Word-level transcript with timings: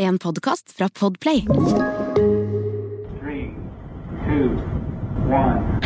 En 0.00 0.18
podkast 0.18 0.72
fra 0.76 0.88
Podplay. 0.98 1.44
Three, 3.20 3.54
two, 4.26 4.48
one. 5.26 5.80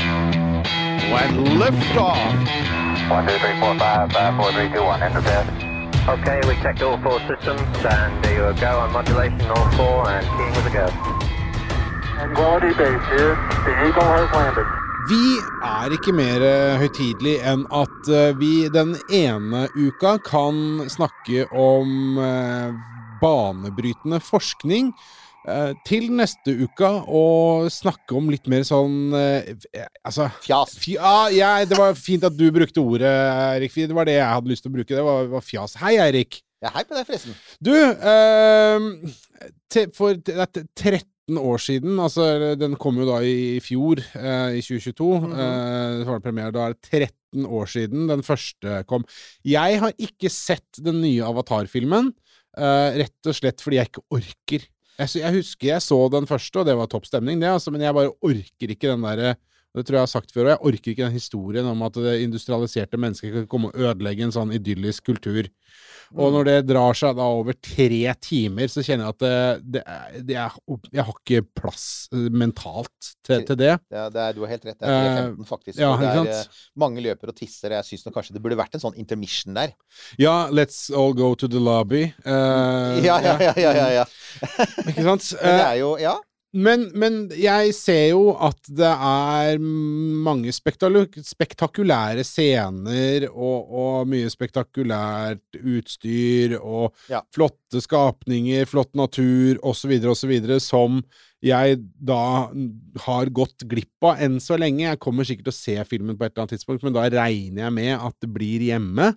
When 1.13 1.59
liftoff. 1.59 2.19
One, 3.11 3.27
two, 3.27 3.39
three, 3.39 3.57
four, 3.61 3.79
five, 3.79 4.13
five, 4.13 4.37
four, 4.37 4.53
three, 4.53 4.69
two, 4.75 4.85
one. 4.85 5.03
Enter 5.03 5.23
bed. 5.23 5.47
Okay, 6.09 6.41
we 6.49 6.55
checked 6.63 6.83
all 6.83 6.99
four 6.99 7.21
systems, 7.21 7.85
and 7.85 8.25
there 8.25 8.53
you 8.53 8.61
go 8.61 8.81
on 8.81 8.93
modulation, 8.93 9.51
all 9.51 9.71
four, 9.79 10.09
and 10.11 10.27
keying 10.37 10.55
with 10.57 10.67
a 10.67 10.75
go. 10.79 10.87
Quality 12.35 12.73
base 12.81 13.07
here. 13.17 13.35
The 13.65 13.73
Eagle 13.87 14.09
has 14.19 14.31
landed. 14.35 14.67
Vi 15.09 15.39
er 15.65 15.93
ikke 15.97 16.13
mer 16.15 16.45
eh, 16.47 16.79
høytidelig 16.79 17.39
enn 17.43 17.65
at 17.75 18.09
eh, 18.13 18.37
vi 18.39 18.69
den 18.71 18.93
ene 19.11 19.65
uka 19.75 20.19
kan 20.23 20.85
snakke 20.93 21.49
om 21.51 22.19
eh, 22.23 22.77
banebrytende 23.23 24.19
forskning. 24.23 24.93
eh, 25.49 25.73
Til 25.87 26.09
neste 26.15 26.53
uka 26.67 26.91
og 27.09 27.67
snakke 27.75 28.15
om 28.19 28.29
litt 28.31 28.47
mer 28.51 28.63
sånn 28.63 29.13
eh, 29.19 29.55
Altså 30.07 30.29
Fjas. 30.45 30.77
fj- 30.79 31.01
Ja, 31.35 31.65
det 31.65 31.79
var 31.79 31.95
fint 31.99 32.23
at 32.25 32.37
du 32.37 32.47
brukte 32.55 32.83
ordet, 32.83 33.11
Eirik. 33.57 33.75
Det 33.75 33.95
var 33.95 34.05
det 34.07 34.19
jeg 34.21 34.29
hadde 34.35 34.49
lyst 34.53 34.63
til 34.67 34.71
å 34.71 34.77
bruke. 34.77 34.95
Det 34.95 35.03
var, 35.07 35.27
var 35.33 35.41
fjas. 35.43 35.75
Hei, 35.83 35.97
Eirik. 35.99 36.43
Ja, 36.63 36.71
hei 36.77 36.85
på 36.87 36.95
deg, 36.95 37.07
forresten. 37.09 37.35
Du, 37.59 37.73
eh, 37.75 39.15
te, 39.73 39.87
for 39.97 40.15
det 40.15 40.37
er 40.39 40.47
t- 40.47 40.69
13 40.79 41.39
år 41.39 41.59
siden, 41.63 41.97
altså 42.03 42.25
den 42.59 42.75
kom 42.79 42.97
jo 43.01 43.07
da 43.09 43.19
i 43.27 43.59
fjor, 43.63 43.99
eh, 44.19 44.59
i 44.59 44.63
2022, 44.63 45.09
eh, 45.33 46.05
var 46.07 46.19
det 46.21 46.25
premiere, 46.27 46.53
da 46.55 46.67
er 46.69 46.75
det 46.77 46.83
13 46.91 47.47
år 47.47 47.67
siden 47.71 48.07
den 48.11 48.23
første 48.27 48.85
kom. 48.91 49.05
Jeg 49.47 49.79
har 49.81 49.93
ikke 49.99 50.31
sett 50.31 50.79
den 50.83 51.01
nye 51.03 51.23
Avatar-filmen, 51.27 52.13
eh, 52.59 53.01
rett 53.03 53.31
og 53.31 53.39
slett 53.39 53.65
fordi 53.65 53.81
jeg 53.81 53.91
ikke 53.91 54.05
orker. 54.19 54.67
Jeg, 54.99 55.13
jeg 55.23 55.37
husker 55.39 55.69
jeg 55.71 55.85
så 55.85 55.99
den 56.13 56.29
første, 56.29 56.61
og 56.61 56.69
det 56.69 56.77
var 56.79 56.91
topp 56.91 57.09
stemning, 57.09 57.41
det, 57.43 57.51
altså, 57.51 57.73
men 57.75 57.85
jeg 57.85 57.97
bare 57.97 58.13
orker 58.21 58.75
ikke 58.75 58.93
den 58.93 59.07
derre 59.07 59.35
det 59.73 59.87
tror 59.87 59.97
jeg 59.97 60.01
jeg 60.03 60.09
har 60.09 60.13
sagt 60.13 60.35
før, 60.35 60.45
og 60.45 60.53
jeg 60.53 60.63
orker 60.69 60.93
ikke 60.93 61.07
den 61.07 61.17
historien 61.17 61.69
om 61.71 61.83
at 61.87 61.97
det 61.97 62.19
industrialiserte 62.27 62.99
mennesket 63.01 63.33
kan 63.33 63.47
komme 63.49 63.71
og 63.73 63.79
ødelegge 63.81 64.27
en 64.27 64.35
sånn 64.35 64.53
idyllisk 64.53 65.07
kultur. 65.09 65.49
Og 66.13 66.29
når 66.35 66.45
det 66.45 66.55
drar 66.69 66.93
seg 66.99 67.15
da 67.17 67.25
over 67.25 67.57
tre 67.65 68.13
timer, 68.21 68.69
så 68.69 68.83
kjenner 68.85 69.07
jeg 69.07 69.15
at 69.15 69.23
det, 69.23 69.37
det, 69.79 69.83
er, 69.89 70.17
det 70.29 70.35
er, 70.37 70.57
Jeg 70.93 71.07
har 71.09 71.15
ikke 71.15 71.39
plass 71.57 71.85
eh, 72.13 72.27
mentalt 72.29 73.07
til, 73.25 73.47
til 73.49 73.57
det. 73.57 73.71
Er, 73.89 74.11
det 74.13 74.21
er, 74.21 74.35
du 74.37 74.43
har 74.45 74.53
helt 74.53 74.67
rett. 74.69 74.77
Det 74.77 74.91
er 74.93 75.31
3.15, 75.31 75.47
faktisk. 75.49 75.79
ja, 75.81 75.93
det 76.03 76.11
er, 76.11 76.29
eh, 76.35 76.59
mange 76.77 77.01
løper 77.07 77.33
og 77.33 77.39
tisser. 77.39 77.73
Jeg 77.79 77.89
syns 77.89 78.05
kanskje 78.13 78.37
det 78.37 78.43
burde 78.45 78.59
vært 78.61 78.77
en 78.77 78.83
sånn 78.85 78.99
intermission 79.01 79.57
der. 79.57 79.73
Ja, 80.21 80.51
let's 80.53 80.83
all 80.93 81.17
go 81.17 81.33
to 81.33 81.49
the 81.49 81.63
lobby. 81.63 82.11
Uh, 82.27 83.01
Ja, 83.09 83.17
ja, 83.25 83.39
ja. 83.41 83.55
ja, 83.57 83.73
ja, 83.73 83.89
ja. 84.03 84.05
Ikke 84.93 85.07
sant? 85.09 85.33
Men 85.41 85.57
det 85.57 85.65
Eh, 85.65 85.71
er 85.71 85.81
jo 85.81 85.95
Ja. 86.03 86.19
Men, 86.53 86.91
men 87.01 87.15
jeg 87.33 87.73
ser 87.73 88.11
jo 88.11 88.35
at 88.37 88.59
det 88.69 88.91
er 88.93 89.57
mange 89.63 90.53
spektakulære 90.53 92.25
scener 92.29 93.25
og, 93.31 93.73
og 93.73 94.11
mye 94.13 94.29
spektakulært 94.33 95.57
utstyr 95.63 96.59
og 96.61 96.93
Ja. 97.09 97.23
flotte 97.33 97.81
skapninger, 97.81 98.69
flott 98.69 98.93
natur 98.95 99.57
osv. 99.65 99.97
osv. 100.13 100.35
som 100.61 101.01
jeg 101.43 101.81
da 101.99 102.21
har 103.07 103.33
gått 103.35 103.65
glipp 103.67 104.05
av 104.05 104.21
enn 104.23 104.37
så 104.39 104.59
lenge. 104.61 104.85
Jeg 104.85 105.01
kommer 105.03 105.25
sikkert 105.27 105.49
til 105.49 105.57
å 105.57 105.63
se 105.63 105.85
filmen 105.89 106.19
på 106.19 106.27
et 106.27 106.35
eller 106.35 106.45
annet 106.45 106.59
tidspunkt, 106.59 106.85
men 106.85 106.95
da 106.95 107.09
regner 107.11 107.65
jeg 107.65 107.73
med 107.81 107.95
at 107.97 108.15
det 108.21 108.31
blir 108.31 108.61
hjemme. 108.69 109.15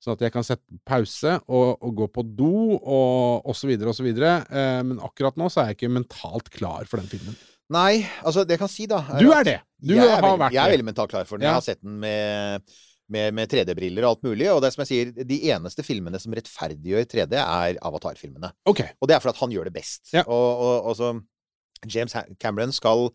Sånn 0.00 0.16
at 0.16 0.22
jeg 0.24 0.32
kan 0.32 0.44
sette 0.46 0.80
pause 0.88 1.34
og, 1.44 1.82
og 1.84 1.96
gå 1.98 2.06
på 2.14 2.24
do 2.24 2.76
og 2.78 3.48
osv. 3.52 3.74
osv. 3.92 4.06
Eh, 4.08 4.82
men 4.88 5.00
akkurat 5.04 5.36
nå 5.36 5.50
så 5.52 5.62
er 5.62 5.70
jeg 5.70 5.80
ikke 5.80 5.92
mentalt 5.92 6.48
klar 6.54 6.88
for 6.88 7.02
den 7.02 7.10
filmen. 7.10 7.36
Nei, 7.70 8.00
altså, 8.26 8.42
det 8.42 8.56
jeg 8.56 8.62
kan 8.64 8.70
si, 8.72 8.86
da 8.90 8.98
Du 9.20 9.28
er 9.30 9.44
det! 9.46 9.58
Du 9.78 9.92
jeg 9.94 10.02
er 10.02 10.24
har 10.24 10.38
vært 10.40 10.56
Jeg 10.56 10.62
er 10.64 10.72
veldig 10.72 10.86
mentalt 10.88 11.12
klar 11.12 11.28
for 11.28 11.38
den. 11.38 11.46
Ja. 11.46 11.52
Jeg 11.52 11.60
har 11.60 11.66
sett 11.68 11.82
den 11.84 12.00
med, 12.02 12.72
med, 13.12 13.36
med 13.36 13.52
3D-briller 13.52 14.06
og 14.06 14.16
alt 14.16 14.24
mulig. 14.26 14.48
Og 14.50 14.62
det 14.62 14.70
er 14.70 14.74
som 14.74 14.82
jeg 14.86 14.90
sier, 14.90 15.28
de 15.28 15.38
eneste 15.52 15.84
filmene 15.86 16.18
som 16.22 16.34
rettferdiggjør 16.34 17.06
3D, 17.12 17.36
er 17.44 17.78
Avatar-filmene. 17.78 18.50
Ok. 18.72 18.82
Og 18.98 19.10
det 19.10 19.16
er 19.16 19.22
fordi 19.22 19.36
at 19.36 19.44
han 19.44 19.54
gjør 19.54 19.70
det 19.70 19.76
best. 19.76 20.10
Ja. 20.16 20.24
Og, 20.24 20.48
og, 20.64 20.90
og 20.90 20.98
så 20.98 21.12
James 21.86 22.16
Cameron 22.40 22.74
skal 22.76 23.08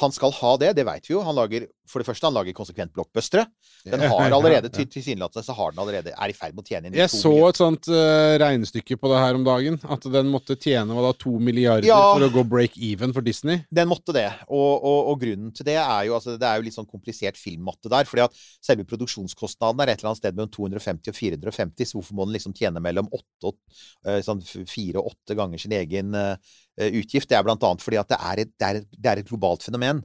han 0.00 0.12
skal 0.14 0.32
ha 0.36 0.56
det, 0.60 0.72
det 0.78 0.84
veit 0.86 1.06
vi 1.08 1.14
jo. 1.14 1.22
Han 1.26 1.36
lager, 1.38 1.66
for 1.90 2.00
det 2.02 2.06
første, 2.08 2.26
han 2.28 2.34
lager 2.36 2.54
konsekvent 2.56 2.92
blockbustere. 2.96 3.44
Den 3.84 4.00
har 4.08 4.32
allerede, 4.32 4.70
til- 4.72 4.86
tilsynelatende, 4.88 5.44
så 5.44 5.54
har 5.56 5.72
den 5.74 5.80
allerede 5.82 6.12
er 6.16 6.32
i 6.32 6.36
ferd 6.36 6.54
med 6.56 6.64
å 6.64 6.68
tjene 6.68 6.88
inn 6.88 6.96
Jeg 6.98 7.10
to 7.12 7.16
så 7.20 7.30
milliarder. 7.32 7.48
et 7.54 7.60
sånt 7.60 7.88
uh, 7.92 8.34
regnestykke 8.40 8.96
på 9.00 9.10
det 9.12 9.20
her 9.20 9.38
om 9.38 9.44
dagen. 9.46 9.78
At 9.84 10.06
den 10.14 10.30
måtte 10.32 10.56
tjene 10.56 10.96
hva 10.96 11.04
da, 11.08 11.12
to 11.20 11.34
milliarder 11.38 11.86
Ja. 11.88 12.00
for 12.14 12.24
å 12.26 12.30
gå 12.32 12.44
break 12.48 12.78
even 12.78 13.12
for 13.16 13.20
Disney. 13.26 13.64
Den 13.70 13.88
måtte 13.92 14.14
det. 14.16 14.26
Og, 14.48 14.72
og, 14.84 15.12
og 15.12 15.20
grunnen 15.20 15.52
til 15.54 15.68
det 15.68 15.76
er 15.82 16.06
jo 16.08 16.16
altså, 16.16 16.38
Det 16.40 16.48
er 16.48 16.56
jo 16.60 16.66
litt 16.68 16.76
sånn 16.78 16.88
komplisert 16.90 17.36
filmmatte 17.40 17.92
der. 17.92 18.04
fordi 18.08 18.24
at 18.24 18.34
selve 18.64 18.84
produksjonskostnaden 18.88 19.80
er 19.84 19.92
et 19.92 20.00
eller 20.00 20.12
annet 20.14 20.22
sted 20.22 20.36
mellom 20.36 20.50
250 20.50 21.12
og 21.12 21.18
450, 21.20 21.86
så 21.92 21.98
hvorfor 22.00 22.14
må 22.18 22.26
den 22.28 22.34
liksom 22.38 22.54
tjene 22.56 22.80
mellom 22.82 23.08
eh, 23.12 24.20
sånn 24.24 24.40
fire 24.68 25.00
og 25.02 25.12
åtte 25.12 25.36
ganger 25.38 25.60
sin 25.60 25.72
egen 25.76 26.14
eh, 26.14 26.36
utgift? 26.74 27.28
Det 27.30 27.38
er 27.38 27.46
blant 27.46 27.62
annet 27.66 27.84
fordi 27.84 28.00
at 28.00 28.10
det 28.10 28.18
er 28.18 28.44
et, 28.44 28.52
det 28.58 28.68
er 28.68 28.80
et, 28.82 28.88
det 28.98 29.10
er 29.10 29.22
et 29.22 29.28
globalt 29.30 29.66
fenomen. 29.66 30.02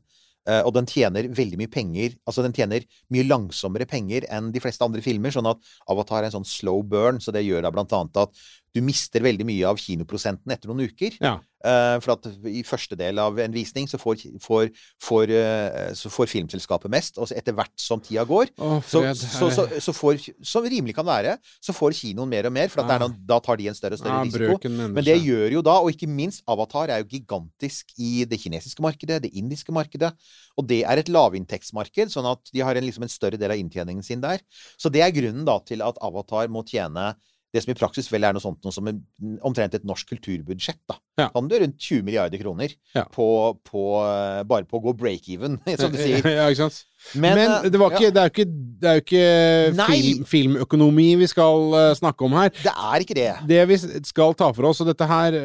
Eh, 0.49 0.61
og 0.65 0.71
den 0.75 0.87
tjener 0.87 1.27
veldig 1.35 1.57
mye 1.59 1.69
penger 1.69 2.13
Altså 2.23 2.41
den 2.45 2.53
tjener 2.55 2.85
mye 3.13 3.25
langsommere 3.27 3.85
penger 3.89 4.23
enn 4.31 4.53
de 4.55 4.61
fleste 4.63 4.85
andre 4.85 5.03
filmer. 5.05 5.33
Sånn 5.35 5.49
at 5.49 5.59
Avatar 5.91 6.23
er 6.23 6.29
en 6.29 6.39
sånn 6.39 6.47
slow 6.47 6.81
burn, 6.87 7.19
så 7.21 7.33
det 7.35 7.43
gjør 7.45 7.65
da 7.65 7.73
blant 7.75 7.93
annet 7.95 8.23
at 8.23 8.41
du 8.75 8.81
mister 8.85 9.23
veldig 9.25 9.47
mye 9.49 9.67
av 9.69 9.81
kinoprosenten 9.81 10.53
etter 10.53 10.71
noen 10.71 10.87
uker. 10.89 11.17
Ja. 11.19 11.37
Eh, 11.59 11.95
for 11.99 12.13
at 12.13 12.27
i 12.47 12.61
første 12.63 12.95
del 12.95 13.19
av 13.19 13.35
en 13.43 13.51
visning 13.51 13.83
så 13.91 13.97
får, 13.99 14.21
får, 14.39 14.69
får, 15.03 15.31
eh, 15.35 15.89
så 15.99 16.07
får 16.07 16.29
filmselskapet 16.31 16.91
mest, 16.93 17.17
og 17.19 17.33
etter 17.35 17.51
hvert 17.57 17.73
som 17.75 17.99
tida 17.99 18.23
går, 18.23 18.53
Å, 18.55 18.77
så, 18.79 19.01
fred. 19.03 19.19
så, 19.19 19.49
så, 19.51 19.65
så 19.83 19.91
får, 19.97 20.21
som 20.39 20.63
rimelig 20.63 20.95
kan 20.95 21.03
være, 21.09 21.33
så 21.59 21.75
får 21.75 21.97
kinoen 21.97 22.31
mer 22.31 22.47
og 22.47 22.55
mer, 22.55 22.71
for 22.71 22.79
er 22.85 22.87
Ah. 22.89 23.01
noen, 23.03 23.17
da 23.27 23.41
tar 23.43 23.59
de 23.59 23.67
en 23.67 23.75
større 23.75 23.97
og 23.97 23.99
større 23.99 24.21
ja, 24.23 24.29
risiko. 24.29 24.71
Men 24.71 25.03
det 25.03 25.17
gjør 25.19 25.51
jo 25.57 25.61
da, 25.67 25.75
og 25.83 25.91
ikke 25.91 26.07
minst 26.07 26.41
Avatar 26.47 26.89
er 26.95 27.03
jo 27.03 27.09
gigantisk 27.11 27.91
i 27.99 28.23
det 28.23 28.39
kinesiske 28.39 28.81
markedet, 28.81 29.19
det 29.27 29.33
indiske 29.35 29.75
markedet, 29.75 30.13
og 30.55 30.67
det 30.67 30.85
er 30.87 30.97
et 31.03 31.11
lavinntektsmarked, 31.11 32.11
sånn 32.13 32.27
at 32.31 32.53
de 32.55 32.63
har 32.63 32.79
en, 32.79 32.87
liksom 32.87 33.03
en 33.03 33.11
større 33.11 33.37
del 33.39 33.51
av 33.51 33.59
inntjeningen 33.59 34.03
sin 34.03 34.23
der. 34.23 34.39
Så 34.79 34.87
det 34.91 35.03
er 35.03 35.11
grunnen 35.11 35.43
da 35.47 35.59
til 35.67 35.83
at 35.83 35.99
Avatar 36.01 36.47
må 36.47 36.63
tjene 36.67 37.11
det 37.53 37.63
som 37.63 37.71
i 37.73 37.77
praksis 37.77 38.09
vel 38.13 38.27
er 38.27 38.35
noe 38.35 38.43
sånt 38.43 38.61
noe 38.65 38.73
som 38.73 38.85
en, 38.91 38.99
omtrent 39.45 39.73
et 39.73 39.85
norsk 39.87 40.11
kulturbudsjett. 40.11 40.77
da. 40.89 40.99
Ja. 41.17 41.27
Kan 41.33 41.47
er 41.49 41.63
rundt 41.63 41.79
20 41.81 42.05
milliarder 42.05 42.37
kroner 42.41 42.75
Ja. 42.95 43.05
på, 43.09 43.25
på, 43.65 43.83
eh, 44.05 44.43
bare 44.45 44.67
på 44.69 44.77
å 44.77 44.83
gå 44.83 44.93
break-even, 44.99 45.57
som 45.81 45.91
du 45.91 45.97
sier. 45.97 46.21
Ja, 46.21 46.45
ikke 46.51 46.67
sant? 46.67 46.83
Men, 47.15 47.39
Men, 47.39 47.51
eh, 47.65 47.69
det, 47.73 47.79
var 47.81 47.95
ikke, 47.95 48.09
ja, 48.09 48.13
det 48.13 48.21
er 48.21 48.29
jo 48.29 48.35
ikke, 48.35 48.47
det 48.79 48.89
er 48.91 48.99
jo 48.99 49.05
ikke 49.05 49.85
film, 49.89 50.25
filmøkonomi 50.29 51.07
vi 51.23 51.29
skal 51.31 51.73
eh, 51.79 51.93
snakke 51.97 52.27
om 52.27 52.37
her. 52.37 52.53
det 52.53 52.75
er 52.75 53.05
ikke 53.05 53.17
det. 53.17 53.29
Det 53.49 53.61
vi 53.71 53.79
skal 54.11 54.37
ta 54.37 54.51
for 54.53 54.69
oss, 54.69 54.83
og 54.83 54.91
dette 54.91 55.09
her 55.09 55.39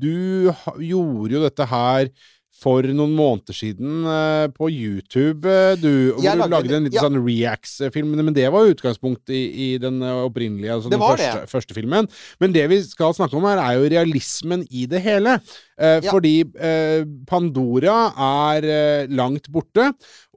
Du 0.00 0.50
gjorde 0.78 1.34
jo 1.34 1.42
dette 1.48 1.66
her 1.66 2.12
for 2.60 2.84
noen 2.84 3.14
måneder 3.16 3.56
siden 3.56 4.04
eh, 4.04 4.46
på 4.52 4.68
YouTube, 4.68 5.48
eh, 5.48 5.74
du. 5.80 6.12
Hvor 6.12 6.24
lagde, 6.26 6.44
du 6.44 6.54
lagde 6.54 6.74
en- 6.76 6.84
litt 6.84 6.92
liten 6.92 6.98
ja. 6.98 7.04
sånn 7.06 7.20
Reacts-film. 7.24 8.12
Men 8.20 8.36
det 8.36 8.46
var 8.52 8.66
jo 8.66 8.74
utgangspunktet 8.76 9.32
i, 9.32 9.42
i 9.64 9.68
den 9.80 10.02
eh, 10.04 10.18
opprinnelige, 10.26 10.74
altså 10.76 10.92
den 10.92 11.00
første, 11.00 11.46
første 11.50 11.76
filmen. 11.78 12.08
Men 12.42 12.52
det 12.56 12.66
vi 12.72 12.82
skal 12.84 13.16
snakke 13.16 13.38
om 13.40 13.48
her, 13.48 13.62
er 13.64 13.78
jo 13.80 13.88
realismen 13.96 14.66
i 14.70 14.86
det 14.90 15.02
hele. 15.06 15.38
Eh, 15.80 15.98
Ja. 16.04 16.10
Fordi 16.12 16.34
eh, 16.60 17.02
Pandora 17.26 18.12
er 18.20 18.66
eh, 18.68 19.06
langt 19.16 19.48
borte. 19.52 19.90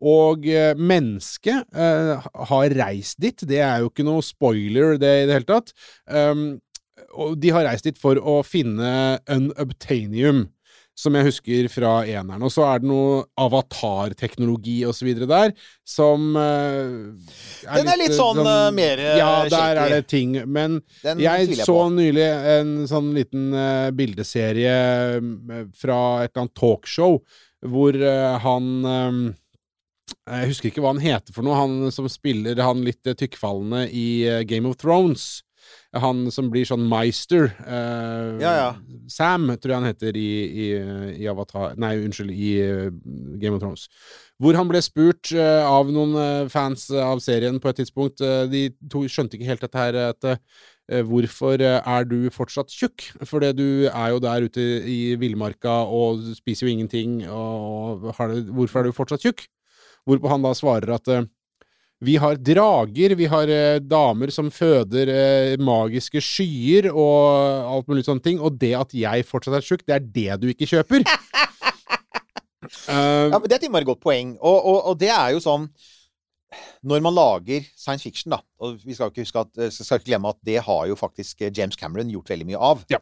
Og 0.04 0.44
mennesket 0.76 1.70
har 1.72 2.74
reist 2.76 3.20
dit. 3.24 3.40
Det 3.48 3.60
er 3.64 3.80
jo 3.84 3.88
ikke 3.92 4.04
noe 4.04 4.24
spoiler 4.26 4.98
det 5.00 5.12
i 5.22 5.26
det 5.30 5.38
hele 5.38 5.48
tatt. 5.48 5.72
Um, 6.12 6.42
og 7.16 7.38
de 7.40 7.54
har 7.56 7.64
reist 7.70 7.88
dit 7.88 8.00
for 8.02 8.20
å 8.20 8.42
finne 8.44 8.90
unobtainium, 9.32 10.48
som 10.96 11.16
jeg 11.18 11.26
husker 11.26 11.68
fra 11.74 11.94
eneren. 12.06 12.44
Og 12.46 12.52
så 12.54 12.66
er 12.70 12.82
det 12.84 12.90
noe 12.90 13.24
avatarteknologi 13.42 14.76
videre 15.04 15.28
der, 15.30 15.54
som 15.88 16.36
eh, 16.38 17.14
Den 17.66 17.90
er 17.90 17.98
litt 18.00 18.14
sånn, 18.16 18.40
sånn 18.44 18.76
mer, 18.78 19.02
eh, 19.02 19.18
Ja, 19.18 19.32
der 19.50 19.58
shaky. 19.58 19.84
er 19.84 19.96
det 19.96 20.08
ting. 20.08 20.36
Men 20.46 20.82
Den 21.02 21.20
jeg 21.24 21.50
jeg 21.50 21.66
så 21.66 21.78
nylig 21.90 22.28
en 22.58 22.76
sånn 22.90 23.14
liten 23.16 23.50
uh, 23.54 23.90
bildeserie 23.96 24.76
eh, 25.18 25.64
fra 25.76 26.00
et 26.24 26.32
eller 26.32 26.46
annet 26.46 26.56
talkshow, 26.60 27.20
hvor 27.64 27.96
uh, 27.96 28.38
han 28.44 28.86
eh, 28.86 29.34
Jeg 30.30 30.52
husker 30.52 30.70
ikke 30.70 30.84
hva 30.84 30.94
han 30.94 31.04
heter 31.04 31.34
for 31.34 31.46
noe, 31.48 31.58
han 31.58 31.92
som 31.96 32.08
spiller 32.12 32.60
han 32.62 32.84
litt 32.86 33.08
eh, 33.08 33.18
tykkfallende 33.18 33.88
i 33.90 34.08
eh, 34.30 34.44
Game 34.48 34.70
of 34.70 34.78
Thrones. 34.78 35.42
Han 36.02 36.26
som 36.34 36.48
blir 36.50 36.66
sånn 36.66 36.88
Meister. 36.90 37.52
eh, 37.68 38.42
Ja, 38.42 38.54
ja. 38.58 38.70
Sam, 39.12 39.48
tror 39.62 39.74
jeg 39.74 39.78
han 39.78 39.90
heter 39.92 40.18
i, 40.18 40.30
i, 40.48 40.68
i 41.22 41.28
Avatar 41.30 41.76
Nei, 41.78 41.96
unnskyld, 42.02 42.32
i 42.34 42.52
eh, 42.64 42.90
Game 43.42 43.54
of 43.58 43.62
Thrones. 43.62 43.88
Hvor 44.42 44.58
han 44.58 44.68
ble 44.72 44.82
spurt 44.82 45.30
eh, 45.38 45.62
av 45.68 45.92
noen 45.94 46.16
eh, 46.18 46.50
fans 46.50 46.88
av 46.90 47.22
serien 47.22 47.60
på 47.62 47.70
et 47.70 47.82
tidspunkt. 47.84 48.22
eh, 48.26 48.46
de 48.50 48.64
to 48.90 49.04
skjønte 49.06 49.38
ikke 49.38 49.52
helt 49.52 49.62
dette 49.68 49.78
her 49.84 50.00
at 50.08 50.30
eh, 50.32 51.04
hvorfor 51.06 51.62
er 51.62 52.10
du 52.10 52.30
fortsatt 52.34 52.74
tjukk? 52.74 53.06
For 53.30 53.46
du 53.54 53.86
er 53.92 54.10
jo 54.16 54.20
der 54.24 54.48
ute 54.50 54.66
i 54.90 55.16
villmarka 55.22 55.84
og 55.86 56.26
spiser 56.40 56.68
jo 56.68 56.74
ingenting, 56.74 57.22
og 57.30 58.10
har 58.18 58.34
det, 58.34 58.48
hvorfor 58.50 58.82
er 58.82 58.90
du 58.90 58.98
fortsatt 58.98 59.24
tjukk? 59.24 59.46
Hvorpå 60.10 60.28
han 60.34 60.44
da 60.44 60.52
svarer 60.58 60.98
at 60.98 61.08
vi 62.04 62.18
har 62.20 62.36
drager, 62.36 63.16
vi 63.16 63.28
har 63.32 63.52
eh, 63.52 63.80
damer 63.80 64.32
som 64.34 64.52
føder 64.52 65.10
eh, 65.14 65.56
magiske 65.62 66.22
skyer 66.24 66.90
og 66.92 67.72
alt 67.78 67.90
mulig 67.92 68.06
sånne 68.08 68.24
ting, 68.26 68.42
og 68.44 68.60
det 68.60 68.74
at 68.80 68.94
jeg 68.98 69.28
fortsatt 69.30 69.58
er 69.60 69.66
tjukk, 69.66 69.86
det 69.88 69.96
er 69.96 70.06
det 70.18 70.40
du 70.42 70.48
ikke 70.52 70.70
kjøper. 70.76 71.08
uh, 72.92 73.28
Ja, 73.32 73.40
men 73.40 73.48
Det 73.48 73.56
er 73.56 73.62
et 73.62 73.68
innmari 73.70 73.88
godt 73.88 74.04
poeng. 74.04 74.36
Og, 74.42 74.58
og, 74.60 74.80
og 74.92 75.00
det 75.00 75.12
er 75.14 75.34
jo 75.36 75.44
sånn 75.44 75.70
Når 76.84 77.04
man 77.04 77.16
lager 77.16 77.66
science 77.80 78.04
fiction, 78.04 78.34
da 78.34 78.40
Og 78.64 78.78
vi 78.84 78.96
skal 78.96 79.12
ikke 79.12 79.24
huske 79.24 79.42
at, 79.44 79.58
eh, 79.60 79.72
skal 79.74 80.00
ikke 80.00 80.10
glemme 80.12 80.32
at 80.32 80.40
det 80.46 80.60
har 80.66 80.86
jo 80.88 80.96
faktisk 81.00 81.42
eh, 81.42 81.52
James 81.56 81.76
Cameron 81.80 82.12
gjort 82.12 82.32
veldig 82.32 82.48
mye 82.48 82.62
av. 82.72 82.84
Ja. 82.92 83.00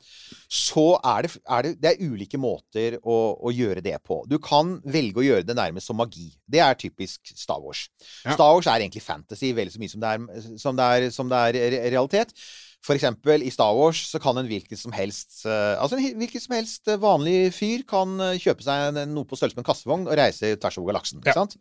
Så 0.50 0.86
er 0.98 1.28
det, 1.28 1.36
er 1.46 1.68
det, 1.68 1.74
det 1.82 1.92
er 1.92 2.10
ulike 2.12 2.40
måter 2.42 2.98
å, 3.02 3.20
å 3.42 3.54
gjøre 3.54 3.84
det 3.86 3.98
på. 4.08 4.22
Du 4.30 4.38
kan 4.42 4.78
velge 4.86 5.22
å 5.22 5.28
gjøre 5.28 5.46
det 5.48 5.58
nærmest 5.58 5.90
som 5.90 6.00
magi. 6.02 6.32
Det 6.50 6.64
er 6.64 6.78
typisk 6.80 7.34
Star 7.36 7.62
Wars. 7.62 7.88
Ja. 8.26 8.36
Star 8.36 8.56
Wars 8.56 8.70
er 8.70 8.82
egentlig 8.82 9.06
fantasy 9.06 9.54
veldig 9.58 9.76
så 9.76 9.84
mye 9.84 9.94
som 9.94 10.04
det 10.04 10.12
er, 10.12 10.52
som 10.66 10.82
det 10.82 10.90
er, 10.90 11.08
som 11.14 11.32
det 11.32 11.46
er 11.46 11.80
realitet. 11.94 12.36
For 12.82 12.98
eksempel 12.98 13.46
i 13.46 13.54
Star 13.54 13.76
Wars 13.78 14.02
så 14.10 14.18
kan 14.22 14.40
en 14.42 14.50
hvilken 14.50 14.80
som 14.80 14.94
helst 14.96 15.44
eh, 15.46 15.76
Altså 15.78 16.00
en 16.00 16.18
hvilken 16.18 16.42
som 16.42 16.56
helst 16.58 16.90
vanlig 17.02 17.52
fyr 17.54 17.86
kan 17.86 18.18
kjøpe 18.42 18.66
seg 18.66 18.98
noe 19.14 19.30
på 19.30 19.38
størrelse 19.38 19.60
med 19.60 19.66
en 19.66 19.70
kassevogn 19.70 20.08
og 20.10 20.18
reise 20.18 20.56
tvers 20.58 20.82
over 20.82 20.94
galaksen. 20.96 21.22
Ikke 21.22 21.38
sant? 21.38 21.60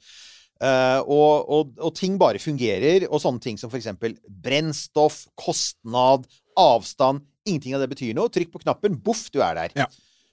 Eh, 0.61 1.01
og, 1.09 1.49
og, 1.49 1.73
og 1.81 1.95
ting 1.97 2.19
bare 2.21 2.41
fungerer, 2.43 3.09
og 3.09 3.23
sånne 3.23 3.41
ting 3.41 3.59
som 3.61 3.73
eksempel 3.73 4.19
brennstoff, 4.45 5.25
kostnad, 5.41 6.29
avstand 6.61 7.25
Ingenting 7.49 7.73
av 7.73 7.81
det 7.81 7.89
betyr 7.89 8.13
noe. 8.17 8.29
Trykk 8.29 8.51
på 8.53 8.61
knappen, 8.67 8.99
boff, 9.01 9.31
du 9.33 9.41
er 9.41 9.57
der. 9.57 9.73
Ja. 9.73 9.87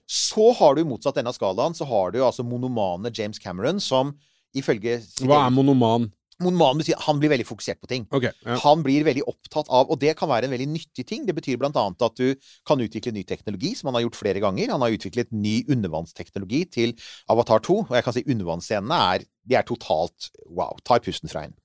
Så 0.07 0.49
har 0.59 0.75
du 0.75 0.83
motsatt 0.87 1.15
denne 1.15 1.31
skalaen, 1.35 1.75
så 1.75 1.87
har 1.87 2.11
du 2.11 2.19
altså 2.23 2.43
monomane 2.43 3.11
James 3.15 3.39
Cameron, 3.39 3.79
som 3.83 4.11
ifølge 4.55 4.99
hva 5.23 5.45
er 5.45 5.53
monoman? 5.55 6.09
Monoman 6.43 6.77
betyr 6.77 6.99
han 7.01 7.17
blir 7.17 7.31
veldig 7.31 7.47
fokusert 7.47 7.79
på 7.81 7.89
ting. 7.89 8.03
Okay, 8.13 8.29
Ja. 8.45 8.59
Han 8.61 8.83
blir 8.85 9.07
veldig 9.07 9.23
opptatt 9.25 9.71
av, 9.73 9.89
og 9.89 9.97
det 10.03 10.13
kan 10.19 10.29
være 10.29 10.45
en 10.45 10.53
veldig 10.53 10.67
nyttig 10.69 11.07
ting. 11.09 11.25
Det 11.25 11.33
betyr 11.33 11.57
bl.a. 11.57 11.71
at 11.71 12.19
du 12.19 12.35
kan 12.67 12.83
utvikle 12.83 13.15
ny 13.15 13.23
teknologi, 13.25 13.73
som 13.75 13.89
han 13.89 13.97
har 13.97 14.05
gjort 14.05 14.19
flere 14.19 14.43
ganger. 14.43 14.69
Han 14.75 14.83
har 14.85 14.93
utviklet 14.93 15.31
ny 15.33 15.63
undervannsteknologi 15.65 16.61
til 16.69 16.93
Avatar 17.31 17.63
2, 17.65 17.79
og 17.87 17.95
jeg 17.97 18.05
kan 18.05 18.17
si 18.19 18.25
undervannsscenene 18.27 19.01
er, 19.15 19.25
de 19.47 19.57
er 19.57 19.67
totalt 19.67 20.31
wow. 20.45 20.75
Tar 20.87 21.03
pusten 21.05 21.31
fra 21.31 21.47
en. 21.47 21.55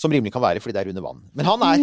Som 0.00 0.12
rimelig 0.14 0.32
kan 0.32 0.42
være 0.44 0.62
fordi 0.64 0.76
det 0.76 0.84
er 0.84 0.92
under 0.92 1.04
vann. 1.04 1.24
Men 1.36 1.48
han 1.48 1.64
er 1.66 1.82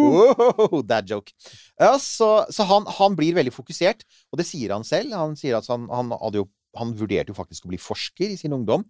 Wow, 0.00 0.80
Dad 0.88 1.10
joke. 1.10 1.34
Ja, 1.76 1.92
så 2.00 2.46
så 2.48 2.64
han, 2.64 2.86
han 2.88 3.16
blir 3.18 3.36
veldig 3.36 3.52
fokusert, 3.52 4.06
og 4.32 4.40
det 4.40 4.46
sier 4.48 4.72
han 4.72 4.86
selv. 4.86 5.12
Han 5.12 5.36
sier 5.36 5.58
at 5.58 5.68
han, 5.68 5.84
han, 5.92 6.14
jo, 6.32 6.46
han 6.78 6.94
vurderte 6.96 7.32
jo 7.32 7.36
faktisk 7.36 7.66
å 7.66 7.72
bli 7.72 7.80
forsker 7.80 8.32
i 8.32 8.38
sin 8.40 8.54
ungdom. 8.56 8.86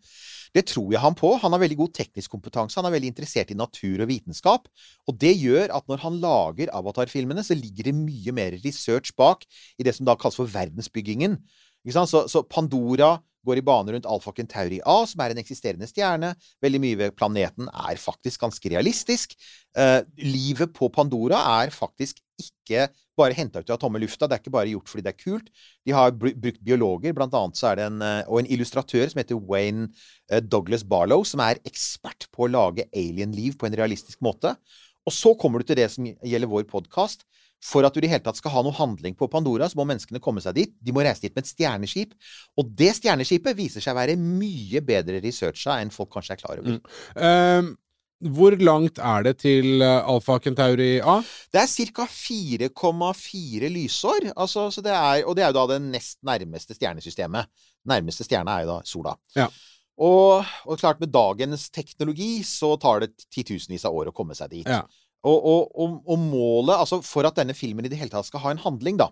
Det 0.55 0.65
tror 0.71 0.91
jeg 0.93 1.03
han 1.03 1.17
på. 1.19 1.33
Han 1.43 1.55
har 1.55 1.63
veldig 1.63 1.79
god 1.79 1.95
teknisk 1.99 2.33
kompetanse. 2.35 2.79
Han 2.79 2.89
er 2.89 2.95
veldig 2.97 3.13
interessert 3.13 3.53
i 3.55 3.59
natur 3.59 4.03
og 4.03 4.11
vitenskap. 4.11 4.67
Og 5.11 5.19
det 5.23 5.33
gjør 5.39 5.75
at 5.77 5.87
når 5.91 6.03
han 6.05 6.19
lager 6.23 6.73
Avatar-filmene, 6.75 7.45
så 7.47 7.59
ligger 7.59 7.91
det 7.91 7.97
mye 7.97 8.35
mer 8.37 8.59
research 8.65 9.15
bak 9.19 9.47
i 9.79 9.87
det 9.87 9.95
som 9.97 10.09
da 10.09 10.19
kalles 10.19 10.39
for 10.39 10.51
verdensbyggingen. 10.51 11.39
Så, 11.88 12.27
så 12.29 12.43
Pandora 12.44 13.15
går 13.47 13.61
i 13.61 13.65
bane 13.65 13.94
rundt 13.94 14.09
Alfa 14.09 14.32
Centauri 14.37 14.81
A, 14.85 14.99
som 15.09 15.23
er 15.25 15.32
en 15.32 15.41
eksisterende 15.41 15.88
stjerne. 15.88 16.35
Veldig 16.62 16.81
mye 16.82 16.99
ved 17.00 17.15
planeten 17.17 17.71
er 17.71 18.00
faktisk 18.00 18.43
ganske 18.44 18.73
realistisk. 18.73 19.32
Eh, 19.79 20.00
livet 20.21 20.75
på 20.77 20.91
Pandora 20.93 21.41
er 21.62 21.73
faktisk 21.73 22.21
ikke 22.41 22.88
bare 23.19 23.37
henta 23.37 23.61
ut 23.61 23.73
av 23.73 23.81
tomme 23.81 24.00
lufta. 24.00 24.29
Det 24.29 24.37
er 24.37 24.43
ikke 24.44 24.55
bare 24.55 24.73
gjort 24.73 24.93
fordi 24.93 25.05
det 25.06 25.15
er 25.15 25.25
kult. 25.25 25.49
De 25.88 25.97
har 25.97 26.12
brukt 26.17 26.61
biologer, 26.65 27.17
blant 27.17 27.35
annet 27.37 27.61
så 27.61 27.71
er 27.71 27.81
det 27.81 27.88
en, 27.88 28.05
eh, 28.05 28.23
og 28.29 28.43
en 28.43 28.53
illustratør 28.53 29.09
som 29.09 29.23
heter 29.23 29.41
Wayne 29.49 29.88
eh, 30.31 30.44
Douglas 30.44 30.85
Barlow, 30.85 31.25
som 31.25 31.43
er 31.44 31.62
ekspert 31.69 32.29
på 32.33 32.47
å 32.47 32.53
lage 32.53 32.88
alien-liv 32.93 33.56
på 33.61 33.69
en 33.69 33.76
realistisk 33.81 34.21
måte. 34.25 34.55
Og 35.09 35.17
så 35.17 35.33
kommer 35.41 35.61
du 35.61 35.69
til 35.69 35.81
det 35.81 35.88
som 35.93 36.05
gjelder 36.05 36.50
vår 36.50 36.69
podkast. 36.69 37.25
For 37.61 37.85
at 37.85 37.93
du 37.93 38.01
i 38.01 38.07
det 38.07 38.12
hele 38.15 38.25
tatt 38.25 38.39
skal 38.41 38.55
ha 38.55 38.62
noe 38.65 38.77
handling 38.77 39.17
på 39.19 39.29
Pandora, 39.33 39.69
så 39.69 39.77
må 39.79 39.85
menneskene 39.89 40.23
komme 40.25 40.41
seg 40.45 40.57
dit. 40.57 40.73
De 40.81 40.95
må 40.97 41.05
reise 41.05 41.27
dit 41.27 41.35
med 41.37 41.45
et 41.45 41.53
stjerneskip. 41.53 42.17
Og 42.61 42.73
det 42.79 42.95
stjerneskipet 42.97 43.59
viser 43.59 43.85
seg 43.85 43.93
å 43.93 44.01
være 44.01 44.17
mye 44.21 44.81
bedre 44.85 45.21
researcha 45.21 45.77
enn 45.83 45.93
folk 45.95 46.12
kanskje 46.15 46.37
er 46.39 46.41
klar 46.41 46.62
over. 46.62 46.79
Ehm, 47.21 47.75
hvor 48.21 48.57
langt 48.61 49.01
er 49.01 49.25
det 49.25 49.35
til 49.41 49.85
eh, 49.85 50.09
Alfa 50.12 50.39
Centauri 50.45 50.99
A? 51.01 51.19
Det 51.53 51.62
er 51.62 51.93
ca. 51.97 52.07
4,4 52.09 53.71
lysår. 53.77 54.31
Altså, 54.35 54.69
så 54.73 54.85
det 54.85 54.93
er, 54.93 55.25
og 55.25 55.37
det 55.37 55.45
er 55.45 55.53
jo 55.53 55.59
da 55.61 55.67
det 55.75 55.83
nest 55.87 56.19
nærmeste 56.25 56.77
stjernesystemet. 56.77 57.53
Nærmeste 57.89 58.25
stjerne 58.29 58.57
er 58.57 58.65
jo 58.65 58.73
da 58.75 58.81
sola. 58.89 59.15
Ja. 59.37 59.49
Og, 60.01 60.49
og 60.65 60.81
klart, 60.81 61.01
med 61.01 61.12
dagens 61.12 61.69
teknologi 61.73 62.41
så 62.47 62.75
tar 62.81 63.05
det 63.05 63.12
titusenvis 63.29 63.85
av 63.89 63.97
år 63.97 64.09
å 64.09 64.17
komme 64.17 64.37
seg 64.37 64.53
dit. 64.53 64.69
Ja. 64.69 64.85
Og, 65.29 65.37
og, 65.37 65.99
og, 66.09 66.17
målet 66.19 66.79
Altså, 66.79 67.01
for 67.05 67.29
at 67.29 67.37
denne 67.37 67.57
filmen 67.57 67.85
i 67.85 67.91
det 67.93 67.99
hele 68.01 68.13
tatt 68.13 68.29
skal 68.29 68.41
ha 68.45 68.55
en 68.55 68.63
handling, 68.63 68.97
da, 69.01 69.11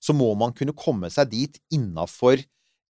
så 0.00 0.16
må 0.16 0.32
man 0.38 0.54
kunne 0.56 0.76
komme 0.76 1.10
seg 1.12 1.28
dit 1.34 1.60
innafor 1.74 2.40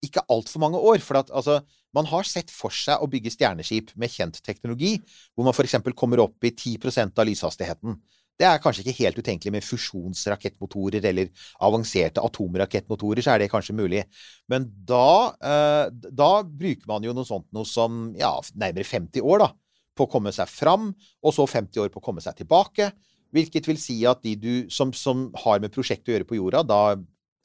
ikke 0.06 0.24
altfor 0.32 0.62
mange 0.64 0.80
år. 0.80 1.02
For 1.04 1.20
at 1.20 1.32
altså 1.34 1.60
man 1.96 2.08
har 2.12 2.28
sett 2.28 2.54
for 2.54 2.74
seg 2.76 3.02
å 3.02 3.10
bygge 3.10 3.34
stjerneskip 3.34 3.96
med 4.00 4.14
kjent 4.14 4.40
teknologi, 4.46 4.98
hvor 5.34 5.48
man 5.48 5.56
f.eks. 5.56 5.80
kommer 5.98 6.22
opp 6.24 6.46
i 6.46 6.54
10% 6.54 7.18
av 7.18 7.28
lyshastigheten. 7.28 7.98
Det 8.40 8.48
er 8.48 8.62
kanskje 8.64 8.86
ikke 8.86 9.02
helt 9.02 9.18
utenkelig 9.20 9.52
med 9.52 9.66
fusjonsrakettmotorer 9.68 11.04
eller 11.10 11.32
avanserte 11.66 12.24
atomrakettmotorer, 12.24 13.20
så 13.26 13.34
er 13.34 13.42
det 13.42 13.50
kanskje 13.52 13.76
mulig. 13.76 14.06
Men 14.48 14.70
da, 14.88 15.34
eh, 15.44 15.90
da 15.92 16.30
bruker 16.48 16.88
man 16.88 17.04
jo 17.04 17.16
noe 17.18 17.28
sånt 17.28 17.50
noe 17.56 17.68
som 17.68 18.14
ja, 18.16 18.32
nærmere 18.56 18.88
50 18.88 19.26
år, 19.26 19.44
da, 19.44 19.50
på 20.00 20.08
å 20.08 20.12
komme 20.12 20.32
seg 20.36 20.50
fram, 20.52 20.90
og 21.22 21.36
så 21.36 21.46
50 21.50 21.84
år 21.84 21.94
på 21.94 22.02
å 22.02 22.08
komme 22.10 22.24
seg 22.24 22.40
tilbake. 22.40 22.90
Hvilket 23.36 23.68
vil 23.70 23.78
si 23.78 24.00
at 24.10 24.24
de 24.26 24.34
du 24.40 24.54
som, 24.74 24.94
som 24.96 25.28
har 25.44 25.62
med 25.62 25.74
prosjektet 25.76 26.10
å 26.10 26.16
gjøre 26.16 26.30
på 26.30 26.40
jorda, 26.40 26.64
da 26.66 26.82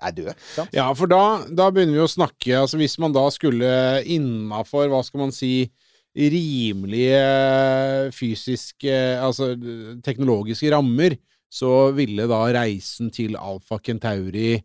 er 0.05 0.15
døde. 0.17 0.35
sant? 0.55 0.73
Ja, 0.75 0.89
for 0.97 1.11
da, 1.11 1.45
da 1.49 1.69
begynner 1.73 1.99
vi 1.99 2.05
å 2.05 2.11
snakke 2.11 2.57
Altså 2.59 2.81
hvis 2.81 2.97
man 3.03 3.15
da 3.15 3.25
skulle 3.33 3.69
innafor, 4.11 4.89
hva 4.91 5.03
skal 5.07 5.27
man 5.27 5.35
si, 5.35 5.69
rimelige 6.15 7.23
fysiske 8.15 8.95
Altså 9.23 9.53
teknologiske 10.05 10.71
rammer, 10.75 11.19
så 11.53 11.91
ville 11.95 12.27
da 12.31 12.41
reisen 12.57 13.13
til 13.15 13.37
Alfa 13.39 13.79
Centauri 13.83 14.57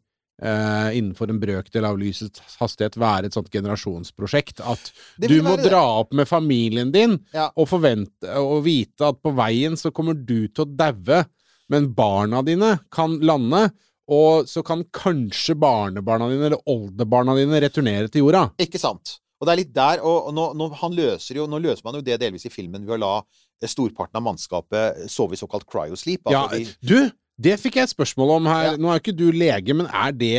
eh, 0.41 0.97
innenfor 0.97 1.29
en 1.31 1.39
brøkdel 1.41 1.85
av 1.87 1.99
lysets 1.99 2.57
hastighet 2.59 2.97
være 2.99 3.29
et 3.29 3.35
sånt 3.37 3.51
generasjonsprosjekt. 3.53 4.61
At 4.63 4.91
du 5.19 5.41
må 5.45 5.57
det. 5.59 5.69
dra 5.69 5.83
opp 5.99 6.13
med 6.13 6.27
familien 6.29 6.91
din 6.91 7.19
Ja. 7.33 7.49
og 7.55 7.69
forvente 7.69 8.35
og 8.39 8.63
vite 8.65 9.07
at 9.11 9.21
på 9.21 9.33
veien 9.35 9.77
så 9.79 9.91
kommer 9.91 10.13
du 10.13 10.47
til 10.47 10.65
å 10.65 10.69
daue, 10.69 11.25
men 11.69 11.91
barna 11.93 12.41
dine 12.45 12.79
kan 12.91 13.19
lande. 13.19 13.69
Og 14.09 14.47
så 14.49 14.63
kan 14.65 14.81
kanskje 14.89 15.53
barnebarna 15.53 16.29
dine 16.31 16.47
eller 16.49 16.63
oldebarna 16.65 17.35
dine 17.37 17.59
returnere 17.61 18.09
til 18.09 18.23
jorda. 18.23 18.47
Ikke 18.57 18.79
sant? 18.81 19.19
Og 19.39 19.45
det 19.47 19.53
er 19.53 19.59
litt 19.61 19.75
der, 19.75 20.01
og 20.03 20.33
nå, 20.33 20.49
nå, 20.57 20.65
han 20.81 20.95
løser 20.97 21.37
jo, 21.37 21.45
nå 21.47 21.61
løser 21.63 21.85
man 21.85 21.95
jo 21.95 22.01
det 22.03 22.17
delvis 22.19 22.47
i 22.49 22.51
filmen 22.51 22.83
ved 22.87 22.97
å 22.97 22.99
la 22.99 23.67
storparten 23.69 24.17
av 24.19 24.25
mannskapet 24.25 25.05
sove 25.11 25.35
i 25.35 25.39
såkalt 25.39 25.67
cryosleep. 25.69 26.25
Ja, 26.31 26.47
Altså 26.47 26.57
de, 26.57 26.73
du, 26.81 27.11
det 27.39 27.55
fikk 27.61 27.79
jeg 27.79 27.87
et 27.87 27.95
spørsmål 27.95 28.35
om 28.37 28.51
her. 28.51 28.65
Ja. 28.71 28.77
Nå 28.79 28.91
er 28.91 28.99
jo 28.99 29.03
ikke 29.05 29.17
du 29.17 29.29
lege, 29.31 29.75
men 29.77 29.87
er 29.87 30.15
det 30.15 30.37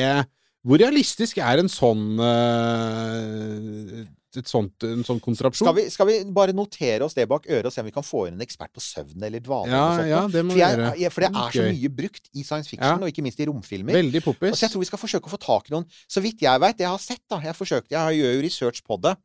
Hvor 0.66 0.76
realistisk 0.83 1.38
er 1.40 1.62
en 1.62 1.71
sånn 1.73 2.21
uh, 2.21 4.02
et 4.38 4.47
sånt, 4.47 4.85
en 4.87 5.00
sånn 5.07 5.19
kontrapsjon? 5.23 5.66
skal, 5.66 5.75
vi, 5.75 5.85
skal 5.90 6.07
vi 6.07 6.16
bare 6.37 6.52
notere 6.54 7.02
oss 7.07 7.16
det 7.16 7.25
bak 7.30 7.49
øret 7.49 7.66
og 7.66 7.75
se 7.75 7.83
om 7.83 7.88
vi 7.88 7.95
kan 7.95 8.04
få 8.07 8.26
inn 8.28 8.37
en 8.37 8.45
ekspert 8.45 8.71
på 8.76 8.83
søvn 8.85 9.25
eller 9.26 9.42
dvale? 9.42 9.73
Ja, 9.73 9.87
eller 9.97 10.11
ja, 10.11 10.21
det 10.30 10.45
må 10.47 10.54
for, 10.54 10.61
jeg, 10.61 11.12
for 11.14 11.25
det 11.25 11.30
er 11.30 11.57
så 11.57 11.64
mye 11.66 11.92
brukt 12.02 12.28
i 12.30 12.45
science 12.45 12.71
fiction, 12.71 12.87
Ja. 12.87 12.99
og 13.00 13.11
ikke 13.11 13.25
minst 13.26 13.40
i 13.42 13.49
romfilmer. 13.50 13.97
Veldig 13.97 14.23
poppis. 14.23 14.54
Så 14.54 14.69
jeg 14.69 14.75
tror 14.75 14.85
vi 14.85 14.90
skal 14.92 15.02
forsøke 15.02 15.33
å 15.33 15.35
få 15.35 15.40
tak 15.42 15.71
i 15.71 15.75
noen 15.75 15.88
Så 16.04 16.23
vidt 16.23 16.45
jeg 16.45 16.62
veit, 16.62 16.78
jeg 16.78 16.90
har 16.92 17.02
sett, 17.02 17.25
da 17.30 17.40
Jeg 17.42 17.57
forsøkte, 17.59 17.97
jeg 17.97 18.21
gjør 18.21 18.37
jo 18.37 18.45
research 18.45 18.85
på 18.87 19.00
det. 19.02 19.16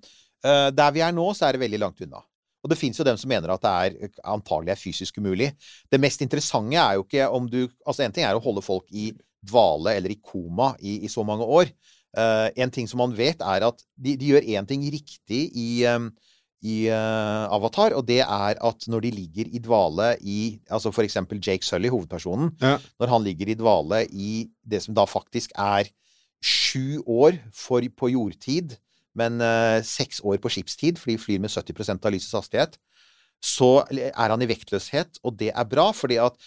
Uh, 0.46 0.72
der 0.74 0.96
vi 0.96 1.03
er 1.05 1.13
nå, 1.13 1.27
så 1.38 1.50
er 1.50 1.58
det 1.58 1.65
veldig 1.67 1.84
langt 1.84 2.01
unna. 2.08 2.24
Og 2.65 2.72
det 2.72 2.79
fins 2.79 2.98
jo 2.98 3.05
dem 3.05 3.17
som 3.22 3.29
mener 3.29 3.53
at 3.53 3.62
det 3.62 3.72
er 3.72 4.13
antagelig 4.34 4.74
er 4.74 4.81
fysisk 4.81 5.19
umulig. 5.22 5.51
Det 5.91 6.01
mest 6.01 6.24
interessante 6.25 6.79
er 6.81 6.98
jo 6.98 7.05
ikke 7.05 7.29
om 7.29 7.45
du 7.45 7.67
Altså, 7.86 8.01
en 8.01 8.15
ting 8.15 8.25
er 8.25 8.34
å 8.34 8.41
holde 8.41 8.65
folk 8.65 8.89
i 8.89 9.12
dvale 9.45 9.93
eller 10.00 10.10
i 10.10 10.17
koma 10.17 10.74
i, 10.81 11.03
i 11.05 11.12
så 11.12 11.22
mange 11.27 11.45
år. 11.45 11.69
Uh, 12.15 12.48
en 12.57 12.72
ting 12.72 12.88
som 12.89 13.01
man 13.03 13.13
vet, 13.13 13.43
er 13.43 13.67
at 13.67 13.84
de, 13.93 14.15
de 14.17 14.31
gjør 14.31 14.48
én 14.55 14.65
ting 14.65 14.81
riktig 14.89 15.41
i, 15.51 15.84
um, 15.91 16.07
i 16.65 16.86
uh, 16.88 17.51
Avatar, 17.53 17.93
og 17.93 18.07
det 18.07 18.22
er 18.24 18.55
at 18.55 18.88
når 18.89 19.05
de 19.05 19.12
ligger 19.19 19.51
i 19.51 19.62
dvale 19.62 20.13
i 20.24 20.39
Altså 20.72 20.93
for 20.95 21.05
eksempel 21.05 21.41
Jake 21.43 21.67
Sully, 21.67 21.91
hovedpersonen. 21.93 22.55
Ja. 22.63 22.79
Når 23.03 23.12
han 23.12 23.27
ligger 23.27 23.51
i 23.51 23.57
dvale 23.60 24.01
i 24.10 24.31
det 24.63 24.81
som 24.86 24.98
da 24.98 25.05
faktisk 25.05 25.53
er 25.60 25.91
sju 26.45 27.03
år 27.03 27.38
for, 27.53 27.86
på 27.98 28.13
jordtid, 28.15 28.77
men 29.17 29.39
eh, 29.43 29.79
seks 29.86 30.22
år 30.24 30.39
på 30.43 30.51
skipstid, 30.51 31.00
fordi 31.01 31.15
de 31.15 31.24
flyr 31.24 31.41
med 31.43 31.53
70% 31.53 32.05
av 32.05 32.13
lysets 32.13 32.36
hastighet, 32.38 32.77
så 33.43 33.86
er 33.91 34.31
han 34.31 34.41
i 34.41 34.50
vektløshet, 34.50 35.19
og 35.24 35.38
det 35.39 35.51
er 35.53 35.67
bra, 35.69 35.89
fordi 35.93 36.17
at 36.24 36.38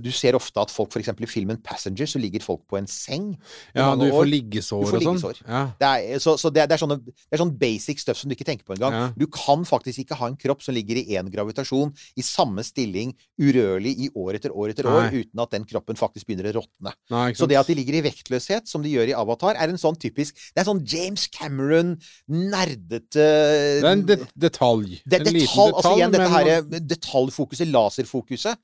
du 0.00 0.10
ser 0.12 0.34
ofte 0.34 0.60
at 0.60 0.70
folk, 0.72 0.90
f.eks. 0.94 1.08
i 1.20 1.26
filmen 1.26 1.58
'Passenger', 1.60 2.06
så 2.08 2.18
ligger 2.18 2.40
folk 2.40 2.62
på 2.70 2.78
en 2.78 2.86
seng. 2.86 3.36
Ja, 3.74 3.94
du 3.96 4.06
får 4.10 4.26
liggesår 4.30 4.84
Du 4.84 4.90
får 4.90 4.96
og 4.96 5.02
sånn. 5.02 5.18
liggesår. 5.20 5.40
Ja. 5.48 5.62
Det 5.80 5.88
er, 6.14 6.18
så 6.18 6.36
så 6.40 6.50
det, 6.52 6.62
er- 6.62 6.66
det, 6.68 6.74
er 6.78 6.82
sånne, 6.86 6.98
det 7.04 7.32
er 7.32 7.42
sånne, 7.42 7.58
basic 7.58 8.00
stuff 8.00 8.16
som 8.16 8.28
du 8.30 8.34
ikke 8.34 8.46
tenker 8.48 8.64
på 8.64 8.74
engang. 8.78 8.92
Ja. 8.92 9.12
Du 9.16 9.26
kan 9.26 9.64
faktisk 9.68 9.98
ikke 10.04 10.16
ha 10.16 10.26
en 10.28 10.36
kropp 10.36 10.62
som 10.62 10.74
ligger 10.74 10.96
i 10.96 11.04
én 11.18 11.28
gravitasjon, 11.30 11.92
i 12.16 12.22
samme 12.22 12.64
stilling, 12.64 13.14
urørlig 13.38 13.94
i 14.06 14.08
år 14.16 14.34
etter 14.40 14.50
år 14.56 14.70
etter 14.72 14.86
år, 14.88 15.10
Nei. 15.10 15.20
uten 15.24 15.40
at 15.44 15.50
den 15.50 15.64
kroppen 15.68 15.96
faktisk 15.96 16.26
begynner 16.26 16.48
å 16.52 16.62
råtne. 16.62 17.34
Så 17.36 17.46
det 17.48 17.56
at 17.60 17.66
de 17.66 17.74
ligger 17.74 17.94
i 18.00 18.02
vektløshet, 18.08 18.66
som 18.68 18.82
de 18.82 18.88
gjør 18.90 19.08
i 19.12 19.14
Avatar, 19.14 19.54
er 19.56 19.68
en 19.68 19.76
sånn 19.78 19.96
typisk 20.00 20.34
Det 20.54 20.62
er 20.62 20.64
sånn 20.64 20.84
James 20.86 21.26
Cameron, 21.28 21.98
nerdete 22.28 23.12
Det 23.14 23.84
er 23.84 23.92
en 23.92 24.06
det 24.06 24.18
detalj. 24.36 25.00
det 25.06 25.20
En 25.20 25.26
liten 25.32 25.40
detalj, 25.46 25.72
altså 25.74 25.94
igjen 25.98 26.14
dette 26.14 26.30
her 26.32 26.62
detaljfokuset, 26.94 27.68
laserfokuset. 27.70 28.56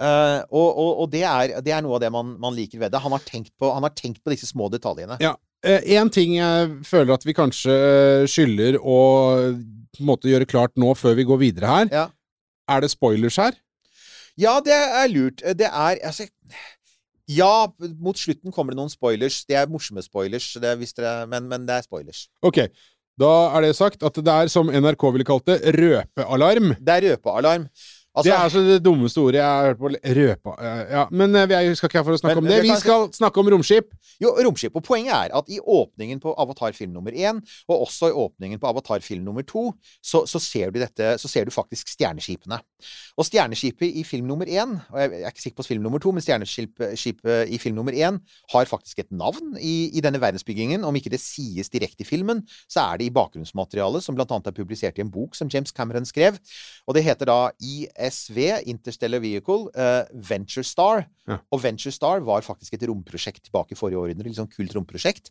Eh, 0.00 0.40
og 0.50 0.68
og, 0.82 0.90
og 1.04 1.10
det, 1.12 1.24
er, 1.28 1.56
det 1.62 1.74
er 1.74 1.82
noe 1.84 1.98
av 1.98 2.04
det 2.04 2.12
man, 2.14 2.34
man 2.40 2.56
liker 2.56 2.80
ved 2.82 2.94
det. 2.94 3.02
Han 3.04 3.14
har 3.14 3.24
tenkt 3.26 3.52
på, 3.60 3.70
han 3.72 3.86
har 3.86 3.94
tenkt 3.98 4.22
på 4.24 4.32
disse 4.34 4.48
små 4.50 4.70
detaljene. 4.72 5.18
Ja. 5.22 5.36
Én 5.62 6.08
ting 6.10 6.32
jeg 6.34 6.70
føler 6.88 7.14
at 7.14 7.22
vi 7.22 7.36
kanskje 7.38 7.70
eh, 7.70 8.24
skylder 8.26 8.80
å 8.82 8.96
på 9.92 10.02
en 10.02 10.08
måte 10.08 10.30
gjøre 10.30 10.48
klart 10.48 10.72
nå 10.80 10.90
før 10.98 11.14
vi 11.18 11.26
går 11.28 11.38
videre 11.38 11.70
her. 11.70 11.92
Ja. 11.92 12.06
Er 12.72 12.82
det 12.82 12.90
spoilers 12.90 13.38
her? 13.38 13.54
Ja, 14.40 14.56
det 14.64 14.74
er 14.74 15.10
lurt. 15.12 15.42
Det 15.42 15.68
er 15.68 16.00
altså 16.02 16.26
Ja, 17.30 17.68
mot 18.02 18.18
slutten 18.18 18.52
kommer 18.52 18.74
det 18.74 18.80
noen 18.80 18.90
spoilers. 18.90 19.42
Det 19.46 19.56
er 19.56 19.70
morsomme 19.70 20.02
spoilers, 20.02 20.48
det, 20.58 20.72
dere, 20.96 21.28
men, 21.30 21.46
men 21.48 21.68
det 21.68 21.78
er 21.78 21.86
spoilers. 21.86 22.26
Ok, 22.42 22.64
da 23.20 23.30
er 23.54 23.66
det 23.66 23.76
sagt 23.78 24.02
at 24.02 24.18
det 24.18 24.34
er, 24.34 24.50
som 24.52 24.72
NRK 24.72 25.04
ville 25.14 25.26
kalt 25.28 25.46
det, 25.48 25.60
røpealarm. 25.76 26.72
Det 26.80 26.96
er 26.96 27.06
røpealarm. 27.12 27.68
Altså, 28.12 28.28
det 28.28 28.32
er 28.36 28.42
altså 28.44 28.60
det 28.66 28.82
dummeste 28.84 29.20
ordet 29.22 29.38
jeg 29.40 29.44
har 29.48 29.66
hørt 29.70 29.78
på. 29.80 29.88
Røpa... 29.88 30.52
eh, 30.60 30.80
Ja, 30.92 31.04
men 31.10 31.34
eh, 31.34 31.46
vi 31.48 31.74
skal 31.78 31.88
ikke 31.88 31.98
her 31.98 32.04
for 32.04 32.12
å 32.12 32.20
snakke 32.20 32.42
Men- 32.42 32.44
om 32.44 32.50
det. 32.50 32.58
vi 32.66 32.74
skal 32.76 33.06
snakke 33.16 33.40
om 33.40 33.48
romskip. 33.54 33.94
Jo, 34.20 34.34
romskip. 34.44 34.74
Og 34.76 34.84
poenget 34.84 35.14
er 35.16 35.32
at 35.38 35.48
i 35.48 35.56
åpningen 35.58 36.20
på 36.20 36.34
Avatar 36.36 36.76
film 36.76 36.92
nummer 36.92 37.10
én, 37.16 37.40
og 37.72 37.86
også 37.86 38.10
i 38.10 38.12
åpningen 38.12 38.60
på 38.60 38.68
Avatar 38.68 39.00
film 39.00 39.24
nummer 39.24 39.42
to, 39.48 39.72
så, 40.04 40.26
så, 40.28 40.38
ser 40.42 40.70
du 40.74 40.78
dette, 40.82 41.14
så 41.18 41.28
ser 41.28 41.48
du 41.48 41.50
faktisk 41.54 41.88
stjerneskipene. 41.88 42.58
Og 43.16 43.24
stjerneskipet 43.24 43.96
i 43.96 44.04
film 44.04 44.28
nummer 44.28 44.44
én, 44.44 44.76
og 44.92 45.00
jeg 45.00 45.22
er 45.22 45.32
ikke 45.32 45.46
sikker 45.46 45.62
på 45.62 45.68
film 45.70 45.82
nummer 45.86 45.98
to, 46.02 46.12
men 46.12 46.20
stjerneskipet 46.24 47.48
i 47.48 47.58
film 47.62 47.80
nummer 47.80 47.96
én 47.96 48.20
har 48.52 48.68
faktisk 48.68 48.98
et 48.98 49.10
navn 49.10 49.56
i, 49.56 49.88
i 49.96 50.04
denne 50.04 50.20
verdensbyggingen. 50.20 50.84
Om 50.84 51.00
ikke 51.00 51.14
det 51.16 51.20
sies 51.24 51.72
direkte 51.72 52.04
i 52.04 52.08
filmen, 52.08 52.44
så 52.68 52.84
er 52.92 53.00
det 53.00 53.08
i 53.08 53.14
bakgrunnsmaterialet, 53.16 54.04
som 54.04 54.20
annet 54.20 54.52
er 54.52 54.56
publisert 54.56 55.00
i 55.00 55.04
en 55.04 55.10
bok 55.12 55.34
som 55.38 55.48
James 55.48 55.72
Cameron 55.72 56.04
skrev. 56.08 56.36
Og 56.86 56.94
det 56.96 57.06
heter 57.08 57.28
da 57.32 57.40
ISV, 58.02 58.38
Interstellar 58.72 59.22
Vehicle, 59.22 59.68
uh, 59.78 60.04
Venture 60.28 60.64
Star. 60.66 61.04
Ja. 61.30 61.38
Og 61.54 61.62
Venture 61.64 61.92
Star 61.94 62.22
var 62.26 62.44
faktisk 62.46 62.74
et 62.76 62.86
romprosjekt 62.90 63.44
tilbake 63.46 63.76
i 63.76 63.78
forrige 63.78 64.00
århundre. 64.02 64.26
Litt 64.28 64.40
sånn 64.40 64.50
kult 64.52 64.74
romprosjekt. 64.76 65.30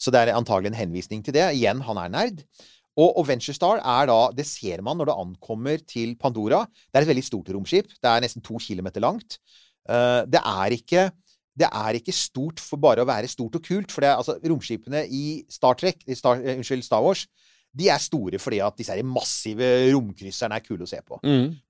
Så 0.00 0.14
det 0.14 0.22
er 0.22 0.34
antagelig 0.36 0.72
en 0.72 0.80
henvisning 0.82 1.24
til 1.26 1.36
det. 1.36 1.48
Igjen, 1.58 1.82
han 1.86 2.00
er 2.02 2.12
nerd. 2.14 2.44
Og, 2.92 3.08
og 3.16 3.24
Venture 3.28 3.56
Star 3.56 3.80
er 3.80 4.08
da 4.10 4.18
Det 4.36 4.44
ser 4.44 4.82
man 4.84 4.98
når 5.00 5.08
det 5.08 5.18
ankommer 5.24 5.82
til 5.88 6.14
Pandora. 6.20 6.62
Det 6.92 7.00
er 7.00 7.06
et 7.06 7.12
veldig 7.14 7.24
stort 7.24 7.50
romskip. 7.54 7.88
Det 7.98 8.10
er 8.10 8.24
nesten 8.24 8.44
to 8.44 8.60
kilometer 8.60 9.04
langt. 9.04 9.38
Uh, 9.88 10.22
det 10.30 10.40
er 10.44 10.78
ikke 10.78 11.10
det 11.58 11.68
er 11.68 11.98
ikke 11.98 12.14
stort 12.16 12.60
for 12.64 12.80
bare 12.80 13.04
å 13.04 13.08
være 13.08 13.28
stort 13.28 13.58
og 13.58 13.64
kult. 13.66 13.92
For 13.92 14.00
det, 14.00 14.08
er- 14.08 14.20
altså, 14.22 14.38
romskipene 14.40 15.02
i 15.12 15.42
Star 15.52 15.76
Trek, 15.76 15.98
i 16.08 16.16
Star, 16.16 16.40
eh, 16.40 16.56
unnskyld, 16.56 16.84
Star 16.86 17.02
Wars, 17.04 17.26
de 17.72 17.88
er 17.88 18.00
store 18.02 18.40
fordi 18.42 18.58
at 18.64 18.76
disse 18.78 18.96
massive 19.06 19.68
romkrysserne 19.94 20.58
er 20.58 20.64
kule 20.64 20.84
å 20.84 20.90
se 20.90 20.98
på. 21.06 21.18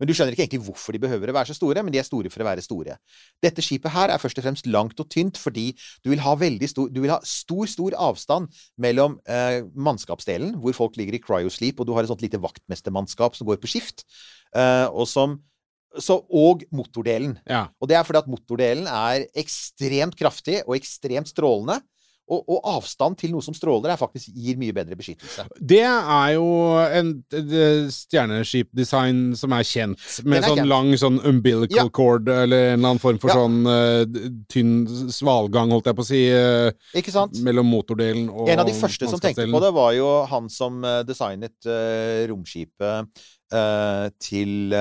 Men 0.01 0.09
du 0.09 0.15
skjønner 0.15 0.35
ikke 0.35 0.47
egentlig 0.47 0.65
hvorfor 0.67 0.97
de 0.97 1.03
behøver 1.03 1.31
å 1.31 1.37
være 1.37 1.53
så 1.53 1.59
store, 1.59 1.85
men 1.85 1.95
de 1.95 2.01
er 2.03 2.09
store 2.09 2.33
for 2.33 2.43
å 2.43 2.49
være 2.49 2.65
store. 2.65 2.97
Dette 3.43 3.65
skipet 3.65 3.95
her 3.95 4.13
er 4.13 4.23
først 4.23 4.41
og 4.41 4.47
fremst 4.47 4.69
langt 4.71 4.99
og 5.03 5.11
tynt 5.13 5.39
fordi 5.41 5.71
du 6.03 6.11
vil 6.13 6.25
ha 6.25 6.35
stor 6.73 6.91
Du 6.93 7.01
vil 7.01 7.13
ha 7.13 7.21
stor, 7.27 7.67
stor 7.71 7.95
avstand 7.99 8.51
mellom 8.83 9.19
eh, 9.31 9.63
mannskapsdelen, 9.75 10.57
hvor 10.63 10.75
folk 10.77 10.99
ligger 10.99 11.15
i 11.15 11.23
cryosleep, 11.23 11.81
og 11.81 11.87
du 11.87 11.95
har 11.95 12.03
et 12.03 12.11
sånt 12.11 12.25
lite 12.25 12.41
vaktmestermannskap 12.43 13.39
som 13.39 13.47
går 13.47 13.61
på 13.63 13.71
skift, 13.71 14.05
eh, 14.57 14.89
og 14.91 15.07
som 15.09 15.39
så, 16.01 16.19
og 16.33 16.65
motordelen. 16.73 17.37
Ja. 17.49 17.67
Og 17.81 17.91
det 17.91 17.99
er 17.99 18.07
fordi 18.07 18.23
at 18.23 18.31
motordelen 18.31 18.89
er 18.89 19.27
ekstremt 19.39 20.17
kraftig 20.19 20.63
og 20.67 20.77
ekstremt 20.79 21.31
strålende. 21.31 21.81
Og, 22.33 22.45
og 22.49 22.69
avstand 22.79 23.19
til 23.21 23.35
noe 23.35 23.45
som 23.45 23.55
stråler, 23.57 23.93
er 23.93 24.01
faktisk 24.01 24.33
gir 24.33 24.57
mye 24.61 24.73
bedre 24.77 24.97
beskyttelse. 24.97 25.45
Det 25.61 25.83
er 25.85 26.31
jo 26.39 26.47
en 26.81 27.11
et 27.33 27.91
stjerneskipdesign 27.93 29.37
som 29.39 29.53
er 29.57 29.67
kjent, 29.67 29.99
med 30.25 30.41
er 30.41 30.47
sånn 30.49 30.61
kjent. 30.63 30.71
lang 30.71 30.93
sånn 31.01 31.19
umbilical 31.29 31.85
Ja. 31.85 31.89
cord, 31.93 32.29
eller 32.29 32.73
en 32.73 32.79
eller 32.81 32.89
annen 32.93 33.03
form 33.03 33.19
for 33.21 33.29
Ja. 33.31 33.37
sånn 33.37 33.67
uh, 33.67 34.05
tynn 34.49 34.87
svalgang, 35.13 35.71
holdt 35.71 35.87
jeg 35.91 35.97
på 35.99 36.05
å 36.05 36.09
si, 36.09 36.23
uh, 36.33 36.71
Ikke 36.97 37.13
sant? 37.13 37.37
mellom 37.43 37.67
motordelen 37.69 38.29
og 38.31 38.49
En 38.49 38.59
av 38.65 38.67
de 38.67 38.73
første 38.73 39.09
som 39.09 39.21
tenkte 39.21 39.47
på 39.51 39.61
det, 39.61 39.73
var 39.75 39.93
jo 39.93 40.09
han 40.27 40.49
som 40.49 40.83
eh, 40.85 41.03
designet 41.05 41.55
uh, 41.67 42.27
romskipet 42.29 42.83
eh, 42.83 43.05
til, 44.23 44.73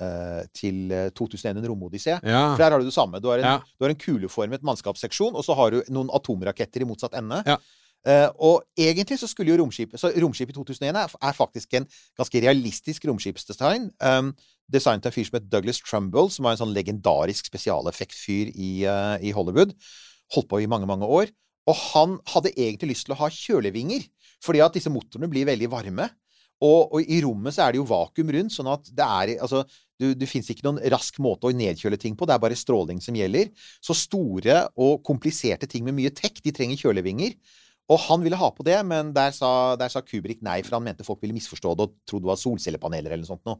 eh, 0.00 0.46
til 0.56 0.92
eh, 0.92 1.10
2001 1.16 1.58
en 1.60 1.68
romodyssé. 1.68 2.16
Ja. 2.24 2.54
For 2.54 2.62
der 2.62 2.72
har 2.72 2.80
du 2.80 2.88
det 2.88 2.96
samme. 2.96 3.20
Du 3.20 3.28
har 3.28 3.38
en, 3.38 3.44
Ja. 3.44 3.58
du 3.60 3.84
har 3.84 3.90
en 3.92 4.00
kuleformet 4.00 4.62
mannskapsseksjon, 4.62 5.34
og 5.34 5.44
så 5.44 5.54
har 5.54 5.70
du 5.70 5.82
noen 5.90 6.10
atomraketter 6.12 6.80
i 6.80 6.88
motsatt 6.88 7.14
ende. 7.14 7.42
Ja. 7.46 7.58
Uh, 8.00 8.30
og 8.40 8.62
egentlig 8.80 9.18
så 9.20 9.28
skulle 9.28 9.52
jo 9.52 9.58
romskipet 9.60 10.00
Så 10.00 10.08
romskipet 10.16 10.54
i 10.54 10.56
2001 10.56 10.96
er, 10.96 11.10
er 11.20 11.34
faktisk 11.36 11.74
en 11.76 11.84
ganske 12.16 12.40
realistisk 12.40 13.04
romskipsdesign. 13.04 13.90
Um, 14.00 14.30
designet 14.72 15.04
av 15.04 15.10
en 15.10 15.16
fyr 15.18 15.26
som 15.28 15.36
het 15.36 15.50
Douglas 15.52 15.82
Trumbull, 15.84 16.30
som 16.32 16.44
var 16.44 16.56
en 16.56 16.62
sånn 16.62 16.72
legendarisk 16.72 17.50
spesialeffektfyr 17.50 18.54
i, 18.56 18.70
uh, 18.88 19.18
i 19.20 19.34
Hollywood. 19.36 19.76
Holdt 20.32 20.48
på 20.48 20.62
i 20.62 20.70
mange, 20.70 20.88
mange 20.88 21.04
år. 21.04 21.28
Og 21.68 21.76
han 21.92 22.16
hadde 22.32 22.54
egentlig 22.56 22.94
lyst 22.94 23.04
til 23.04 23.18
å 23.18 23.20
ha 23.20 23.28
kjølevinger, 23.28 24.08
fordi 24.40 24.64
at 24.64 24.72
disse 24.72 24.88
motorene 24.88 25.28
blir 25.28 25.44
veldig 25.50 25.68
varme. 25.68 26.08
Og, 26.60 26.92
og 26.92 27.00
i 27.08 27.20
rommet 27.24 27.54
så 27.56 27.64
er 27.66 27.72
det 27.72 27.80
jo 27.80 27.86
vakuum 27.88 28.30
rundt, 28.36 28.52
sånn 28.52 28.68
at 28.68 28.90
det 28.92 29.06
er 29.06 29.30
altså 29.40 29.62
du, 30.00 30.14
Det 30.16 30.28
fins 30.28 30.48
ikke 30.52 30.64
noen 30.64 30.78
rask 30.92 31.16
måte 31.20 31.48
å 31.48 31.52
nedkjøle 31.56 31.98
ting 32.00 32.14
på, 32.16 32.24
det 32.28 32.32
er 32.36 32.40
bare 32.40 32.56
stråling 32.56 33.00
som 33.04 33.16
gjelder. 33.16 33.50
Så 33.84 33.92
store 33.96 34.62
og 34.80 35.02
kompliserte 35.04 35.68
ting 35.68 35.84
med 35.84 35.96
mye 35.98 36.12
tech, 36.16 36.40
de 36.44 36.52
trenger 36.56 36.76
kjølevinger. 36.80 37.34
Og 37.90 37.98
han 38.06 38.22
ville 38.22 38.38
ha 38.38 38.48
på 38.54 38.64
det, 38.64 38.78
men 38.86 39.10
der 39.12 39.32
sa, 39.36 39.74
der 39.76 39.88
sa 39.92 40.00
Kubrick 40.00 40.40
nei, 40.46 40.60
for 40.62 40.78
han 40.78 40.84
mente 40.86 41.04
folk 41.04 41.20
ville 41.24 41.34
misforstå 41.36 41.74
det 41.76 41.88
og 41.88 41.94
trodde 42.08 42.24
det 42.24 42.30
var 42.32 42.40
solcellepaneler 42.40 43.12
eller 43.12 43.24
noe 43.26 43.32
sånt 43.34 43.44
noe. 43.48 43.58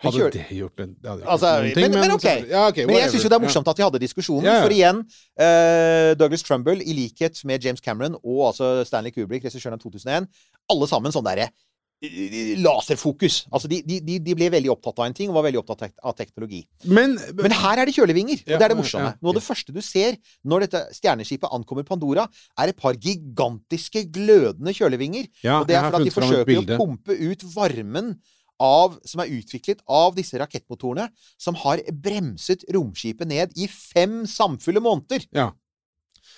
Hadde 0.00 0.18
det 0.34 0.56
gjort 0.58 0.80
en, 0.82 0.90
det 1.00 1.08
hadde 1.08 1.22
gjort 1.22 1.30
Altså, 1.32 1.50
noen 1.62 1.74
ting, 1.76 1.92
men- 1.92 2.00
men 2.02 2.14
ok. 2.16 2.26
Ja, 2.50 2.62
okay, 2.68 2.84
Men 2.86 2.96
jeg 2.98 3.10
syns 3.14 3.22
jo 3.24 3.30
det 3.32 3.36
er 3.38 3.44
morsomt 3.46 3.68
at 3.70 3.76
de 3.78 3.84
hadde 3.86 4.00
diskusjonen. 4.02 4.44
Ja. 4.44 4.58
For 4.64 4.74
igjen, 4.74 4.98
eh, 5.38 6.14
Douglas 6.20 6.42
Trumbull, 6.44 6.82
i 6.82 6.92
likhet 6.98 7.44
med 7.48 7.62
James 7.64 7.80
Cameron 7.80 8.14
og 8.22 8.42
altså 8.52 8.84
Stanley 8.84 9.10
Kubrick, 9.14 9.44
regissøren 9.46 9.72
av 9.78 9.80
2001, 9.80 10.26
alle 10.68 10.86
sammen 10.90 11.12
sånn 11.14 11.24
derre 11.24 11.48
laserfokus. 12.60 13.46
Altså, 13.50 13.68
de, 13.70 13.80
de, 13.84 14.18
de 14.22 14.34
ble 14.36 14.48
veldig 14.52 14.70
opptatt 14.74 15.00
av 15.00 15.08
en 15.08 15.16
ting, 15.16 15.30
og 15.30 15.38
var 15.38 15.46
veldig 15.48 15.60
opptatt 15.62 15.86
av 15.96 16.14
teknologi. 16.18 16.62
Men, 16.84 17.16
Men 17.38 17.54
her 17.56 17.82
er 17.82 17.88
det 17.88 17.96
kjølevinger, 17.96 18.42
og 18.44 18.52
det 18.52 18.66
er 18.66 18.74
det 18.74 18.78
morsomme. 18.78 19.14
Noe 19.20 19.32
av 19.32 19.38
det 19.40 19.44
første 19.46 19.74
du 19.74 19.82
ser 19.84 20.18
når 20.46 20.66
dette 20.66 20.84
stjerneskipet 20.98 21.52
ankommer 21.56 21.86
Pandora, 21.88 22.26
er 22.60 22.72
et 22.72 22.80
par 22.80 22.98
gigantiske, 23.00 24.06
glødende 24.12 24.74
kjølevinger. 24.76 25.28
ja, 25.42 25.60
og 25.60 25.68
det 25.68 25.78
er 25.78 25.88
for 25.88 25.98
at 26.00 26.08
de 26.08 26.14
forsøker 26.14 26.62
å 26.76 26.80
pumpe 26.80 27.16
ut 27.16 27.46
varmen 27.54 28.16
av, 28.62 28.96
som 29.04 29.20
er 29.20 29.32
utviklet 29.36 29.82
av 29.84 30.14
disse 30.16 30.38
rakettmotorene, 30.40 31.10
som 31.40 31.58
har 31.60 31.82
bremset 31.92 32.64
romskipet 32.72 33.28
ned 33.28 33.52
i 33.56 33.68
fem 33.68 34.22
samfulle 34.30 34.80
måneder. 34.84 35.26
Ja. 35.36 35.50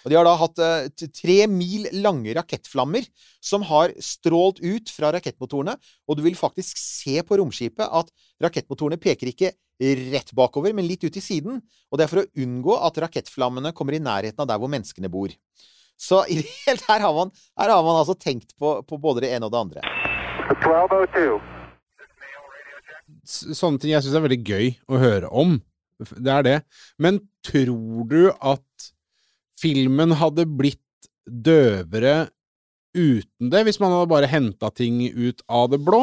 Og 0.05 0.11
de 0.11 0.19
har 0.19 0.27
da 0.27 0.35
hatt 0.41 0.61
uh, 0.63 1.07
tre 1.15 1.39
mil 1.51 1.89
lange 2.03 2.35
rakettflammer 2.39 3.07
som 3.45 3.65
har 3.69 3.95
strålt 4.03 4.63
ut 4.63 4.93
fra 4.93 5.13
rakettmotorene, 5.17 5.77
og 6.09 6.19
du 6.19 6.25
vil 6.27 6.39
faktisk 6.39 6.79
se 6.81 7.19
på 7.27 7.41
romskipet 7.41 7.87
at 7.87 8.13
rakettmotorene 8.45 9.01
peker 9.03 9.33
ikke 9.33 9.55
rett 9.79 10.33
bakover, 10.35 10.75
men 10.75 10.89
litt 10.89 11.05
ut 11.07 11.17
i 11.17 11.23
siden, 11.23 11.61
og 11.91 11.99
det 11.99 12.07
er 12.07 12.11
for 12.11 12.25
å 12.25 12.43
unngå 12.43 12.79
at 12.89 12.99
rakettflammene 13.05 13.75
kommer 13.77 13.95
i 13.95 14.03
nærheten 14.03 14.43
av 14.43 14.49
der 14.51 14.59
hvor 14.59 14.71
menneskene 14.73 15.11
bor. 15.13 15.31
Så 15.99 16.23
i 16.31 16.39
det 16.41 16.51
hele, 16.65 16.83
her 16.87 17.03
har 17.03 17.15
man, 17.15 17.31
her 17.59 17.73
har 17.75 17.83
man 17.87 18.01
altså 18.01 18.15
tenkt 18.19 18.55
på, 18.59 18.79
på 18.87 18.99
både 19.03 19.27
det 19.27 19.33
ene 19.35 19.49
og 19.49 19.55
det 19.55 19.63
andre. 19.63 19.87
1202. 20.49 21.39
Sånne 23.29 23.81
ting 23.81 23.93
jeg 23.93 24.05
syns 24.05 24.17
er 24.19 24.25
veldig 24.25 24.43
gøy 24.47 24.71
å 24.89 25.01
høre 25.03 25.31
om. 25.31 25.59
Det 25.99 26.33
er 26.33 26.47
det. 26.47 26.59
Men 27.03 27.19
tror 27.45 28.07
du 28.09 28.31
at 28.31 28.93
filmen 29.59 30.15
hadde 30.21 30.45
blitt 30.59 30.81
døvere 31.29 32.29
uten 32.97 33.51
det, 33.53 33.65
hvis 33.69 33.79
man 33.83 33.93
hadde 33.95 34.11
bare 34.11 34.31
henta 34.31 34.71
ting 34.75 35.03
ut 35.13 35.43
av 35.49 35.69
det 35.73 35.81
blå? 35.85 36.01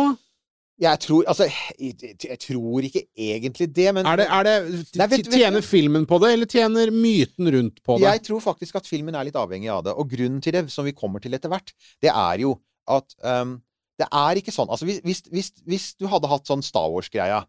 Jeg 0.82 1.00
tror 1.06 1.24
Altså, 1.32 1.46
jeg, 1.80 2.16
jeg 2.20 2.38
tror 2.44 2.84
ikke 2.84 3.06
egentlig 3.16 3.70
det, 3.74 3.88
men 3.96 4.06
Er 4.12 4.20
det, 4.20 4.26
er 4.28 4.44
det 4.44 4.56
Nei, 5.00 5.08
vet- 5.08 5.30
vet- 5.30 5.38
Tjener 5.40 5.64
filmen 5.64 6.06
på 6.10 6.20
det, 6.20 6.34
eller 6.36 6.50
tjener 6.52 6.92
myten 6.92 7.48
rundt 7.56 7.80
på 7.84 7.96
det? 7.98 8.10
Jeg 8.10 8.24
tror 8.28 8.42
faktisk 8.44 8.76
at 8.82 8.90
filmen 8.90 9.16
er 9.16 9.24
litt 9.30 9.40
avhengig 9.40 9.72
av 9.72 9.86
det. 9.88 9.94
Og 9.96 10.10
grunnen 10.12 10.42
til 10.44 10.52
det, 10.58 10.66
som 10.74 10.84
vi 10.88 10.92
kommer 10.92 11.24
til 11.24 11.34
etter 11.38 11.50
hvert, 11.54 11.72
det 12.04 12.12
er 12.12 12.44
jo 12.44 12.58
at 12.92 13.16
um, 13.24 13.56
Det 13.96 14.08
er 14.12 14.40
ikke 14.40 14.52
sånn. 14.52 14.68
Altså, 14.68 14.88
hvis, 14.88 15.22
hvis, 15.32 15.52
hvis, 15.64 15.86
du 15.96 16.08
hadde 16.12 16.28
hatt 16.28 16.50
sånn 16.50 16.64
Star 16.66 16.90
Wars-greia, 16.92 17.40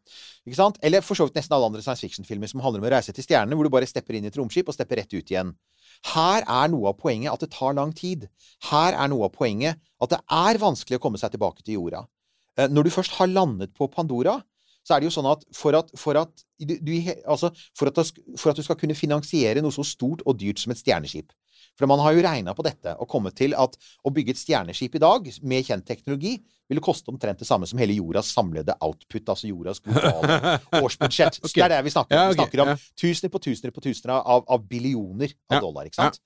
ikke 0.47 0.59
sant? 0.59 0.79
eller 0.87 1.03
for 1.03 1.19
så 1.19 1.27
vidt 1.27 1.39
nesten 1.41 1.57
alle 1.57 1.71
andre 1.73 1.83
science 1.83 2.05
fiction-filmer 2.05 2.51
som 2.51 2.63
handler 2.63 2.85
om 2.85 2.87
å 2.87 2.93
reise 2.95 3.15
til 3.15 3.27
stjernene, 3.27 3.59
hvor 3.59 3.67
du 3.67 3.73
bare 3.75 3.89
stepper 3.91 4.19
inn 4.19 4.29
i 4.29 4.31
et 4.31 4.39
romskip 4.39 4.71
og 4.71 4.77
stepper 4.77 5.03
rett 5.03 5.17
ut 5.17 5.33
igjen. 5.33 5.51
Her 6.13 6.45
er 6.45 6.71
noe 6.71 6.93
av 6.93 6.99
poenget 7.01 7.33
at 7.33 7.43
det 7.43 7.51
tar 7.55 7.75
lang 7.75 7.95
tid. 7.97 8.29
Her 8.69 8.95
er 8.95 9.11
noe 9.11 9.27
av 9.27 9.35
poenget 9.35 9.81
at 10.03 10.13
det 10.13 10.21
er 10.39 10.61
vanskelig 10.63 11.01
å 11.01 11.03
komme 11.03 11.19
seg 11.19 11.35
tilbake 11.35 11.65
til 11.65 11.81
jorda. 11.81 12.05
Eh, 12.61 12.71
Når 12.71 12.87
du 12.87 12.95
først 12.95 13.17
har 13.19 13.33
landet 13.33 13.75
på 13.75 13.91
Pandora, 13.91 14.39
så 14.87 14.95
er 14.95 15.03
det 15.03 15.09
jo 15.09 15.17
sånn 15.17 15.27
at 15.33 15.43
for 15.57 15.75
at, 15.75 15.91
for 15.99 16.19
at, 16.21 16.45
du, 16.63 16.77
du, 16.79 16.93
altså, 17.27 17.51
for 17.75 17.91
at, 17.91 17.99
for 18.39 18.53
at 18.53 18.61
du 18.61 18.63
skal 18.63 18.79
kunne 18.79 18.95
finansiere 18.95 19.65
noe 19.65 19.75
så 19.75 19.83
stort 19.83 20.23
og 20.23 20.39
dyrt 20.39 20.63
som 20.63 20.71
et 20.71 20.79
stjerneskip 20.79 21.35
For 21.77 21.89
man 21.91 22.01
har 22.01 22.17
jo 22.17 22.25
regna 22.25 22.55
på 22.57 22.65
dette 22.67 22.95
og 22.97 23.09
kommet 23.11 23.37
til 23.39 23.55
at 23.59 23.77
å 23.77 24.13
bygge 24.15 24.35
et 24.35 24.41
stjerneskip 24.41 24.97
i 24.97 25.03
dag 25.03 25.29
med 25.43 25.67
kjent 25.67 25.87
teknologi 25.89 26.37
ville 26.67 26.83
koste 26.83 27.13
omtrent 27.13 27.39
det 27.39 27.47
samme 27.47 27.69
som 27.69 27.79
hele 27.79 27.95
jordas 27.99 28.33
samlede 28.35 28.75
output, 28.83 29.29
altså 29.29 29.51
jordas 29.51 29.81
globale 29.85 30.57
årsbudsjett. 30.83 31.39
okay. 31.45 31.55
Det 31.61 31.67
er 31.69 31.75
det 31.77 31.85
vi 31.87 31.95
snakker 31.95 32.17
om. 32.17 32.23
Ja, 32.23 32.33
Vi 32.33 32.41
snakker 32.41 32.65
om 32.65 32.73
ja. 32.73 32.77
tusener 32.99 33.33
på 33.33 33.43
tusener 33.45 33.75
på 33.77 33.85
tusener 33.85 34.17
av, 34.19 34.45
av 34.49 34.67
billioner 34.67 35.31
av 35.51 35.59
Ja, 35.59 35.63
dollar, 35.63 35.89
ikke 35.89 36.01
sant? 36.01 36.21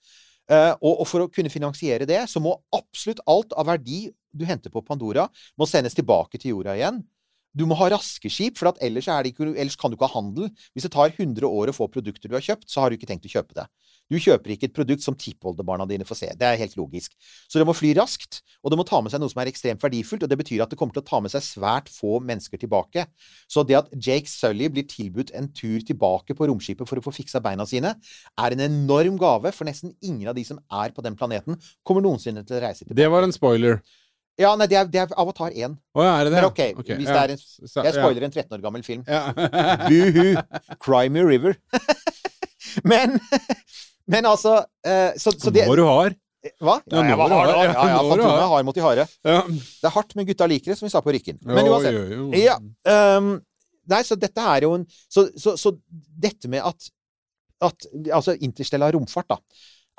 Uh, 0.51 0.73
og, 0.81 1.03
og 1.03 1.07
for 1.07 1.23
å 1.23 1.31
kunne 1.31 1.53
finansiere 1.53 2.09
det, 2.09 2.25
så 2.31 2.41
må 2.43 2.57
absolutt 2.75 3.21
alt 3.31 3.53
av 3.55 3.69
verdi 3.69 4.09
du 4.35 4.47
henter 4.49 4.73
på 4.73 4.83
Pandora, 4.87 5.29
må 5.59 5.69
sendes 5.69 5.95
tilbake 5.99 6.41
til 6.41 6.57
jorda 6.57 6.75
igjen. 6.79 7.03
Du 7.57 7.65
må 7.67 7.75
ha 7.81 7.89
raske 7.91 8.31
skip, 8.31 8.59
for 8.61 8.71
ellers, 8.79 9.09
er 9.11 9.27
ikke, 9.27 9.49
ellers 9.59 9.77
kan 9.79 9.91
du 9.91 9.97
ikke 9.97 10.07
ha 10.07 10.21
handel. 10.21 10.51
Hvis 10.75 10.87
det 10.87 10.93
tar 10.95 11.11
100 11.11 11.47
år 11.49 11.73
å 11.73 11.75
få 11.75 11.89
produkter 11.91 12.31
du 12.31 12.37
har 12.37 12.45
kjøpt, 12.47 12.69
så 12.71 12.85
har 12.85 12.91
du 12.91 12.99
ikke 12.99 13.09
tenkt 13.11 13.27
å 13.27 13.33
kjøpe 13.33 13.57
det. 13.59 13.67
Du 14.11 14.19
kjøper 14.19 14.55
ikke 14.55 14.67
et 14.67 14.75
produkt 14.75 15.05
som 15.05 15.15
tippoldebarna 15.19 15.87
dine 15.87 16.07
får 16.07 16.19
se. 16.19 16.29
Det 16.39 16.47
er 16.47 16.59
helt 16.59 16.75
logisk. 16.79 17.15
Så 17.51 17.61
det 17.61 17.67
må 17.67 17.75
fly 17.79 17.93
raskt, 17.99 18.41
og 18.63 18.73
det 18.73 18.79
må 18.81 18.87
ta 18.87 18.99
med 19.03 19.13
seg 19.13 19.23
noe 19.23 19.31
som 19.31 19.43
er 19.43 19.51
ekstremt 19.51 19.83
verdifullt, 19.83 20.27
og 20.27 20.33
det 20.33 20.39
betyr 20.41 20.65
at 20.65 20.73
det 20.73 20.79
kommer 20.81 20.97
til 20.97 21.05
å 21.05 21.09
ta 21.11 21.21
med 21.23 21.35
seg 21.35 21.47
svært 21.47 21.91
få 21.95 22.19
mennesker 22.27 22.59
tilbake. 22.59 23.07
Så 23.51 23.63
det 23.67 23.79
at 23.79 23.91
Jake 23.95 24.31
Sully 24.31 24.71
blir 24.71 24.87
tilbudt 24.91 25.31
en 25.39 25.51
tur 25.55 25.79
tilbake 25.87 26.35
på 26.39 26.51
romskipet 26.51 26.91
for 26.91 26.99
å 26.99 27.07
få 27.07 27.15
fiksa 27.15 27.43
beina 27.45 27.67
sine, 27.71 27.95
er 28.35 28.57
en 28.57 28.67
enorm 28.67 29.19
gave, 29.21 29.55
for 29.55 29.71
nesten 29.71 29.95
ingen 30.03 30.31
av 30.31 30.39
de 30.39 30.47
som 30.47 30.59
er 30.83 30.95
på 30.95 31.07
den 31.07 31.19
planeten, 31.19 31.59
kommer 31.87 32.07
noensinne 32.07 32.43
til 32.47 32.59
å 32.59 32.65
reise 32.67 32.83
tilbake. 32.83 32.99
Det 32.99 33.11
var 33.15 33.27
en 33.27 33.35
spoiler. 33.35 33.83
Ja, 34.41 34.55
nei, 34.57 34.67
det 34.71 34.79
er, 34.81 34.89
det 34.89 35.01
er 35.03 35.13
Avatar 35.21 35.53
1. 35.53 35.75
Oh, 35.95 36.03
ja, 36.05 36.15
er 36.21 36.25
det 36.29 36.33
det? 36.33 36.41
Men 36.41 36.49
ok, 36.49 36.61
hvis 36.97 37.11
det 37.11 37.17
er 37.21 37.35
en- 37.35 37.85
Jeg 37.85 37.95
spoiler 37.99 38.25
en 38.25 38.33
13 38.33 38.57
år 38.57 38.63
gammel 38.65 38.85
film. 38.87 39.05
Ja. 39.07 39.33
Buhu! 39.91 40.41
Cry 40.81 41.09
me 41.13 41.25
river. 41.27 41.59
men, 42.93 43.19
men 44.15 44.29
altså 44.31 44.61
eh, 44.87 45.13
så, 45.21 45.35
så 45.37 45.53
det 45.53 45.67
Når 45.69 45.77
du 45.83 45.87
har. 45.89 46.17
Hva? 46.65 46.79
Ja, 46.89 47.03
Ja, 47.03 47.05
nå 47.05 47.17
var 47.21 47.35
har 47.35 47.37
hard. 47.37 47.51
Ja, 47.51 47.65
ja, 47.69 47.89
ja, 47.91 47.97
Fantomet 48.09 48.41
er 48.41 48.53
hard 48.55 48.65
mot 48.65 48.79
de 48.79 48.85
harde. 48.85 49.05
Ja. 49.29 49.41
Det 49.51 49.89
er 49.91 49.93
hardt, 49.93 50.15
men 50.17 50.29
gutta 50.29 50.47
liker 50.49 50.73
det, 50.73 50.79
som 50.79 50.87
vi 50.89 50.93
sa 50.95 51.03
på 51.05 51.13
Rykken. 51.13 51.41
Men 51.45 51.69
uansett. 51.69 51.99
Ja. 52.41 52.57
um, 53.19 53.35
nei, 53.93 54.01
så 54.09 54.17
dette 54.17 54.41
er 54.55 54.65
jo 54.65 54.73
en 54.79 54.87
Så, 54.89 55.27
så, 55.37 55.53
så 55.61 55.75
dette 56.25 56.49
med 56.49 56.65
at, 56.65 56.89
at 57.61 57.87
Altså, 58.09 58.39
interstellar 58.41 58.97
romfart, 58.97 59.29
da, 59.29 59.37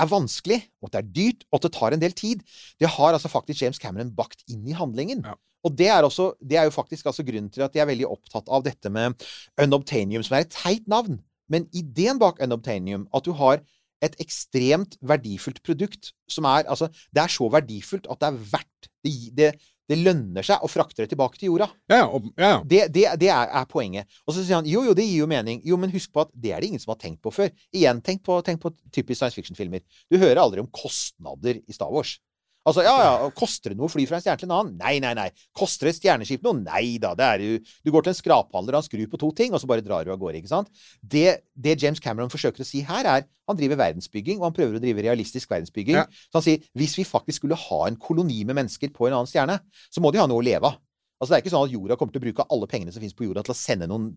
er 0.02 0.12
vanskelig, 0.12 0.60
og 0.82 0.90
at 0.90 0.96
det 0.96 1.02
er 1.02 1.14
dyrt, 1.16 1.48
og 1.50 1.60
at 1.60 1.68
det 1.68 1.74
tar 1.78 1.96
en 1.96 2.04
del 2.04 2.16
tid, 2.18 2.44
det 2.82 2.90
har 2.98 3.16
altså 3.16 3.32
faktisk 3.32 3.64
James 3.64 3.80
Cameron 3.82 4.14
bakt 4.16 4.44
inn 4.52 4.68
i 4.68 4.78
handlingen. 4.78 5.24
Ja. 5.26 5.38
Og 5.68 5.76
det 5.78 5.92
er, 5.94 6.02
også, 6.02 6.32
det 6.42 6.58
er 6.58 6.66
jo 6.66 6.74
faktisk 6.74 7.06
altså 7.06 7.24
grunnen 7.26 7.52
til 7.54 7.62
at 7.62 7.76
jeg 7.78 7.84
er 7.84 7.92
veldig 7.92 8.08
opptatt 8.10 8.50
av 8.50 8.64
dette 8.66 8.90
med 8.90 9.14
Unobtainium, 9.62 10.24
som 10.26 10.38
er 10.38 10.48
et 10.48 10.56
teit 10.56 10.88
navn. 10.90 11.20
Men 11.52 11.68
ideen 11.78 12.18
bak 12.22 12.42
Unobtainium, 12.42 13.06
at 13.14 13.28
du 13.28 13.36
har 13.38 13.62
et 14.02 14.16
ekstremt 14.24 14.98
verdifullt 15.06 15.62
produkt 15.62 16.10
som 16.32 16.48
er 16.50 16.66
Altså, 16.66 16.90
det 17.14 17.22
er 17.22 17.30
så 17.30 17.46
verdifullt 17.54 18.08
at 18.10 18.22
det 18.22 18.32
er 18.32 18.40
verdt 18.56 18.90
Det, 19.06 19.14
det, 19.38 19.52
det 19.92 19.98
lønner 20.00 20.46
seg 20.48 20.64
å 20.64 20.70
frakte 20.72 21.04
det 21.04 21.12
tilbake 21.12 21.38
til 21.42 21.50
jorda. 21.52 21.68
Ja, 21.92 21.98
ja, 22.02 22.08
og- 22.08 22.32
ja, 22.40 22.50
ja. 22.56 22.60
Det, 22.64 22.82
det, 22.96 23.06
det 23.22 23.30
er, 23.36 23.52
er 23.62 23.68
poenget. 23.70 24.08
Og 24.26 24.34
så 24.38 24.42
sier 24.46 24.58
han 24.62 24.70
jo, 24.70 24.86
jo, 24.88 24.96
det 24.98 25.04
gir 25.06 25.22
jo 25.26 25.28
mening. 25.30 25.60
Jo, 25.68 25.78
men 25.82 25.92
husk 25.94 26.14
på 26.16 26.24
at 26.24 26.32
det 26.34 26.54
er 26.56 26.64
det 26.64 26.72
ingen 26.72 26.82
som 26.84 26.94
har 26.96 27.02
tenkt 27.04 27.20
på 27.26 27.34
før. 27.36 27.52
Igjen, 27.76 28.00
tenk 28.06 28.24
på, 28.26 28.40
tenk 28.48 28.62
på 28.64 28.72
typisk 28.96 29.20
science 29.20 29.36
fiction-filmer. 29.38 29.84
Du 30.10 30.18
hører 30.22 30.40
aldri 30.42 30.64
om 30.64 30.70
kostnader 30.72 31.60
i 31.68 31.76
Star 31.76 31.92
Wars. 31.94 32.16
Altså, 32.62 32.84
ja, 32.86 32.94
ja, 33.02 33.30
koster 33.34 33.74
det 33.74 33.80
noe 33.80 33.88
å 33.90 33.92
fly 33.92 34.04
fra 34.06 34.20
en 34.20 34.22
stjerne 34.22 34.38
til 34.38 34.46
en 34.46 34.54
annen? 34.60 34.76
Nei, 34.78 35.00
nei, 35.02 35.16
nei. 35.18 35.28
Koster 35.58 35.90
et 35.90 35.98
stjerneskip 35.98 36.44
noe? 36.46 36.60
Nei 36.62 37.00
da, 37.02 37.16
det 37.18 37.26
er 37.26 37.42
jo 37.46 37.56
Du 37.82 37.90
går 37.96 38.06
til 38.06 38.14
en 38.14 38.20
skraphandler, 38.20 38.78
han 38.78 38.86
skrur 38.86 39.08
på 39.10 39.20
to 39.24 39.32
ting, 39.38 39.56
og 39.56 39.64
så 39.64 39.70
bare 39.70 39.82
drar 39.86 40.06
du 40.06 40.12
av 40.14 40.20
gårde, 40.22 40.44
ikke 40.44 40.52
sant? 40.52 40.70
Det, 41.02 41.42
det 41.58 41.80
James 41.82 42.02
Cameron 42.04 42.30
forsøker 42.30 42.62
å 42.62 42.68
si 42.68 42.84
her, 42.86 43.10
er 43.10 43.26
han 43.50 43.58
driver 43.58 43.82
verdensbygging, 43.82 44.38
og 44.40 44.52
han 44.52 44.56
prøver 44.60 44.78
å 44.78 44.84
drive 44.84 45.08
realistisk 45.08 45.50
verdensbygging. 45.52 45.98
Ja. 45.98 46.06
Så 46.30 46.38
han 46.38 46.46
sier 46.46 46.70
hvis 46.78 46.94
vi 47.00 47.08
faktisk 47.08 47.42
skulle 47.42 47.58
ha 47.58 47.82
en 47.88 47.98
koloni 48.00 48.44
med 48.46 48.60
mennesker 48.62 48.94
på 48.94 49.10
en 49.10 49.18
annen 49.18 49.32
stjerne, 49.32 49.58
så 49.90 50.04
må 50.04 50.14
de 50.14 50.22
ha 50.22 50.30
noe 50.30 50.44
å 50.44 50.46
leve 50.46 50.70
av. 50.70 50.78
Altså 51.22 51.34
Det 51.34 51.38
er 51.38 51.44
ikke 51.44 51.54
sånn 51.54 51.68
at 51.68 51.74
jorda 51.76 51.98
kommer 51.98 52.14
til 52.14 52.22
å 52.22 52.26
bruke 52.28 52.46
alle 52.50 52.70
pengene 52.70 52.94
som 52.94 53.02
finnes 53.02 53.18
på 53.18 53.28
jorda, 53.28 53.44
til 53.46 53.54
å 53.54 53.58
sende 53.58 53.90
noen 53.90 54.08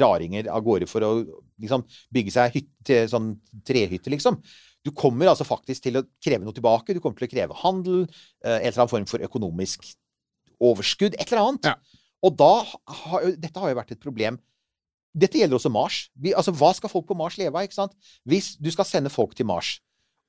raringer 0.00 0.46
av 0.52 0.62
gårde 0.64 0.88
for 0.88 1.04
å 1.04 1.10
liksom, 1.60 1.84
bygge 2.14 2.32
seg 2.32 2.54
hytte, 2.56 3.02
sånn 3.12 3.34
trehytte, 3.68 4.12
liksom. 4.12 4.38
Du 4.84 4.92
kommer 4.92 5.30
altså 5.32 5.46
faktisk 5.48 5.86
til 5.86 6.00
å 6.00 6.04
kreve 6.22 6.44
noe 6.44 6.56
tilbake. 6.56 6.94
Du 6.94 7.00
kommer 7.00 7.18
til 7.20 7.28
å 7.28 7.32
kreve 7.32 7.60
handel, 7.62 8.02
eh, 8.44 8.58
en 8.58 8.66
eller 8.68 8.82
annen 8.82 8.92
form 8.92 9.06
for 9.08 9.24
økonomisk 9.24 9.86
overskudd, 10.60 11.16
et 11.18 11.30
eller 11.30 11.44
annet. 11.44 11.70
Ja. 11.72 12.02
Og 12.24 12.36
da 12.40 12.52
har, 12.64 13.30
Dette 13.40 13.60
har 13.60 13.72
jo 13.72 13.78
vært 13.80 13.94
et 13.96 14.02
problem. 14.02 14.38
Dette 15.14 15.38
gjelder 15.38 15.58
også 15.60 15.70
Mars. 15.72 16.08
Vi, 16.18 16.34
altså, 16.34 16.52
hva 16.56 16.72
skal 16.74 16.90
folk 16.90 17.06
på 17.08 17.16
Mars 17.16 17.36
leve 17.38 17.54
av? 17.54 17.66
ikke 17.66 17.78
sant? 17.78 17.94
Hvis 18.26 18.54
du 18.58 18.70
skal 18.74 18.88
sende 18.88 19.12
folk 19.12 19.34
til 19.38 19.46
Mars, 19.46 19.76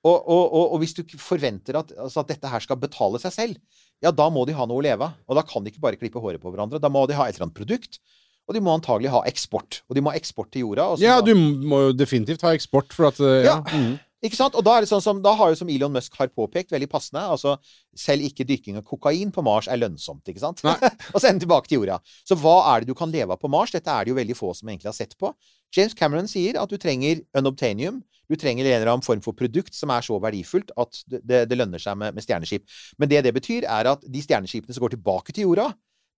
og, 0.05 0.19
og, 0.29 0.43
og, 0.53 0.65
og 0.75 0.81
hvis 0.83 0.93
du 0.93 1.01
forventer 1.17 1.79
at, 1.79 1.89
altså, 1.97 2.21
at 2.21 2.29
dette 2.29 2.49
her 2.51 2.61
skal 2.61 2.77
betale 2.77 3.17
seg 3.23 3.33
selv, 3.33 3.79
ja, 4.03 4.11
da 4.13 4.27
må 4.29 4.43
de 4.45 4.53
ha 4.53 4.67
noe 4.69 4.77
å 4.77 4.85
leve 4.85 5.07
av. 5.07 5.15
Og 5.25 5.39
da 5.39 5.41
kan 5.47 5.65
de 5.65 5.71
ikke 5.73 5.81
bare 5.81 5.97
klippe 5.97 6.21
håret 6.21 6.43
på 6.43 6.51
hverandre. 6.53 6.81
Da 6.83 6.91
må 6.93 7.07
de 7.09 7.17
ha 7.17 7.25
et 7.25 7.35
eller 7.37 7.47
annet 7.47 7.57
produkt. 7.57 7.97
Og 8.45 8.53
de 8.53 8.61
må 8.61 8.75
antagelig 8.75 9.09
ha 9.09 9.23
eksport. 9.25 9.79
Og 9.89 9.97
de 9.97 10.03
må 10.05 10.13
ha 10.13 10.19
eksport 10.19 10.51
til 10.53 10.67
jorda. 10.67 10.91
ja, 11.01 11.15
du 11.25 11.33
må 11.33 11.87
jo 11.87 11.95
definitivt 11.97 12.45
ha 12.45 12.53
eksport, 12.53 12.93
for 12.93 13.09
at 13.09 13.21
eh, 13.23 13.47
Ja. 13.47 13.55
Ja. 13.55 13.61
mhm. 13.65 13.95
Ikke 14.25 14.37
sant? 14.39 14.55
Og 14.57 14.63
da 14.65 14.75
er 14.75 14.85
det 14.85 14.89
sånn 14.89 15.03
som, 15.03 15.19
da 15.23 15.35
har 15.37 15.51
jo 15.51 15.57
som 15.59 15.69
Elon 15.69 15.93
Musk 15.93 16.15
har 16.17 16.31
påpekt, 16.33 16.71
veldig 16.73 16.87
passende 16.89 17.21
altså 17.29 17.55
Selv 17.99 18.25
ikke 18.25 18.47
dykking 18.47 18.79
av 18.79 18.85
kokain 18.87 19.31
på 19.33 19.43
Mars 19.45 19.69
er 19.71 19.79
lønnsomt, 19.81 20.25
ikke 20.31 20.41
sant? 20.41 20.63
Og 21.13 21.21
sende 21.21 21.43
tilbake 21.43 21.69
til 21.69 21.79
jorda. 21.79 21.99
Så 22.27 22.37
hva 22.39 22.57
er 22.73 22.83
det 22.83 22.89
du 22.89 22.97
kan 22.97 23.13
leve 23.13 23.35
av 23.35 23.41
på 23.41 23.51
Mars? 23.51 23.73
Dette 23.75 23.91
er 23.91 24.05
det 24.05 24.13
jo 24.13 24.17
veldig 24.17 24.37
få 24.37 24.51
som 24.57 24.71
egentlig 24.71 24.89
har 24.91 24.97
sett 24.97 25.15
på. 25.21 25.31
James 25.75 25.95
Cameron 25.97 26.29
sier 26.31 26.59
at 26.61 26.71
du 26.71 26.79
trenger 26.81 27.21
unobtainium. 27.37 28.01
Du 28.31 28.35
trenger 28.39 28.65
en 28.65 28.79
eller 28.79 28.93
annen 28.95 29.05
form 29.05 29.21
for 29.21 29.37
produkt 29.37 29.75
som 29.77 29.91
er 29.93 30.05
så 30.05 30.17
verdifullt 30.21 30.73
at 30.81 31.01
det, 31.11 31.21
det, 31.23 31.41
det 31.51 31.59
lønner 31.59 31.81
seg 31.81 31.97
med, 32.01 32.15
med 32.15 32.25
stjerneskip. 32.25 32.65
Men 32.97 33.11
det 33.11 33.21
det 33.27 33.35
betyr, 33.35 33.67
er 33.69 33.91
at 33.93 34.03
de 34.03 34.23
stjerneskipene 34.23 34.75
som 34.75 34.85
går 34.85 34.95
tilbake 34.95 35.35
til 35.35 35.49
jorda, 35.49 35.69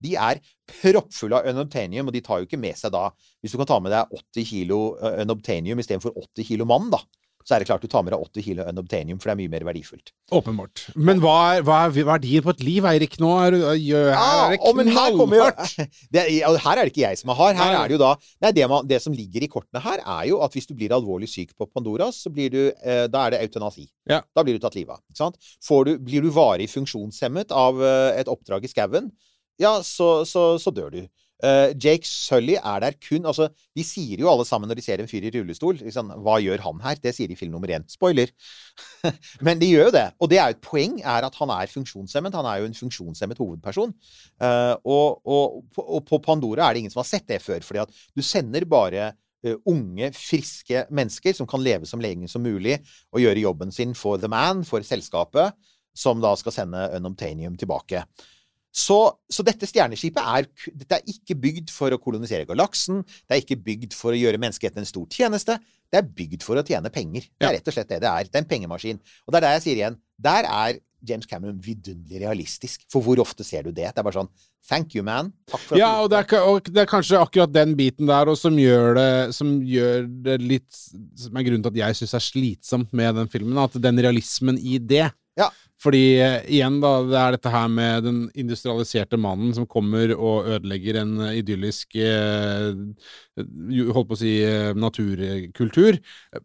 de 0.04 0.14
er 0.14 0.40
proppfulle 0.78 1.40
av 1.40 1.48
unobtainium, 1.50 2.08
og 2.08 2.14
de 2.14 2.22
tar 2.24 2.40
jo 2.40 2.46
ikke 2.46 2.60
med 2.60 2.78
seg 2.78 2.92
da 2.94 3.08
Hvis 3.42 3.50
du 3.50 3.58
kan 3.58 3.66
ta 3.66 3.80
med 3.82 3.90
deg 3.90 4.12
80 4.14 4.46
kilo 4.46 4.78
unobtainium 5.24 5.82
istedenfor 5.82 6.14
80 6.14 6.46
kilo 6.52 6.68
mann, 6.70 6.86
da, 6.94 7.02
så 7.48 7.56
er 7.56 7.62
det 7.62 7.68
klart 7.70 7.80
du 7.80 7.88
tar 7.88 8.02
med 8.04 8.12
deg 8.12 8.20
80 8.26 8.44
kilo 8.44 8.64
unobtainium, 8.68 9.18
for 9.20 9.30
det 9.30 9.34
er 9.34 9.38
mye 9.40 9.52
mer 9.54 9.64
verdifullt. 9.64 10.10
Åpenbart. 10.36 10.82
Men 11.00 11.22
hva 11.22 11.36
er, 11.54 11.62
hva 11.64 11.78
er 11.86 11.94
verdien 12.04 12.44
på 12.44 12.52
et 12.52 12.60
liv, 12.66 12.84
Eirik? 12.90 13.16
Nå 13.22 13.30
er, 13.40 13.56
er, 13.56 14.10
her 14.12 14.42
er 14.42 14.52
det 14.52 14.58
knallhardt! 14.66 15.78
her 16.18 16.28
er, 16.28 16.58
Her 16.60 16.74
er 16.74 16.82
det 16.82 16.92
ikke 16.92 17.04
jeg 17.06 17.20
som 17.22 17.32
er 17.32 17.38
hard. 17.38 17.56
Her 17.56 17.78
er 17.78 17.88
det 17.88 17.96
jo 17.96 18.02
da 18.02 18.10
Nei, 18.44 18.52
det, 18.52 18.66
man, 18.68 18.84
det 18.90 18.98
som 19.00 19.16
ligger 19.16 19.46
i 19.46 19.48
kortene 19.48 19.80
her, 19.80 20.02
er 20.04 20.26
jo 20.28 20.42
at 20.44 20.52
hvis 20.52 20.68
du 20.68 20.74
blir 20.76 20.92
alvorlig 20.92 21.30
syk 21.32 21.54
på 21.56 21.70
Pandora, 21.72 22.10
så 22.12 22.28
blir 22.34 22.52
du 22.52 22.60
eh, 22.68 23.06
Da 23.08 23.24
er 23.24 23.34
det 23.34 23.40
eutanasi. 23.46 23.88
Ja. 24.10 24.20
Da 24.36 24.44
blir 24.44 24.58
du 24.58 24.62
tatt 24.62 24.76
livet 24.76 24.98
av. 24.98 25.00
Ikke 25.08 25.22
sant? 25.22 25.40
Får 25.64 25.88
du, 25.88 25.94
blir 26.04 26.28
du 26.28 26.28
varig 26.34 26.68
funksjonshemmet 26.68 27.56
av 27.56 27.80
eh, 27.80 28.20
et 28.20 28.28
oppdrag 28.28 28.68
i 28.68 28.72
skauen, 28.72 29.08
ja, 29.58 29.80
så, 29.82 30.22
så, 30.28 30.52
så 30.62 30.70
dør 30.70 30.92
du. 30.94 31.00
Eh, 31.38 31.70
Jake 31.78 32.02
Sully 32.02 32.56
er 32.58 32.80
der 32.82 32.96
kun 32.98 33.26
altså, 33.30 33.46
De 33.76 33.84
sier 33.86 34.18
jo 34.18 34.26
alle 34.26 34.42
sammen 34.42 34.66
når 34.66 34.80
de 34.80 34.82
ser 34.82 34.98
en 34.98 35.06
fyr 35.06 35.22
i 35.22 35.30
rullestol 35.30 35.76
liksom, 35.78 36.10
Hva 36.24 36.40
gjør 36.42 36.64
han 36.64 36.80
her? 36.82 36.98
Det 36.98 37.12
sier 37.14 37.30
de 37.30 37.36
i 37.36 37.38
film 37.38 37.52
nummer 37.54 37.70
én. 37.70 37.84
Spoiler. 37.90 38.32
Men 39.46 39.60
de 39.60 39.68
gjør 39.70 39.88
jo 39.88 39.94
det. 39.94 40.06
Og 40.18 40.32
det 40.32 40.40
er 40.40 40.50
jo 40.50 40.56
et 40.56 40.66
poeng 40.66 40.98
er 40.98 41.26
at 41.28 41.38
han 41.38 41.52
er 41.54 41.70
funksjonshemmet. 41.70 42.34
Han 42.34 42.48
er 42.50 42.62
jo 42.62 42.70
en 42.70 42.74
funksjonshemmet 42.74 43.38
hovedperson. 43.38 43.94
Uh, 44.42 44.74
og, 44.82 45.22
og, 45.22 45.62
og 45.84 46.02
på 46.08 46.18
Pandora 46.24 46.66
er 46.66 46.74
det 46.74 46.82
ingen 46.82 46.94
som 46.94 47.04
har 47.04 47.10
sett 47.10 47.28
det 47.30 47.38
før. 47.44 47.62
fordi 47.62 47.84
at 47.84 48.02
du 48.18 48.24
sender 48.26 48.66
bare 48.66 49.12
uh, 49.46 49.54
unge, 49.70 50.10
friske 50.16 50.88
mennesker 50.90 51.38
som 51.38 51.46
kan 51.50 51.62
leve 51.62 51.86
som 51.86 52.02
lenge 52.02 52.30
som 52.30 52.42
mulig 52.42 52.80
og 53.12 53.22
gjøre 53.22 53.44
jobben 53.46 53.74
sin 53.74 53.94
for 53.94 54.18
the 54.18 54.30
man, 54.30 54.64
for 54.66 54.82
selskapet, 54.82 55.54
som 55.94 56.18
da 56.22 56.34
skal 56.38 56.54
sende 56.54 56.88
Unobtainium 56.98 57.54
tilbake. 57.58 58.02
Så, 58.78 58.98
så 59.32 59.42
dette 59.46 59.66
stjerneskipet 59.66 60.20
er, 60.22 60.46
dette 60.70 61.00
er 61.00 61.10
ikke 61.10 61.34
bygd 61.42 61.72
for 61.74 61.90
å 61.90 61.98
kolonisere 62.02 62.46
galaksen. 62.46 63.02
Det 63.26 63.34
er 63.34 63.42
ikke 63.42 63.58
bygd 63.64 63.96
for 63.96 64.14
å 64.14 64.20
gjøre 64.20 64.40
menneskeheten 64.40 64.84
en 64.84 64.88
stor 64.88 65.08
tjeneste. 65.10 65.58
Det 65.88 66.02
er 66.02 66.10
bygd 66.20 66.44
for 66.44 66.60
å 66.60 66.66
tjene 66.66 66.92
penger. 66.92 67.28
Det 67.38 67.48
er 67.48 67.56
rett 67.58 67.70
og 67.70 67.74
slett 67.76 67.88
det 67.88 68.02
det 68.04 68.10
er. 68.10 68.28
Det 68.28 68.36
er 68.36 68.44
en 68.44 68.50
pengemaskin. 68.50 69.00
Og 69.26 69.32
det 69.32 69.40
er 69.40 69.46
der 69.46 69.56
jeg 69.56 69.64
sier 69.64 69.80
igjen. 69.80 69.98
Der 70.20 70.48
er 70.48 70.80
James 71.08 71.26
Cameron 71.30 71.58
vidunderlig 71.62 72.22
realistisk. 72.24 72.82
For 72.92 73.04
hvor 73.04 73.20
ofte 73.22 73.46
ser 73.46 73.66
du 73.66 73.70
det? 73.70 73.86
Det 73.86 74.00
er 74.02 74.06
bare 74.06 74.20
sånn 74.20 74.32
Thank 74.68 74.92
you, 74.98 75.04
man. 75.06 75.30
Takk 75.48 75.62
for 75.62 75.76
at 75.76 75.80
Ja, 75.80 75.92
og 76.02 76.10
det, 76.12 76.18
er, 76.26 76.42
og 76.44 76.66
det 76.68 76.82
er 76.82 76.90
kanskje 76.90 77.20
akkurat 77.22 77.52
den 77.54 77.72
biten 77.78 78.10
der 78.10 78.28
som 78.36 78.58
gjør 78.60 78.98
det, 78.98 79.12
som 79.36 79.54
gjør 79.64 80.04
det 80.26 80.34
litt 80.42 80.82
Som 81.16 81.38
er 81.38 81.46
grunnen 81.46 81.64
til 81.64 81.72
at 81.72 81.80
jeg 81.86 82.00
syns 82.00 82.18
er 82.18 82.26
slitsomt 82.26 82.92
med 82.92 83.16
den 83.16 83.32
filmen. 83.32 83.56
At 83.62 83.78
den 83.80 84.02
realismen 84.04 84.60
i 84.60 84.76
det 84.82 85.06
Ja. 85.38 85.48
Fordi 85.78 86.18
eh, 86.18 86.40
igjen, 86.50 86.80
da, 86.82 86.90
det 87.06 87.18
er 87.20 87.34
dette 87.36 87.50
her 87.54 87.68
med 87.70 88.02
den 88.02 88.16
industrialiserte 88.34 89.14
mannen 89.20 89.52
som 89.54 89.66
kommer 89.70 90.10
og 90.16 90.48
ødelegger 90.56 90.98
en 91.04 91.12
eh, 91.22 91.36
idyllisk 91.38 91.94
eh, 92.02 92.72
Holdt 93.38 94.08
på 94.10 94.16
å 94.16 94.18
si 94.18 94.32
eh, 94.42 94.72
naturkultur. 95.78 95.98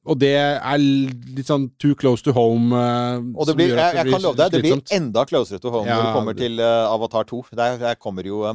Og 0.06 0.20
det 0.20 0.32
er 0.38 0.78
litt 0.80 1.48
sånn 1.50 1.70
too 1.80 1.96
close 1.96 2.24
to 2.24 2.32
home. 2.34 2.74
eh, 2.74 3.20
Og 3.36 3.48
det 3.48 3.56
blir, 3.56 3.74
at 3.78 3.96
jeg, 3.96 4.06
jeg 4.06 4.14
kan 4.14 4.22
love 4.22 4.38
deg, 4.38 4.52
det 4.52 4.62
blir 4.62 4.82
enda 4.98 5.26
closer 5.26 5.60
to 5.60 5.70
home 5.74 5.88
Ja, 5.88 5.98
når 5.98 6.08
du 6.10 6.14
kommer 6.18 6.34
til 6.38 6.60
eh, 6.60 6.94
Avatar 6.94 7.24
2. 7.26 7.44
Der, 7.56 7.78
der 7.78 7.96
kommer 7.96 8.24
jo 8.24 8.44
eh, 8.50 8.54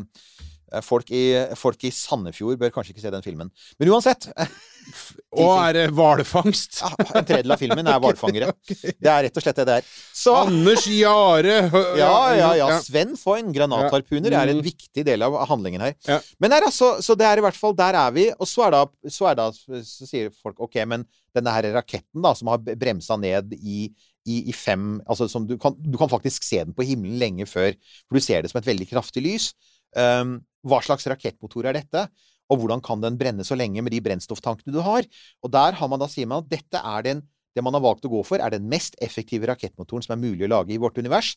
folk, 0.84 1.10
i, 1.14 1.22
folk 1.56 1.84
i 1.88 1.90
Sandefjord 1.94 2.58
bør 2.60 2.72
kanskje 2.74 2.94
ikke 2.94 3.04
se 3.06 3.12
den 3.14 3.24
filmen. 3.24 3.50
Men 3.78 3.92
uansett. 3.94 4.28
Og 5.38 5.50
er 5.60 5.74
det 5.76 5.82
hvalfangst? 5.92 6.78
ja, 6.80 6.88
En 7.18 7.26
tredjedel 7.28 7.52
av 7.52 7.60
filmen 7.60 7.88
er 7.90 7.98
hvalfangere. 8.04 8.50
Det 8.68 9.10
er 9.10 9.26
rett 9.26 9.36
og 9.40 9.44
slett 9.44 9.58
det 9.60 9.66
det 9.68 9.76
er. 9.82 9.88
Så 10.16 10.32
Anders 10.46 10.86
Jare! 10.88 11.58
Ja, 11.98 12.12
ja, 12.38 12.50
ja. 12.62 12.68
Sven 12.84 13.12
Foyn, 13.20 13.50
granatharpuner, 13.54 14.32
er 14.32 14.52
en 14.54 14.58
Mm. 14.58 14.64
viktig 14.64 15.04
del 15.06 15.22
av 15.22 15.36
handlingen 15.50 15.84
her. 15.84 15.94
Men 16.40 16.50
der, 16.50 16.64
altså, 16.66 16.94
så 17.04 17.14
det 17.18 17.26
er 17.28 17.38
i 17.38 17.44
hvert 17.44 17.54
fall 17.58 17.76
Der 17.78 17.94
er 17.94 18.10
vi. 18.16 18.24
Og 18.40 18.48
så 18.48 18.64
er 18.66 18.74
da, 18.74 18.80
så, 19.12 19.28
er 19.30 19.36
da, 19.38 19.50
så 19.52 20.08
sier 20.08 20.32
folk 20.34 20.58
OK, 20.64 20.80
men 20.88 21.04
denne 21.36 21.52
her 21.54 21.68
raketten 21.76 22.24
da, 22.24 22.32
som 22.34 22.48
har 22.50 22.58
bremsa 22.64 23.16
ned 23.20 23.52
i, 23.60 23.90
i, 24.26 24.38
i 24.50 24.54
fem 24.56 24.96
Altså 25.06 25.28
som 25.30 25.44
du 25.46 25.54
kan, 25.60 25.76
du 25.78 25.94
kan 26.00 26.10
faktisk 26.10 26.42
se 26.48 26.62
den 26.64 26.74
på 26.74 26.86
himmelen 26.88 27.20
lenge 27.20 27.46
før, 27.46 27.76
for 28.08 28.18
du 28.18 28.24
ser 28.24 28.42
det 28.42 28.50
som 28.50 28.58
et 28.62 28.66
veldig 28.72 28.88
kraftig 28.90 29.22
lys. 29.28 29.52
Um, 29.96 30.38
hva 30.66 30.82
slags 30.84 31.06
rakettmotor 31.08 31.68
er 31.68 31.78
dette? 31.78 32.08
Og 32.48 32.62
hvordan 32.62 32.82
kan 32.84 33.00
den 33.02 33.18
brenne 33.20 33.44
så 33.44 33.56
lenge 33.58 33.82
med 33.84 33.92
de 33.92 34.00
brennstofftankene 34.04 34.72
du 34.74 34.80
har? 34.84 35.06
Og 35.44 35.52
der 35.52 35.76
har 35.78 35.90
man 35.90 36.00
da, 36.00 36.08
sier 36.10 36.28
man 36.28 36.44
at 36.44 36.52
dette 36.52 36.80
er 36.80 37.04
den 37.06 37.26
det 37.56 37.64
man 37.64 37.74
har 37.74 37.82
valgt 37.82 38.06
å 38.06 38.12
gå 38.12 38.20
for, 38.26 38.38
er 38.38 38.52
den 38.54 38.68
mest 38.70 38.94
effektive 39.02 39.48
rakettmotoren 39.50 40.04
som 40.04 40.14
er 40.14 40.20
mulig 40.22 40.46
å 40.46 40.52
lage 40.52 40.74
i 40.74 40.78
vårt 40.78 41.00
univers. 41.00 41.32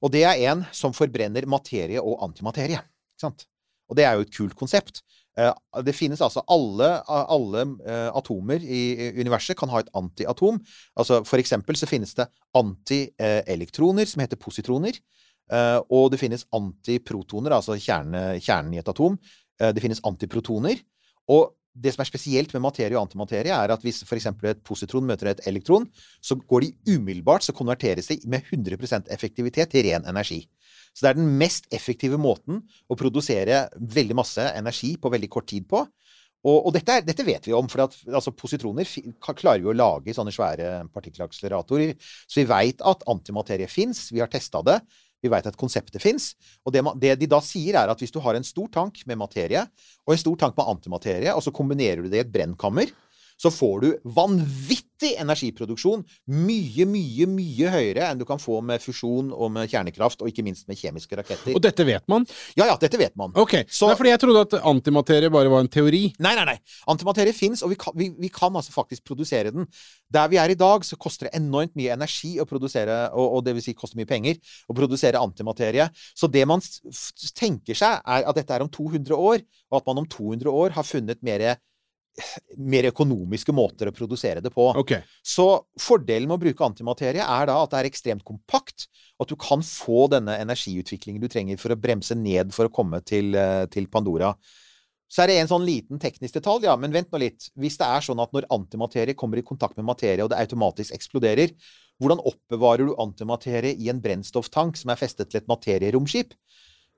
Og 0.00 0.12
det 0.14 0.22
er 0.24 0.40
en 0.52 0.64
som 0.72 0.94
forbrenner 0.96 1.44
materie 1.50 2.00
og 2.00 2.22
antimaterie. 2.24 2.80
Og 3.20 3.98
det 3.98 4.06
er 4.06 4.16
jo 4.16 4.24
et 4.24 4.32
kult 4.34 4.56
konsept. 4.58 5.02
Eh, 5.36 5.52
Det 5.84 5.94
finnes 5.94 6.22
altså 6.24 6.42
alle, 6.48 6.88
alle 7.06 7.66
eh, 7.84 8.08
atomer 8.16 8.64
i 8.64 9.12
universet 9.20 9.58
kan 9.58 9.68
ha 9.68 9.82
et 9.82 9.92
antiatom. 9.94 10.62
Altså 10.96 11.20
for 11.28 11.42
eksempel 11.42 11.76
så 11.76 11.88
finnes 11.90 12.14
det 12.16 12.28
antielektroner 12.56 14.08
som 14.08 14.24
heter 14.24 14.40
positroner. 14.40 14.96
Eh, 15.52 15.80
Og 15.90 16.10
det 16.10 16.20
finnes 16.20 16.46
antiprotoner, 16.54 17.54
altså 17.54 17.76
kjerne, 17.78 18.40
kjernen 18.42 18.74
i 18.74 18.80
et 18.82 18.88
atom. 18.88 19.18
Eh, 19.60 19.72
Det 19.72 19.82
finnes 19.82 20.02
antiprotoner. 20.02 20.82
Og 21.28 21.54
det 21.76 21.92
som 21.92 22.00
er 22.00 22.08
spesielt 22.08 22.52
med 22.54 22.62
materie 22.64 22.96
og 22.96 23.04
antimaterie, 23.04 23.52
er 23.52 23.72
at 23.72 23.82
hvis 23.84 24.02
f.eks. 24.06 24.26
et 24.26 24.62
positron 24.64 25.04
møter 25.04 25.28
et 25.28 25.42
elektron, 25.46 25.84
så 26.24 26.36
går 26.36 26.64
de 26.64 26.96
umiddelbart, 26.96 27.44
så 27.44 27.52
konverteres 27.52 28.08
de 28.08 28.18
med 28.26 28.42
100% 28.48 29.10
effektivitet 29.12 29.70
til 29.70 29.84
ren 29.84 30.06
energi. 30.08 30.48
Så 30.94 31.04
det 31.04 31.10
er 31.10 31.18
den 31.20 31.36
mest 31.36 31.66
effektive 31.76 32.16
måten 32.16 32.62
å 32.88 32.96
produsere 32.96 33.66
veldig 33.76 34.16
masse 34.16 34.40
energi 34.56 34.96
på 34.96 35.12
veldig 35.12 35.28
kort 35.28 35.48
tid 35.52 35.68
på. 35.68 35.84
Og, 36.46 36.68
og 36.68 36.72
dette, 36.76 36.94
er, 36.94 37.02
dette 37.04 37.24
vet 37.26 37.46
vi 37.48 37.52
om, 37.56 37.66
for 37.68 37.84
at, 37.84 37.96
altså, 38.06 38.32
positroner 38.32 38.86
klarer 39.20 39.60
vi 39.60 39.68
å 39.68 39.76
lage 39.76 40.14
sånne 40.14 40.32
svære 40.32 40.86
partikkelakseleratorer. 40.94 41.96
Så 42.00 42.40
vi 42.40 42.46
veit 42.48 42.84
at 42.86 43.02
antimaterie 43.10 43.68
fins, 43.68 44.06
vi 44.14 44.22
har 44.22 44.30
testa 44.32 44.62
det. 44.64 44.78
Vi 45.24 45.30
veit 45.32 45.46
at 45.48 45.58
konseptet 45.58 46.02
fins. 46.02 46.32
Og 46.66 46.74
det, 46.74 46.82
det 47.02 47.14
de 47.20 47.28
da 47.30 47.40
sier, 47.44 47.78
er 47.80 47.92
at 47.92 48.02
hvis 48.02 48.14
du 48.14 48.20
har 48.24 48.36
en 48.38 48.46
stor 48.46 48.68
tank 48.72 49.00
med 49.08 49.20
materie 49.20 49.64
og 50.06 50.14
en 50.14 50.22
stor 50.22 50.36
tank 50.44 50.58
med 50.58 50.68
antimaterie, 50.76 51.32
og 51.34 51.42
så 51.44 51.54
kombinerer 51.54 52.04
du 52.04 52.10
det 52.12 52.20
i 52.20 52.24
et 52.24 52.32
brennkammer, 52.32 52.92
så 53.36 53.52
får 53.52 53.80
du 53.82 53.88
vanvittig 54.16 54.85
energiproduksjon. 55.04 56.04
Mye, 56.32 56.86
mye, 56.88 57.26
mye 57.28 57.70
høyere 57.70 58.06
enn 58.10 58.18
du 58.18 58.24
kan 58.24 58.38
få 58.40 58.62
med 58.64 58.80
fusjon 58.80 59.28
og 59.34 59.50
med 59.52 59.68
kjernekraft, 59.68 60.22
og 60.22 60.28
ikke 60.30 60.44
minst 60.46 60.66
med 60.68 60.78
kjemiske 60.80 61.16
raketter. 61.18 61.54
Og 61.54 61.60
dette 61.60 61.84
vet 61.84 62.06
man? 62.08 62.24
Ja, 62.56 62.66
ja, 62.70 62.76
dette 62.80 62.96
vet 62.98 63.16
man. 63.16 63.32
Ok, 63.36 63.64
Så- 63.68 63.88
Nei, 63.88 63.96
fordi 63.96 64.10
jeg 64.10 64.20
trodde 64.20 64.40
at 64.46 64.56
antimaterie 64.64 65.30
bare 65.30 65.48
var 65.52 65.60
en 65.60 65.68
teori. 65.68 66.14
Nei, 66.18 66.34
nei, 66.34 66.44
nei. 66.44 66.58
Antimaterie 66.88 67.32
fins, 67.36 67.62
og 67.62 67.70
vi 67.70 67.76
kan, 67.76 67.92
vi, 67.94 68.08
vi 68.18 68.28
kan 68.28 68.54
altså 68.56 68.72
faktisk 68.72 69.04
produsere 69.04 69.52
den. 69.52 69.66
Der 70.10 70.28
vi 70.28 70.36
er 70.38 70.48
i 70.50 70.54
dag, 70.54 70.84
så 70.84 70.96
koster 70.96 71.26
det 71.28 71.34
enormt 71.40 71.74
mye 71.76 71.92
energi 71.92 72.38
å 72.40 72.46
produsere, 72.46 73.10
og, 73.12 73.36
og 73.36 73.44
det 73.44 73.54
vil 73.54 73.62
si 73.62 73.74
koster 73.74 73.96
mye 74.00 74.06
penger, 74.08 74.36
å 74.70 74.74
produsere 74.74 75.20
antimaterie. 75.20 75.90
Så 76.14 76.30
det 76.30 76.46
man 76.46 76.60
tenker 77.36 77.74
seg, 77.74 78.00
er 78.06 78.24
at 78.28 78.34
dette 78.38 78.54
er 78.54 78.62
om 78.62 78.68
200 78.72 79.12
år, 79.16 79.42
og 79.70 79.80
at 79.80 79.86
man 79.86 79.98
om 79.98 80.06
200 80.06 80.50
år 80.50 80.70
har 80.76 80.82
funnet 80.86 81.22
mer, 81.26 81.56
mer 82.56 82.88
økonomiske 82.90 83.52
måter 83.54 83.90
å 83.90 83.94
produsere 83.94 84.42
det 84.44 84.52
på. 84.54 84.68
Okay. 84.82 85.04
Så 85.24 85.46
fordelen 85.80 86.28
med 86.30 86.38
å 86.38 86.44
bruke 86.46 86.66
antimaterie 86.66 87.24
er 87.24 87.48
da 87.50 87.58
at 87.62 87.72
det 87.72 87.80
er 87.80 87.88
ekstremt 87.90 88.24
kompakt, 88.26 88.88
og 89.16 89.26
at 89.26 89.32
du 89.32 89.36
kan 89.40 89.64
få 89.66 90.06
denne 90.12 90.38
energiutviklingen 90.42 91.22
du 91.22 91.28
trenger 91.32 91.60
for 91.60 91.74
å 91.74 91.80
bremse 91.80 92.16
ned 92.18 92.54
for 92.56 92.68
å 92.68 92.72
komme 92.72 93.02
til, 93.04 93.34
eh, 93.36 93.66
til 93.72 93.88
Pandora. 93.92 94.34
Så 95.06 95.22
er 95.22 95.30
det 95.30 95.36
en 95.38 95.50
sånn 95.50 95.66
liten 95.66 96.00
teknisk 96.02 96.34
detalj, 96.34 96.66
ja, 96.66 96.74
men 96.76 96.94
vent 96.94 97.12
nå 97.12 97.20
litt. 97.22 97.50
Hvis 97.54 97.78
det 97.78 97.86
er 97.86 98.02
sånn 98.02 98.22
at 98.22 98.32
når 98.34 98.48
antimaterie 98.50 99.14
kommer 99.14 99.38
i 99.38 99.46
kontakt 99.46 99.76
med 99.78 99.86
materie, 99.86 100.24
og 100.24 100.32
det 100.32 100.40
automatisk 100.40 100.96
eksploderer, 100.96 101.52
hvordan 102.02 102.20
oppbevarer 102.26 102.90
du 102.90 102.96
antimaterie 103.00 103.76
i 103.78 103.88
en 103.92 104.02
brennstofftank 104.02 104.76
som 104.76 104.90
er 104.92 104.98
festet 105.00 105.30
til 105.30 105.40
et 105.40 105.48
materieromskip? 105.48 106.34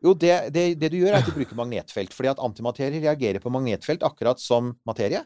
Jo, 0.04 0.14
det, 0.14 0.34
det, 0.54 0.64
det 0.78 0.92
du 0.92 1.00
gjør, 1.00 1.12
er 1.12 1.20
at 1.22 1.26
du 1.26 1.34
bruker 1.34 1.58
magnetfelt. 1.58 2.14
Fordi 2.14 2.30
at 2.30 2.42
antimaterie 2.42 3.02
reagerer 3.02 3.42
på 3.42 3.52
magnetfelt 3.52 4.04
akkurat 4.06 4.40
som 4.42 4.76
materie. 4.88 5.24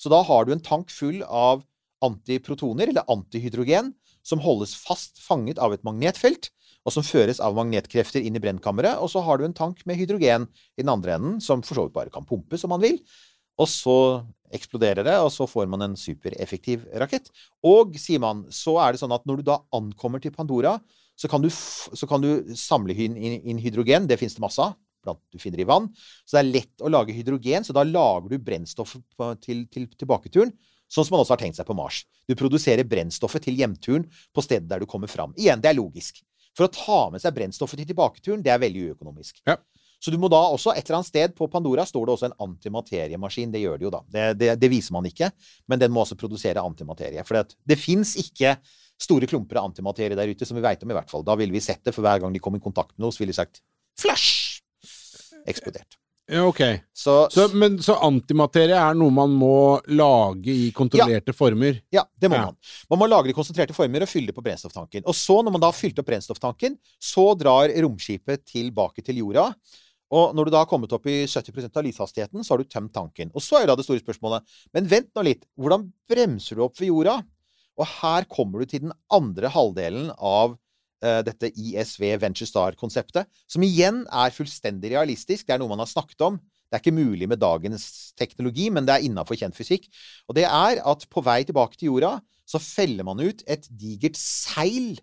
Så 0.00 0.12
da 0.12 0.20
har 0.24 0.46
du 0.46 0.54
en 0.54 0.64
tank 0.64 0.92
full 0.92 1.22
av 1.24 1.64
antiprotoner, 2.04 2.88
eller 2.88 3.08
antihydrogen, 3.12 3.92
som 4.24 4.40
holdes 4.44 4.74
fast 4.76 5.20
fanget 5.20 5.60
av 5.60 5.74
et 5.74 5.84
magnetfelt, 5.84 6.50
og 6.88 6.94
som 6.94 7.04
føres 7.04 7.40
av 7.44 7.56
magnetkrefter 7.56 8.24
inn 8.24 8.36
i 8.36 8.42
brennkammeret. 8.42 9.00
Og 9.00 9.12
så 9.12 9.24
har 9.24 9.40
du 9.40 9.46
en 9.46 9.56
tank 9.56 9.82
med 9.88 10.00
hydrogen 10.00 10.46
i 10.76 10.84
den 10.84 10.92
andre 10.92 11.16
enden, 11.16 11.40
som 11.44 11.64
for 11.64 11.76
så 11.76 11.86
vidt 11.86 11.96
bare 11.96 12.12
kan 12.12 12.28
pumpe 12.28 12.60
som 12.60 12.72
man 12.72 12.84
vil. 12.84 13.00
Og 13.60 13.68
så 13.68 13.96
eksploderer 14.56 15.04
det, 15.06 15.16
og 15.20 15.28
så 15.32 15.46
får 15.48 15.68
man 15.70 15.84
en 15.84 15.98
supereffektiv 15.98 16.86
rakett. 17.00 17.28
Og, 17.66 17.96
sier 18.00 18.22
man, 18.22 18.46
så 18.52 18.78
er 18.82 18.94
det 18.94 19.02
sånn 19.02 19.14
at 19.14 19.26
når 19.28 19.40
du 19.40 19.50
da 19.50 19.60
ankommer 19.76 20.22
til 20.22 20.34
Pandora, 20.34 20.78
så 21.20 21.28
kan 21.28 21.42
du, 21.44 21.50
så 21.52 22.06
kan 22.08 22.22
du 22.24 22.54
samle 22.56 22.96
inn, 22.96 23.16
inn, 23.20 23.60
hydrogen. 23.60 24.08
Det 24.08 24.16
finnes 24.20 24.38
det 24.38 24.44
masse 24.44 24.64
av. 24.64 24.78
Blant 25.04 25.20
du 25.32 25.40
finner 25.40 25.60
i 25.60 25.68
vann. 25.68 25.88
Så 26.28 26.36
det 26.36 26.40
er 26.40 26.52
lett 26.54 26.84
å 26.84 26.90
lage 26.92 27.14
hydrogen, 27.16 27.64
så 27.64 27.76
da 27.76 27.84
lager 27.88 28.32
du 28.32 28.40
brennstoffet 28.44 29.04
til, 29.44 29.66
til 29.72 29.86
tilbaketuren. 30.00 30.52
Sånn 30.90 31.06
som 31.06 31.14
man 31.14 31.22
også 31.22 31.36
har 31.36 31.42
tenkt 31.44 31.60
seg 31.60 31.68
på 31.68 31.76
Mars. 31.76 32.02
Du 32.28 32.34
produserer 32.36 32.88
brennstoffet 32.88 33.44
til 33.46 33.60
hjemturen 33.60 34.08
på 34.34 34.44
stedet 34.44 34.68
der 34.68 34.82
du 34.82 34.88
kommer 34.90 35.12
fram. 35.12 35.32
Igjen, 35.38 35.62
det 35.62 35.70
er 35.70 35.78
logisk. 35.78 36.18
For 36.56 36.66
å 36.66 36.72
ta 36.74 37.00
med 37.14 37.22
seg 37.22 37.36
brennstoffet 37.36 37.80
til 37.80 37.92
tilbaketuren, 37.92 38.42
det 38.44 38.52
er 38.52 38.60
veldig 38.62 38.90
uøkonomisk. 38.90 39.38
Ja. 39.48 39.60
Så 40.00 40.12
du 40.12 40.16
må 40.20 40.30
da 40.32 40.40
også, 40.48 40.72
et 40.72 40.86
eller 40.86 41.02
annet 41.02 41.10
sted 41.10 41.34
på 41.36 41.48
Pandora 41.52 41.84
står 41.86 42.08
det 42.08 42.14
også 42.14 42.28
en 42.30 42.38
antimateriemaskin. 42.48 43.52
Det 43.52 43.60
gjør 43.60 43.78
det 43.78 43.86
jo 43.86 43.92
da. 43.92 44.00
Det, 44.08 44.26
det, 44.40 44.54
det 44.62 44.70
viser 44.72 44.96
man 44.96 45.06
ikke, 45.08 45.28
men 45.68 45.80
den 45.80 45.92
må 45.92 46.02
også 46.02 46.16
produsere 46.20 46.64
antimaterie. 46.64 47.24
For 47.28 47.36
det, 47.36 47.58
det 47.68 47.76
fins 47.78 48.14
ikke 48.20 48.56
store 49.00 49.26
klumper 49.30 49.60
av 49.60 49.70
antimaterie 49.70 50.16
der 50.18 50.28
ute 50.32 50.46
som 50.48 50.58
vi 50.58 50.64
veit 50.64 50.82
om, 50.84 50.90
i 50.92 50.96
hvert 50.98 51.10
fall. 51.10 51.24
Da 51.26 51.36
ville 51.40 51.54
vi 51.54 51.62
sett 51.64 51.82
det, 51.86 51.94
for 51.96 52.04
hver 52.06 52.20
gang 52.20 52.34
de 52.36 52.42
kom 52.42 52.56
i 52.58 52.62
kontakt 52.62 52.92
med 52.96 53.06
noe, 53.06 53.14
så 53.14 53.22
ville 53.24 53.32
de 53.34 53.40
sagt 53.40 53.62
flash! 54.00 54.60
Eksplodert. 55.48 55.96
Ja, 56.30 56.44
ok. 56.46 56.60
Så, 56.94 57.14
Så, 57.34 57.48
men, 57.58 57.78
så 57.82 57.96
antimaterie 58.06 58.76
er 58.78 58.94
noe 58.94 59.10
man 59.10 59.32
må 59.34 59.80
lage 59.90 60.52
i 60.52 60.68
kontrollerte 60.76 61.32
former? 61.34 61.80
Ja, 61.90 62.04
det 62.20 62.30
må 62.30 62.36
Ja. 62.38 62.44
man. 62.52 62.56
Man 62.92 63.00
må 63.00 63.08
lage 63.10 63.26
det 63.26 63.32
i 63.34 63.38
konsentrerte 63.40 63.74
former 63.74 64.04
og 64.04 64.08
fylle 64.12 64.30
det 64.30 64.36
på 64.36 64.44
brennstofftanken. 64.44 65.02
Og 65.10 65.16
så, 65.18 65.40
når 65.42 65.56
man 65.56 65.60
da 65.64 65.72
har 65.72 65.78
fylt 65.80 65.98
opp 65.98 66.06
brennstofftanken, 66.06 66.76
så 67.02 67.32
drar 67.40 67.72
romskipet 67.82 68.44
tilbake 68.46 69.02
til 69.02 69.16
jorda. 69.24 69.48
Og 70.12 70.34
når 70.34 70.44
du 70.44 70.50
da 70.54 70.62
har 70.62 70.70
kommet 70.70 70.92
opp 70.92 71.06
i 71.10 71.24
70% 71.26 71.76
av 71.76 71.84
lyshastigheten, 71.86 72.44
så 72.44 72.54
har 72.54 72.58
du 72.62 72.64
tømt 72.70 72.92
tanken. 72.94 73.30
Og 73.34 73.42
så 73.42 73.58
er 73.58 73.64
jo 73.66 73.72
da 73.72 73.76
det 73.76 73.84
store 73.86 74.02
spørsmålet 74.02 74.42
Men 74.74 74.86
vent 74.86 75.10
nå 75.14 75.22
litt. 75.26 75.44
Hvordan 75.58 75.92
bremser 76.10 76.56
du 76.56 76.62
opp 76.62 76.78
ved 76.78 76.90
jorda? 76.92 77.22
Og 77.80 77.88
her 78.00 78.26
kommer 78.28 78.60
du 78.60 78.70
til 78.70 78.84
den 78.84 78.94
andre 79.12 79.50
halvdelen 79.52 80.12
av 80.16 80.54
uh, 80.54 81.20
dette 81.26 81.50
ISV 81.56 82.04
Venture 82.20 82.48
Star-konseptet, 82.48 83.28
som 83.48 83.64
igjen 83.64 84.04
er 84.06 84.34
fullstendig 84.36 84.92
realistisk. 84.94 85.46
Det 85.46 85.56
er 85.56 85.62
noe 85.62 85.72
man 85.72 85.82
har 85.82 85.90
snakket 85.90 86.26
om. 86.28 86.38
Det 86.70 86.78
er 86.78 86.84
ikke 86.84 86.94
mulig 87.00 87.26
med 87.26 87.40
dagens 87.42 87.84
teknologi, 88.20 88.68
men 88.70 88.86
det 88.86 88.94
er 88.94 89.06
innafor 89.08 89.38
kjent 89.38 89.56
fysikk. 89.58 89.88
Og 90.30 90.36
det 90.38 90.44
er 90.46 90.82
at 90.86 91.06
på 91.10 91.22
vei 91.26 91.40
tilbake 91.48 91.74
til 91.74 91.90
jorda, 91.90 92.18
så 92.46 92.60
feller 92.62 93.06
man 93.06 93.22
ut 93.22 93.42
et 93.50 93.66
digert 93.80 94.18
seil. 94.18 94.94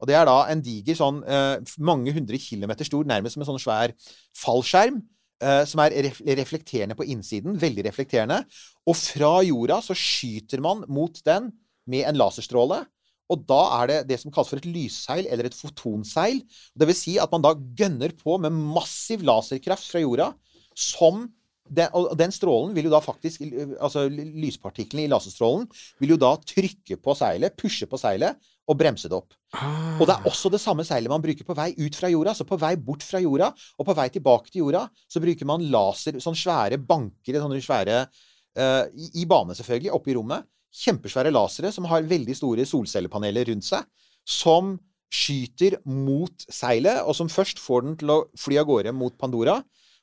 Og 0.00 0.08
det 0.08 0.16
er 0.16 0.24
da 0.24 0.38
en 0.48 0.62
diger 0.64 0.96
sånn 0.96 1.20
uh, 1.26 1.60
mange 1.84 2.14
hundre 2.16 2.40
kilometer 2.40 2.88
stor, 2.88 3.04
nærmest 3.08 3.36
som 3.36 3.44
en 3.44 3.50
sånn 3.52 3.64
svær 3.66 3.96
fallskjerm. 4.38 5.02
eh, 5.40 5.64
som 5.64 5.80
er 5.80 5.94
reflekterende 6.36 6.92
på 6.92 7.06
innsiden. 7.08 7.54
Veldig 7.56 7.86
reflekterende. 7.86 8.42
Og 8.84 8.96
fra 8.96 9.38
jorda 9.40 9.78
så 9.80 9.96
skyter 9.96 10.60
man 10.60 10.82
mot 10.92 11.16
den 11.24 11.46
med 11.90 12.08
en 12.08 12.18
laserstråle. 12.20 12.82
Og 13.30 13.42
da 13.46 13.60
er 13.78 13.90
det 13.90 13.98
det 14.10 14.18
som 14.20 14.32
kalles 14.34 14.50
for 14.50 14.58
et 14.58 14.68
lysseil, 14.68 15.28
eller 15.30 15.46
et 15.46 15.56
fotonseil. 15.56 16.42
Det 16.74 16.88
vil 16.90 16.98
si 16.98 17.14
at 17.22 17.30
man 17.30 17.44
da 17.44 17.54
gønner 17.54 18.14
på 18.18 18.38
med 18.42 18.54
massiv 18.54 19.22
laserkraft 19.26 19.86
fra 19.86 20.02
jorda, 20.02 20.32
som 20.74 21.28
den, 21.70 21.90
og 21.94 22.16
den 22.18 22.32
strålen 22.34 22.72
vil 22.74 22.88
jo 22.88 22.90
da 22.90 22.98
faktisk 23.04 23.44
Altså 23.78 24.08
lyspartiklene 24.10 25.04
i 25.04 25.10
laserstrålen 25.10 25.68
vil 26.02 26.16
jo 26.16 26.18
da 26.18 26.32
trykke 26.42 26.98
på 26.98 27.14
seilet, 27.14 27.54
pushe 27.58 27.86
på 27.86 28.00
seilet, 28.00 28.38
og 28.70 28.78
bremse 28.78 29.10
det 29.10 29.16
opp. 29.16 29.34
Ah. 29.54 29.98
Og 29.98 30.06
det 30.06 30.14
er 30.14 30.26
også 30.30 30.50
det 30.52 30.60
samme 30.62 30.84
seilet 30.86 31.10
man 31.10 31.22
bruker 31.22 31.46
på 31.46 31.56
vei 31.58 31.72
ut 31.78 31.96
fra 31.98 32.10
jorda. 32.10 32.34
Så 32.38 32.46
på 32.46 32.58
vei 32.60 32.76
bort 32.78 33.02
fra 33.06 33.18
jorda 33.22 33.50
og 33.50 33.86
på 33.86 33.96
vei 33.98 34.06
tilbake 34.14 34.50
til 34.50 34.64
jorda, 34.64 34.84
så 35.10 35.22
bruker 35.22 35.48
man 35.48 35.66
laser, 35.72 36.20
sånne 36.22 36.38
svære 36.38 36.78
banker, 36.78 37.40
sånne 37.42 37.58
svære 37.64 38.04
uh, 38.06 38.84
i, 38.94 39.10
I 39.22 39.26
bane, 39.30 39.56
selvfølgelig, 39.58 39.94
oppe 39.96 40.12
i 40.12 40.16
rommet. 40.18 40.46
Kjempesvære 40.70 41.32
lasere 41.34 41.72
som 41.74 41.88
har 41.90 42.06
veldig 42.06 42.36
store 42.38 42.66
solcellepaneler 42.68 43.50
rundt 43.50 43.66
seg, 43.66 43.86
som 44.26 44.76
skyter 45.10 45.80
mot 45.90 46.46
seilet, 46.46 47.02
og 47.02 47.16
som 47.18 47.30
først 47.30 47.58
får 47.58 47.86
den 47.86 47.98
til 47.98 48.12
å 48.14 48.20
fly 48.38 48.60
av 48.62 48.68
gårde 48.68 48.94
mot 48.94 49.16
Pandora. 49.18 49.58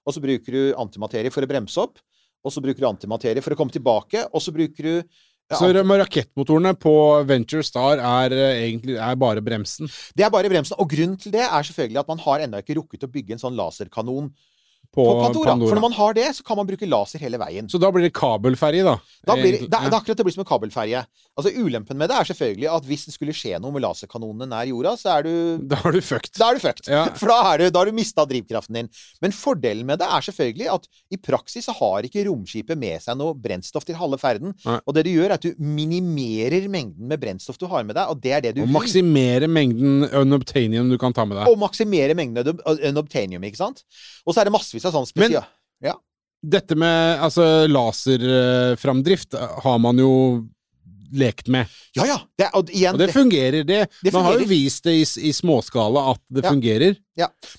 Og 0.07 0.15
så 0.15 0.23
bruker 0.23 0.55
du 0.55 0.75
antimaterie 0.79 1.31
for 1.31 1.43
å 1.43 1.49
bremse 1.49 1.79
opp. 1.83 2.01
Og 2.45 2.53
så 2.53 2.63
bruker 2.63 2.83
du 2.83 2.89
antimaterie 2.89 3.43
for 3.43 3.55
å 3.55 3.59
komme 3.59 3.73
tilbake. 3.75 4.23
Og 4.31 4.43
så 4.43 4.53
bruker 4.55 4.87
du 4.87 4.93
ja, 5.47 5.55
Så 5.55 5.69
rakettmotorene 5.71 6.73
på 6.75 6.93
Venture 7.23 7.63
Star 7.63 8.01
er 8.03 8.33
eh, 8.35 8.65
egentlig 8.65 8.97
er 8.99 9.15
bare 9.19 9.43
bremsen. 9.43 9.87
Det 10.11 10.25
er 10.27 10.31
bare 10.31 10.51
bremsen. 10.51 10.75
Og 10.75 10.89
grunnen 10.91 11.15
til 11.19 11.31
det 11.31 11.45
er 11.45 11.63
selvfølgelig 11.63 12.01
at 12.01 12.11
man 12.11 12.19
har 12.25 12.43
ennå 12.43 12.59
ikke 12.59 12.75
rukket 12.81 13.07
å 13.07 13.11
bygge 13.13 13.37
en 13.37 13.43
sånn 13.45 13.55
laserkanon 13.55 14.27
På, 14.93 15.03
på 15.05 15.15
Pandora. 15.21 15.51
Pandora. 15.51 15.69
For 15.69 15.77
når 15.77 15.83
man 15.87 15.95
har 15.97 16.13
det, 16.17 16.27
så 16.37 16.43
kan 16.47 16.57
man 16.57 16.67
bruke 16.69 16.87
laser 16.89 17.21
hele 17.21 17.37
veien. 17.41 17.67
Så 17.69 17.77
da 17.81 17.89
blir 17.93 18.07
det 18.07 18.13
kabelferje, 18.17 18.83
da. 18.87 18.95
Da 19.27 19.35
blir, 19.37 19.57
det, 19.59 19.67
det, 19.69 19.77
er- 19.77 19.89
er 19.91 19.97
akkurat 19.99 20.17
det 20.17 20.25
blir 20.25 20.33
som 20.33 20.41
en 20.45 20.49
kabelferje. 20.49 21.03
Altså 21.37 21.51
Ulempen 21.53 21.99
med 21.99 22.09
det 22.09 22.15
er 22.17 22.25
selvfølgelig 22.31 22.69
at 22.73 22.85
hvis 22.89 23.03
det 23.05 23.13
skulle 23.13 23.33
skje 23.37 23.59
noe 23.61 23.69
med 23.75 23.83
laserkanonene 23.85 24.47
nær 24.49 24.65
jorda, 24.71 24.95
så 24.97 25.11
er 25.19 25.27
du 25.27 25.33
Da 25.73 25.77
er 25.85 25.91
du 25.93 26.01
fucked. 26.01 26.33
da 26.39 26.47
er 26.49 26.57
du 26.57 26.63
fucked. 26.63 26.87
Ja. 26.89 27.03
For 27.19 27.29
da, 27.29 27.37
er 27.53 27.61
du, 27.61 27.67
da 27.75 27.83
har 27.83 27.91
du 27.91 27.97
mista 27.97 28.25
drivkraften 28.25 28.79
din. 28.79 28.89
Men 29.21 29.35
fordelen 29.37 29.85
med 29.85 30.01
det 30.01 30.07
er 30.09 30.25
selvfølgelig 30.29 30.69
at 30.73 30.87
i 31.13 31.19
praksis 31.21 31.67
så 31.69 31.75
har 31.77 32.07
ikke 32.09 32.25
romskipet 32.29 32.79
med 32.79 33.03
seg 33.03 33.19
noe 33.19 33.35
brennstoff 33.37 33.85
til 33.85 33.99
halve 33.99 34.17
ferden. 34.21 34.55
Nei. 34.65 34.79
Og 34.87 34.97
det 34.97 35.05
du 35.05 35.11
gjør, 35.13 35.29
er 35.29 35.37
at 35.37 35.45
du 35.45 35.53
minimerer 35.61 36.67
mengden 36.71 37.07
med 37.09 37.21
brennstoff 37.21 37.57
du 37.61 37.67
har 37.71 37.85
med 37.87 37.95
deg, 37.97 38.09
og 38.11 38.19
det 38.23 38.33
er 38.37 38.41
det 38.45 38.55
du 38.57 38.61
Og 38.63 38.67
vil. 38.67 38.73
maksimere 38.77 39.47
mengden 39.51 40.07
unobtainium 40.09 40.89
du 40.91 40.97
kan 41.01 41.13
ta 41.15 41.25
med 41.27 41.37
deg. 41.39 41.49
Og 41.51 41.57
maksimere 41.61 42.15
mengden 42.17 42.57
unobtainium, 42.89 43.43
ikke 43.47 43.59
sant? 43.61 43.83
Og 44.27 44.33
så 44.35 44.41
er 44.41 44.49
det 44.49 44.53
massevis 44.55 44.76
av 44.85 44.91
sånn 44.91 45.09
spesial... 45.09 45.45
Dette 46.47 46.75
med 46.77 47.17
altså, 47.25 47.65
laserframdrift 47.67 49.33
eh, 49.33 49.55
har 49.63 49.79
man 49.81 49.97
jo 49.97 50.11
lekt 51.17 51.47
med. 51.47 51.65
Ja, 51.97 52.05
ja! 52.05 52.17
Det, 52.37 52.49
og 52.53 52.69
igjen, 52.69 52.93
Og 52.93 53.01
det 53.01 53.07
fungerer, 53.15 53.63
det. 53.65 53.79
Det 54.03 54.13
Man 54.13 54.25
har 54.27 54.39
jo 54.39 54.45
vist 54.49 54.83
det 54.85 54.93
i, 54.99 55.05
i 55.29 55.33
småskala 55.33 56.11
at 56.13 56.21
det 56.29 56.43
Ja. 56.45 56.51
fungerer. 56.51 56.95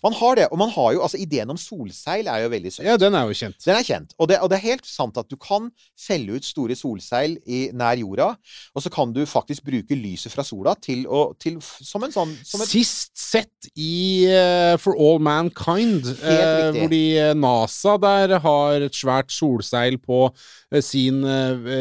Man 0.05 0.15
har 0.15 0.39
det. 0.39 0.47
Og 0.53 0.59
man 0.61 0.71
har 0.71 0.93
jo 0.95 1.03
Altså, 1.09 1.19
ideen 1.21 1.51
om 1.51 1.59
solseil 1.59 2.27
er 2.29 2.45
jo 2.45 2.51
veldig 2.53 2.73
søt. 2.73 2.85
Ja, 2.87 2.97
den 3.01 3.15
er 3.17 3.27
jo 3.29 3.37
kjent. 3.37 3.59
Den 3.65 3.79
er 3.79 3.87
kjent. 3.87 4.15
Og 4.19 4.29
det, 4.31 4.39
og 4.43 4.51
det 4.51 4.59
er 4.59 4.67
helt 4.67 4.87
sant 4.87 5.17
at 5.19 5.29
du 5.31 5.37
kan 5.41 5.71
felle 5.99 6.37
ut 6.37 6.47
store 6.47 6.77
solseil 6.79 7.39
i, 7.47 7.69
nær 7.75 7.99
jorda, 7.99 8.29
og 8.75 8.85
så 8.85 8.93
kan 8.93 9.13
du 9.15 9.25
faktisk 9.27 9.65
bruke 9.67 9.97
lyset 9.99 10.33
fra 10.35 10.45
sola 10.47 10.75
til 10.83 11.07
å 11.07 11.33
til, 11.41 11.59
Som 11.63 12.05
en 12.07 12.15
sånn 12.15 12.35
som 12.47 12.63
et, 12.63 12.71
Sist 12.71 13.17
sett 13.19 13.71
i 13.75 14.29
uh, 14.29 14.77
For 14.81 14.99
All 14.99 15.23
Mankind, 15.23 16.07
riktig. 16.07 16.79
hvor 16.79 16.93
de 16.93 17.03
eh, 17.19 17.35
NASA 17.39 17.97
der 18.03 18.37
har 18.45 18.87
et 18.87 18.97
svært 18.97 19.33
solseil 19.35 19.99
på 20.03 20.27
uh, 20.29 20.81
sin 20.85 21.25